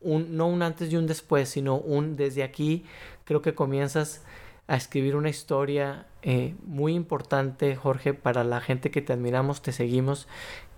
un, 0.00 0.36
no 0.36 0.46
un 0.48 0.62
antes 0.62 0.92
y 0.92 0.96
un 0.96 1.06
después, 1.06 1.48
sino 1.48 1.76
un 1.76 2.16
desde 2.16 2.42
aquí, 2.42 2.84
creo 3.24 3.42
que 3.42 3.54
comienzas 3.54 4.24
a 4.66 4.76
escribir 4.76 5.16
una 5.16 5.28
historia 5.28 6.06
eh, 6.22 6.54
muy 6.64 6.94
importante, 6.94 7.76
Jorge, 7.76 8.14
para 8.14 8.44
la 8.44 8.60
gente 8.60 8.90
que 8.90 9.02
te 9.02 9.12
admiramos, 9.12 9.62
te 9.62 9.72
seguimos, 9.72 10.28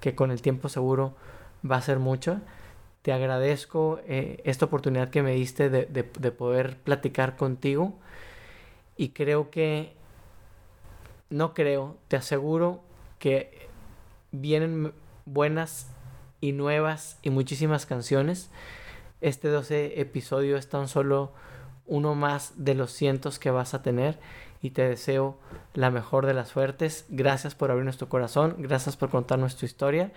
que 0.00 0.14
con 0.14 0.30
el 0.30 0.42
tiempo 0.42 0.68
seguro 0.68 1.14
va 1.68 1.76
a 1.76 1.82
ser 1.82 1.98
mucho. 1.98 2.40
Te 3.02 3.12
agradezco 3.12 4.00
eh, 4.06 4.40
esta 4.44 4.64
oportunidad 4.64 5.10
que 5.10 5.22
me 5.22 5.34
diste 5.34 5.68
de, 5.68 5.84
de, 5.86 6.10
de 6.18 6.30
poder 6.30 6.78
platicar 6.78 7.36
contigo 7.36 7.94
y 8.96 9.10
creo 9.10 9.50
que, 9.50 9.92
no 11.28 11.52
creo, 11.52 11.96
te 12.08 12.16
aseguro 12.16 12.82
que 13.18 13.68
vienen 14.32 14.92
buenas 15.26 15.93
y 16.44 16.52
nuevas 16.52 17.16
y 17.22 17.30
muchísimas 17.30 17.86
canciones. 17.86 18.50
Este 19.22 19.48
12 19.48 19.98
episodio 19.98 20.58
es 20.58 20.68
tan 20.68 20.88
solo 20.88 21.32
uno 21.86 22.14
más 22.14 22.52
de 22.56 22.74
los 22.74 22.92
cientos 22.92 23.38
que 23.38 23.50
vas 23.50 23.72
a 23.72 23.80
tener 23.80 24.18
y 24.60 24.70
te 24.70 24.86
deseo 24.86 25.38
la 25.72 25.90
mejor 25.90 26.26
de 26.26 26.34
las 26.34 26.48
suertes. 26.48 27.06
Gracias 27.08 27.54
por 27.54 27.70
abrir 27.70 27.84
nuestro 27.84 28.10
corazón, 28.10 28.56
gracias 28.58 28.94
por 28.94 29.08
contarnos 29.08 29.56
tu 29.56 29.64
historia 29.64 30.12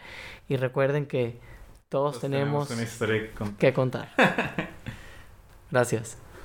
y 0.50 0.58
recuerden 0.58 1.06
que 1.06 1.40
todos, 1.88 2.20
tenemos, 2.20 2.68
tenemos 2.68 2.72
una 2.72 2.84
historia 2.84 3.32
que 3.58 3.72
contar. 3.72 4.10
gracias. 5.72 6.18